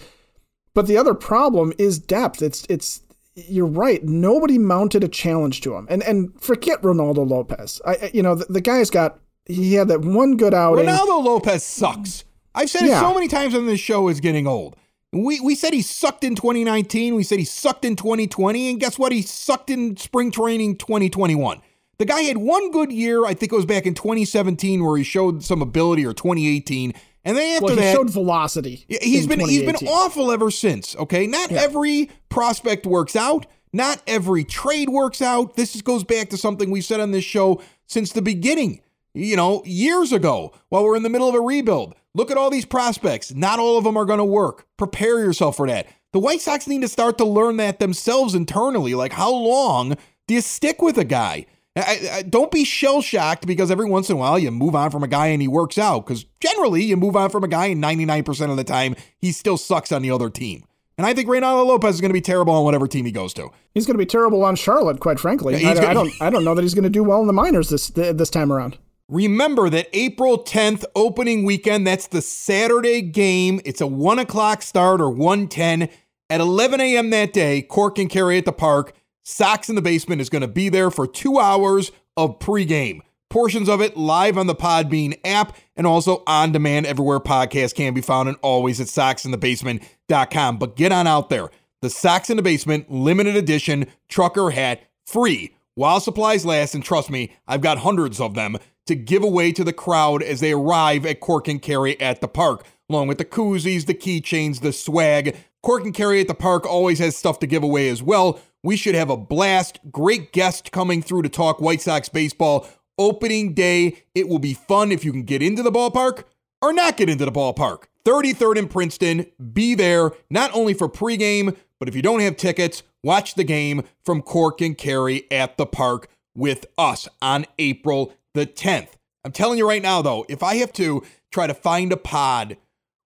But 0.74 0.86
the 0.86 0.98
other 0.98 1.16
problem 1.16 1.74
is 1.78 1.98
depth. 1.98 2.42
It's 2.42 2.66
it's 2.70 3.02
you're 3.36 3.65
right. 3.65 4.04
Nobody 4.04 4.58
mounted 4.58 5.04
a 5.04 5.08
challenge 5.08 5.62
to 5.62 5.76
him, 5.76 5.88
and 5.89 6.04
and 6.04 6.39
forget 6.41 6.82
Reynaldo 6.82 7.28
Lopez. 7.28 7.82
I 7.86 8.12
you 8.13 8.22
know 8.22 8.36
the, 8.36 8.46
the 8.46 8.62
guy's 8.62 8.89
got 8.89 9.20
he 9.46 9.74
had 9.74 9.88
that 9.88 10.02
one 10.02 10.38
good 10.38 10.54
outing. 10.54 10.86
Reynaldo 10.86 11.24
Lopez 11.24 11.63
sucks. 11.63 12.26
I've 12.54 12.70
said 12.70 12.86
yeah. 12.86 12.98
it 12.98 13.00
so 13.00 13.13
many 13.13 13.28
times 13.28 13.56
on 13.56 13.65
this 13.65 13.80
show. 13.80 14.08
Is 14.10 14.20
getting 14.20 14.48
old. 14.48 14.76
We 15.13 15.39
we 15.39 15.56
said 15.56 15.74
he 15.74 15.82
sucked 15.82 16.24
in 16.24 16.36
2019. 16.36 17.15
We 17.15 17.24
said 17.24 17.39
he 17.39 17.46
sucked 17.46 17.86
in 17.86 17.96
2020, 17.96 18.70
and 18.70 18.80
guess 18.80 19.00
what? 19.00 19.12
He 19.12 19.22
sucked 19.22 19.70
in 19.70 19.98
spring 19.98 20.32
training 20.32 20.78
2021. 20.78 21.62
The 21.98 22.06
guy 22.06 22.22
had 22.22 22.38
one 22.38 22.72
good 22.72 22.91
year. 22.91 23.26
I 23.26 23.34
think 23.34 23.54
it 23.54 23.56
was 23.56 23.65
back 23.65 23.86
in 23.86 23.94
2017 23.94 24.84
where 24.84 24.98
he 24.98 25.04
showed 25.04 25.44
some 25.44 25.62
ability, 25.62 26.06
or 26.06 26.13
2018 26.13 26.94
and 27.24 27.38
then 27.38 27.56
after 27.56 27.66
well, 27.66 27.76
he 27.76 27.82
that, 27.82 27.96
showed 27.96 28.10
velocity. 28.10 28.86
He's 28.88 29.28
been 29.28 29.40
he's 29.40 29.64
been 29.64 29.88
awful 29.88 30.32
ever 30.32 30.50
since. 30.52 30.96
Okay, 30.96 31.28
not 31.28 31.52
yeah. 31.52 31.62
every 31.62 32.10
prospect 32.30 32.86
works 32.86 33.16
out. 33.16 33.46
Not 33.74 34.02
every 34.06 34.44
trade 34.44 34.90
works 34.90 35.22
out. 35.22 35.56
This 35.56 35.82
goes 35.82 36.04
back 36.04 36.30
to 36.30 36.38
something 36.38 36.72
we've 36.72 36.84
said 36.84 37.00
on 37.00 37.12
this 37.12 37.24
show 37.24 37.62
since 37.86 38.12
the 38.12 38.22
beginning. 38.22 38.82
You 39.14 39.36
know, 39.36 39.62
years 39.66 40.14
ago, 40.14 40.54
while 40.70 40.84
we're 40.84 40.96
in 40.96 41.04
the 41.04 41.10
middle 41.10 41.28
of 41.28 41.36
a 41.36 41.42
rebuild. 41.42 41.96
Look 42.14 42.32
at 42.32 42.38
all 42.38 42.50
these 42.50 42.66
prospects. 42.66 43.34
Not 43.34 43.60
all 43.60 43.78
of 43.78 43.86
them 43.86 43.98
are 43.98 44.06
going 44.06 44.20
to 44.20 44.26
work. 44.26 44.68
Prepare 44.78 45.20
yourself 45.20 45.58
for 45.58 45.68
that. 45.68 45.88
The 46.12 46.20
White 46.20 46.42
Sox 46.42 46.68
need 46.68 46.82
to 46.82 46.90
start 46.90 47.18
to 47.20 47.26
learn 47.26 47.58
that 47.58 47.80
themselves 47.80 48.36
internally. 48.36 48.96
Like, 48.96 49.14
how 49.14 49.32
long 49.32 49.96
do 50.28 50.34
you 50.34 50.42
stick 50.42 50.82
with 50.82 50.98
a 50.98 51.06
guy? 51.06 51.46
I, 51.76 52.10
I, 52.12 52.22
don't 52.24 52.52
be 52.52 52.66
shell 52.66 53.02
shocked 53.02 53.48
because 53.48 53.72
every 53.72 53.86
once 53.86 54.10
in 54.10 54.18
a 54.18 54.20
while 54.20 54.38
you 54.38 54.52
move 54.52 54.76
on 54.76 54.92
from 54.92 55.04
a 55.04 55.08
guy 55.08 55.28
and 55.28 55.42
he 55.42 55.48
works 55.48 55.78
out. 55.78 56.06
Because 56.06 56.26
generally 56.42 56.84
you 56.84 56.98
move 56.98 57.16
on 57.16 57.30
from 57.30 57.46
a 57.46 57.48
guy 57.48 57.68
and 57.68 57.82
99% 57.82 58.52
of 58.52 58.58
the 58.58 58.64
time 58.66 58.96
he 59.18 59.32
still 59.32 59.58
sucks 59.58 59.92
on 59.92 60.02
the 60.02 60.12
other 60.12 60.30
team. 60.30 60.66
And 60.98 61.08
I 61.08 61.14
think 61.14 61.30
Reynaldo 61.30 61.66
Lopez 61.66 61.96
is 61.96 62.02
going 62.02 62.10
to 62.10 62.14
be 62.14 62.22
terrible 62.22 62.54
on 62.54 62.66
whatever 62.66 62.88
team 62.88 63.06
he 63.06 63.12
goes 63.12 63.34
to. 63.36 63.50
He's 63.74 63.86
going 63.86 63.96
to 63.96 63.98
be 63.98 64.06
terrible 64.06 64.44
on 64.44 64.58
Charlotte, 64.58 65.00
quite 65.00 65.20
frankly. 65.20 65.62
Yeah, 65.62 65.70
I, 65.70 65.74
gonna, 65.76 65.88
I, 65.88 65.94
don't, 65.94 66.22
I 66.22 66.30
don't 66.30 66.44
know 66.44 66.54
that 66.54 66.62
he's 66.62 66.74
going 66.74 66.84
to 66.84 66.90
do 66.90 67.04
well 67.04 67.22
in 67.22 67.28
the 67.28 67.34
minors 67.34 67.70
this 67.70 67.88
this 67.88 68.30
time 68.30 68.52
around. 68.52 68.78
Remember 69.08 69.70
that 69.70 69.88
April 69.94 70.44
10th 70.44 70.86
opening 70.96 71.44
weekend. 71.44 71.88
That's 71.88 72.08
the 72.08 72.22
Saturday 72.22 73.02
game. 73.02 73.62
It's 73.66 73.82
a 73.82 73.88
one 73.88 74.20
o'clock 74.20 74.62
start 74.62 75.02
or 75.02 75.10
110 75.10 75.90
at 76.30 76.40
11 76.40 76.80
a.m. 76.80 77.10
that 77.10 77.34
day. 77.34 77.62
Cork 77.62 77.98
and 77.98 78.10
Kerry 78.10 78.38
at 78.38 78.46
the 78.46 78.54
park. 78.54 78.94
Sox 79.24 79.70
in 79.70 79.76
the 79.76 79.82
Basement 79.82 80.22
is 80.22 80.30
going 80.30 80.42
to 80.42 80.48
be 80.48 80.70
there 80.70 80.90
for 80.90 81.06
two 81.06 81.40
hours 81.40 81.92
of 82.18 82.40
pregame. 82.40 83.02
Portions 83.30 83.70
of 83.70 83.80
it 83.80 83.96
live 83.96 84.38
on 84.38 84.48
the 84.48 84.56
Podbean 84.56 85.18
app 85.24 85.56
and 85.76 85.88
also 85.88 86.24
on 86.28 86.52
demand 86.52 86.86
everywhere 86.86 87.20
podcasts 87.20 87.74
can 87.74 87.94
be 87.94 88.02
found 88.02 88.28
and 88.28 88.38
always 88.42 88.82
at 88.82 88.88
soxinthebasement.com. 88.88 90.58
But 90.58 90.76
get 90.76 90.92
on 90.92 91.08
out 91.08 91.30
there. 91.30 91.50
The 91.82 91.90
Sox 91.90 92.30
in 92.30 92.38
the 92.38 92.44
Basement 92.44 92.92
limited 92.92 93.36
edition 93.36 93.88
trucker 94.10 94.50
hat 94.50 94.82
free 95.06 95.56
while 95.76 96.00
supplies 96.00 96.46
last. 96.46 96.76
And 96.76 96.84
trust 96.84 97.10
me, 97.10 97.34
I've 97.48 97.62
got 97.62 97.80
hundreds 97.80 98.20
of 98.20 98.34
them 98.34 98.58
to 98.88 98.96
give 98.96 99.24
away 99.24 99.52
to 99.54 99.64
the 99.64 99.74
crowd 99.74 100.22
as 100.22 100.42
they 100.42 100.52
arrive 100.52 101.06
at 101.06 101.22
Cork 101.22 101.48
and 101.48 101.62
Kerry 101.62 102.00
at 102.02 102.20
the 102.20 102.28
park, 102.28 102.66
along 102.90 103.08
with 103.08 103.18
the 103.18 103.26
koozies, 103.26 103.86
the 103.86 103.94
keychains, 103.94 104.62
the 104.62 104.74
swag. 104.74 105.38
Cork 105.64 105.84
and 105.84 105.94
Kerry 105.94 106.20
at 106.22 106.28
the 106.28 106.34
park 106.34 106.66
always 106.66 107.00
has 107.00 107.16
stuff 107.16 107.40
to 107.40 107.48
give 107.48 107.64
away 107.64 107.88
as 107.88 108.04
well. 108.04 108.40
We 108.63 108.76
should 108.78 108.95
have 108.95 109.10
a 109.10 109.17
blast. 109.17 109.80
Great 109.91 110.32
guest 110.32 110.71
coming 110.71 111.02
through 111.02 111.24
to 111.24 111.30
talk 111.30 111.60
White 111.60 111.82
Sox 111.82 112.10
baseball. 112.10 112.67
Opening 112.97 113.54
day, 113.54 114.04
it 114.13 114.28
will 114.28 114.39
be 114.39 114.54
fun 114.54 114.91
if 114.91 115.04
you 115.04 115.12
can 115.12 115.24
get 115.24 115.41
into 115.41 115.63
the 115.63 115.71
ballpark 115.71 116.26
or 116.62 116.71
not 116.71 116.97
get 116.97 117.10
into 117.10 117.26
the 117.26 117.32
ballpark. 117.32 117.84
33rd 118.06 118.58
in 118.58 118.67
Princeton, 118.67 119.26
be 119.54 119.76
there 119.76 120.12
not 120.30 120.54
only 120.54 120.74
for 120.74 120.88
pregame, 120.88 121.56
but 121.80 121.88
if 121.88 121.95
you 121.95 122.02
don't 122.02 122.19
have 122.19 122.38
tickets, 122.38 122.84
watch 123.04 123.36
the 123.36 123.43
game 123.43 123.84
from 124.04 124.21
Cork 124.21 124.62
and 124.62 124.78
Kerry 124.78 125.26
at 125.32 125.58
the 125.58 125.65
park 125.65 126.10
with 126.36 126.65
us 126.78 127.08
on 127.21 127.45
April 127.58 128.13
the 128.34 128.45
10th. 128.45 128.89
I'm 129.24 129.32
telling 129.32 129.58
you 129.58 129.67
right 129.67 129.82
now, 129.82 130.02
though, 130.02 130.26
if 130.30 130.41
I 130.41 130.56
have 130.56 130.74
to 130.74 131.04
try 131.32 131.47
to 131.47 131.54
find 131.54 131.91
a 131.91 131.97
pod, 131.97 132.58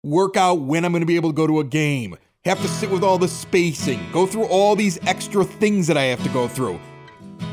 work 0.03 0.37
out 0.37 0.61
when 0.61 0.85
I'm 0.85 0.93
going 0.93 1.01
to 1.01 1.07
be 1.07 1.17
able 1.17 1.31
to 1.31 1.37
go 1.37 1.47
to 1.47 1.61
a 1.61 1.65
game, 1.65 2.17
have 2.45 2.61
to 2.61 2.67
sit 2.67 2.91
with 2.91 3.05
all 3.05 3.19
the 3.19 3.29
spacing, 3.29 4.05
go 4.13 4.27
through 4.27 4.47
all 4.47 4.75
these 4.75 4.99
extra 5.07 5.45
things 5.45 5.87
that 5.87 5.97
I 5.97 6.05
have 6.05 6.21
to 6.25 6.29
go 6.31 6.49
through. 6.49 6.81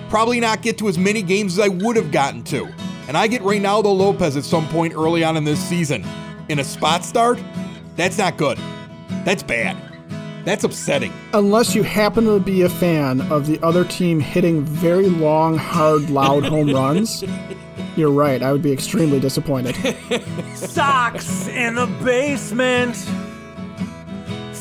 Probably 0.10 0.40
not 0.40 0.64
get 0.64 0.80
to 0.80 0.88
as 0.88 0.98
many 0.98 1.22
games 1.22 1.60
as 1.60 1.66
I 1.66 1.68
would 1.68 1.96
have 1.96 2.12
gotten 2.12 2.44
to. 2.46 2.68
And 3.08 3.16
I 3.16 3.28
get 3.28 3.44
Reynaldo 3.44 3.96
Lopez 3.96 4.36
at 4.36 4.44
some 4.44 4.68
point 4.70 4.96
early 4.96 5.24
on 5.24 5.38
in 5.38 5.44
this 5.44 5.60
season. 5.60 6.04
In 6.50 6.58
a 6.58 6.64
spot 6.64 7.06
start, 7.06 7.40
that's 7.98 8.18
not 8.18 8.38
good. 8.38 8.58
That's 9.26 9.44
bad. 9.44 9.78
That's 10.44 10.64
upsetting. 10.64 11.14
Unless 11.34 11.76
you 11.76 11.84
happen 11.84 12.26
to 12.26 12.40
be 12.40 12.64
a 12.64 12.70
fan 12.70 13.22
of 13.32 13.46
the 13.46 13.60
other 13.64 13.86
team 13.86 14.20
hitting 14.20 14.64
very 14.64 15.10
long, 15.10 15.56
hard, 15.56 16.10
loud 16.10 16.46
home 16.46 16.70
runs, 16.74 17.24
you're 17.96 18.10
right. 18.10 18.42
I 18.42 18.52
would 18.52 18.64
be 18.64 18.72
extremely 18.72 19.20
disappointed. 19.20 19.76
Sox 20.56 21.48
in 21.48 21.76
the 21.76 21.86
basement. 22.04 22.98